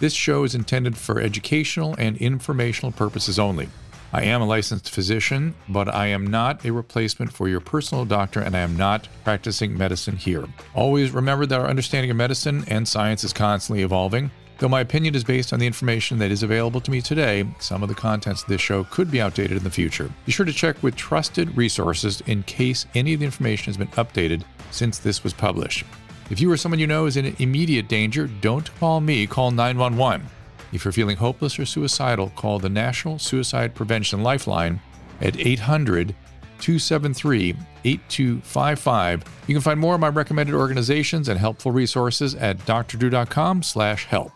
[0.00, 3.68] This show is intended for educational and informational purposes only.
[4.14, 8.40] I am a licensed physician, but I am not a replacement for your personal doctor,
[8.40, 10.46] and I am not practicing medicine here.
[10.74, 14.30] Always remember that our understanding of medicine and science is constantly evolving.
[14.58, 17.82] Though my opinion is based on the information that is available to me today, some
[17.82, 20.10] of the contents of this show could be outdated in the future.
[20.24, 23.88] Be sure to check with trusted resources in case any of the information has been
[23.88, 25.84] updated since this was published.
[26.30, 30.26] If you or someone you know is in immediate danger, don't call me, call 911.
[30.72, 34.80] If you're feeling hopeless or suicidal, call the National Suicide Prevention Lifeline
[35.20, 36.14] at 800
[36.60, 39.24] 273 8255.
[39.48, 44.32] You can find more of my recommended organizations and helpful resources at drdrew.com slash help.